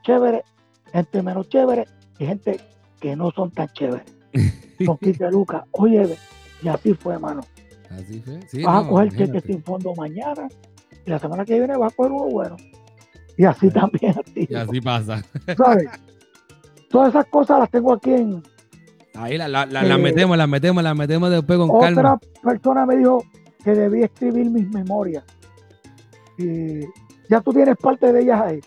chévere, 0.03 0.43
gente 0.91 1.21
menos 1.21 1.47
chévere 1.49 1.85
y 2.17 2.25
gente 2.25 2.59
que 2.99 3.15
no 3.15 3.31
son 3.31 3.51
tan 3.51 3.67
chéveres. 3.69 4.05
Don 4.79 4.97
Quique 4.97 5.29
Luca, 5.29 5.65
oye, 5.71 6.17
y 6.61 6.67
así 6.67 6.93
fue, 6.93 7.13
hermano. 7.13 7.41
Así 7.89 8.21
fue. 8.21 8.63
vas 8.63 8.85
a 8.85 8.89
coger 8.89 9.09
cheque 9.15 9.41
sin 9.41 9.63
fondo 9.63 9.93
mañana 9.95 10.47
y 11.05 11.09
la 11.09 11.19
semana 11.19 11.43
que 11.43 11.57
viene 11.57 11.77
vas 11.77 11.91
a 11.91 11.95
coger 11.95 12.11
uno 12.11 12.25
bueno. 12.25 12.57
Y 13.37 13.45
así 13.45 13.69
también. 13.69 14.13
Así, 14.19 14.47
y 14.49 14.55
así 14.55 14.81
pasa. 14.81 15.23
¿Sabes? 15.57 15.87
Todas 16.89 17.09
esas 17.09 17.25
cosas 17.27 17.59
las 17.59 17.69
tengo 17.69 17.93
aquí 17.93 18.11
en, 18.11 18.43
Ahí 19.19 19.37
las 19.37 19.49
la, 19.49 19.65
la, 19.65 19.81
eh, 19.83 19.97
metemos, 19.97 20.37
las 20.37 20.47
metemos, 20.47 20.83
las 20.83 20.95
metemos 20.95 21.29
después 21.29 21.59
con 21.59 21.79
calma. 21.79 22.13
Otra 22.13 22.19
persona 22.41 22.85
me 22.85 22.97
dijo 22.97 23.23
que 23.63 23.71
debí 23.71 24.03
escribir 24.03 24.49
mis 24.49 24.69
memorias. 24.69 25.23
Y 26.37 26.81
ya 27.29 27.41
tú 27.41 27.51
tienes 27.51 27.75
parte 27.75 28.13
de 28.13 28.21
ellas 28.21 28.41
ahí. 28.41 28.59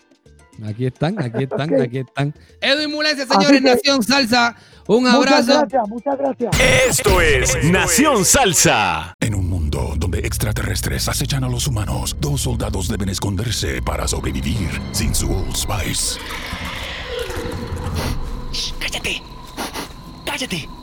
Aquí 0.65 0.85
están, 0.85 1.21
aquí 1.21 1.43
están, 1.49 1.81
aquí 1.81 1.99
están. 1.99 2.33
Edwin 2.61 2.91
Mulense, 2.91 3.25
señores, 3.25 3.61
Nación 3.61 4.03
Salsa. 4.03 4.55
Un 4.87 5.07
abrazo. 5.07 5.45
Muchas 5.45 5.69
gracias, 5.69 5.89
muchas 5.89 6.17
gracias. 6.17 6.51
Esto 6.89 7.21
es 7.21 7.63
Nación 7.71 8.25
Salsa. 8.25 9.13
En 9.19 9.33
un 9.35 9.49
mundo 9.49 9.93
donde 9.97 10.19
extraterrestres 10.19 11.07
acechan 11.07 11.43
a 11.43 11.49
los 11.49 11.67
humanos, 11.67 12.17
dos 12.19 12.41
soldados 12.41 12.87
deben 12.89 13.09
esconderse 13.09 13.81
para 13.81 14.07
sobrevivir 14.07 14.69
sin 14.91 15.15
su 15.15 15.31
Old 15.31 15.55
Spice. 15.55 16.19
¡Cállate! 18.79 19.21
¡Cállate! 20.25 20.82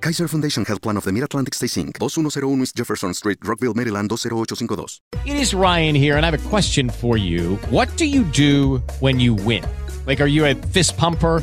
Kaiser 0.00 0.28
Foundation 0.28 0.64
Health 0.64 0.82
Plan 0.82 0.96
of 0.96 1.04
the 1.04 1.12
Mid-Atlantic 1.12 1.54
Stay 1.54 1.66
Inc., 1.66 1.98
2101 1.98 2.62
East 2.62 2.76
Jefferson 2.76 3.14
Street, 3.14 3.38
Rockville, 3.42 3.74
Maryland, 3.74 4.10
20852. 4.10 5.00
It 5.24 5.36
is 5.36 5.54
Ryan 5.54 5.94
here, 5.94 6.16
and 6.16 6.24
I 6.24 6.30
have 6.30 6.46
a 6.46 6.48
question 6.48 6.90
for 6.90 7.16
you. 7.16 7.56
What 7.70 7.88
do 7.96 8.04
you 8.04 8.22
do 8.24 8.78
when 9.00 9.18
you 9.18 9.34
win? 9.34 9.64
Like, 10.06 10.20
are 10.20 10.26
you 10.26 10.46
a 10.46 10.54
fist 10.54 10.96
pumper? 10.96 11.42